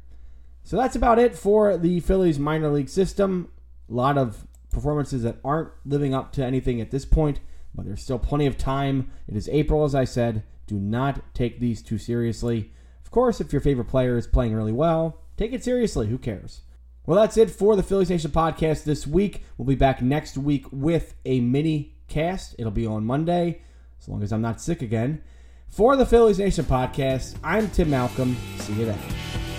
So 0.64 0.76
that's 0.76 0.96
about 0.96 1.18
it 1.18 1.34
for 1.34 1.76
the 1.76 2.00
Phillies 2.00 2.38
minor 2.38 2.70
league 2.70 2.88
system. 2.88 3.50
A 3.88 3.94
lot 3.94 4.18
of 4.18 4.46
performances 4.70 5.22
that 5.22 5.38
aren't 5.44 5.70
living 5.84 6.14
up 6.14 6.32
to 6.32 6.44
anything 6.44 6.80
at 6.80 6.90
this 6.90 7.04
point, 7.04 7.40
but 7.74 7.84
there's 7.84 8.02
still 8.02 8.18
plenty 8.18 8.46
of 8.46 8.58
time. 8.58 9.10
It 9.28 9.36
is 9.36 9.48
April, 9.48 9.84
as 9.84 9.94
I 9.94 10.04
said. 10.04 10.44
Do 10.72 10.78
not 10.78 11.34
take 11.34 11.60
these 11.60 11.82
too 11.82 11.98
seriously. 11.98 12.72
Of 13.04 13.10
course, 13.10 13.42
if 13.42 13.52
your 13.52 13.60
favorite 13.60 13.88
player 13.88 14.16
is 14.16 14.26
playing 14.26 14.54
really 14.54 14.72
well, 14.72 15.20
take 15.36 15.52
it 15.52 15.62
seriously. 15.62 16.06
Who 16.06 16.16
cares? 16.16 16.62
Well, 17.04 17.20
that's 17.20 17.36
it 17.36 17.50
for 17.50 17.76
the 17.76 17.82
Phillies 17.82 18.08
Nation 18.08 18.30
podcast 18.30 18.84
this 18.84 19.06
week. 19.06 19.44
We'll 19.58 19.66
be 19.66 19.74
back 19.74 20.00
next 20.00 20.38
week 20.38 20.64
with 20.72 21.14
a 21.26 21.40
mini 21.40 21.94
cast. 22.08 22.54
It'll 22.58 22.72
be 22.72 22.86
on 22.86 23.04
Monday, 23.04 23.60
as 24.00 24.08
long 24.08 24.22
as 24.22 24.32
I'm 24.32 24.40
not 24.40 24.62
sick 24.62 24.80
again. 24.80 25.20
For 25.68 25.94
the 25.94 26.06
Phillies 26.06 26.38
Nation 26.38 26.64
podcast, 26.64 27.36
I'm 27.44 27.68
Tim 27.68 27.90
Malcolm. 27.90 28.34
See 28.56 28.72
you 28.72 28.86
then. 28.86 29.51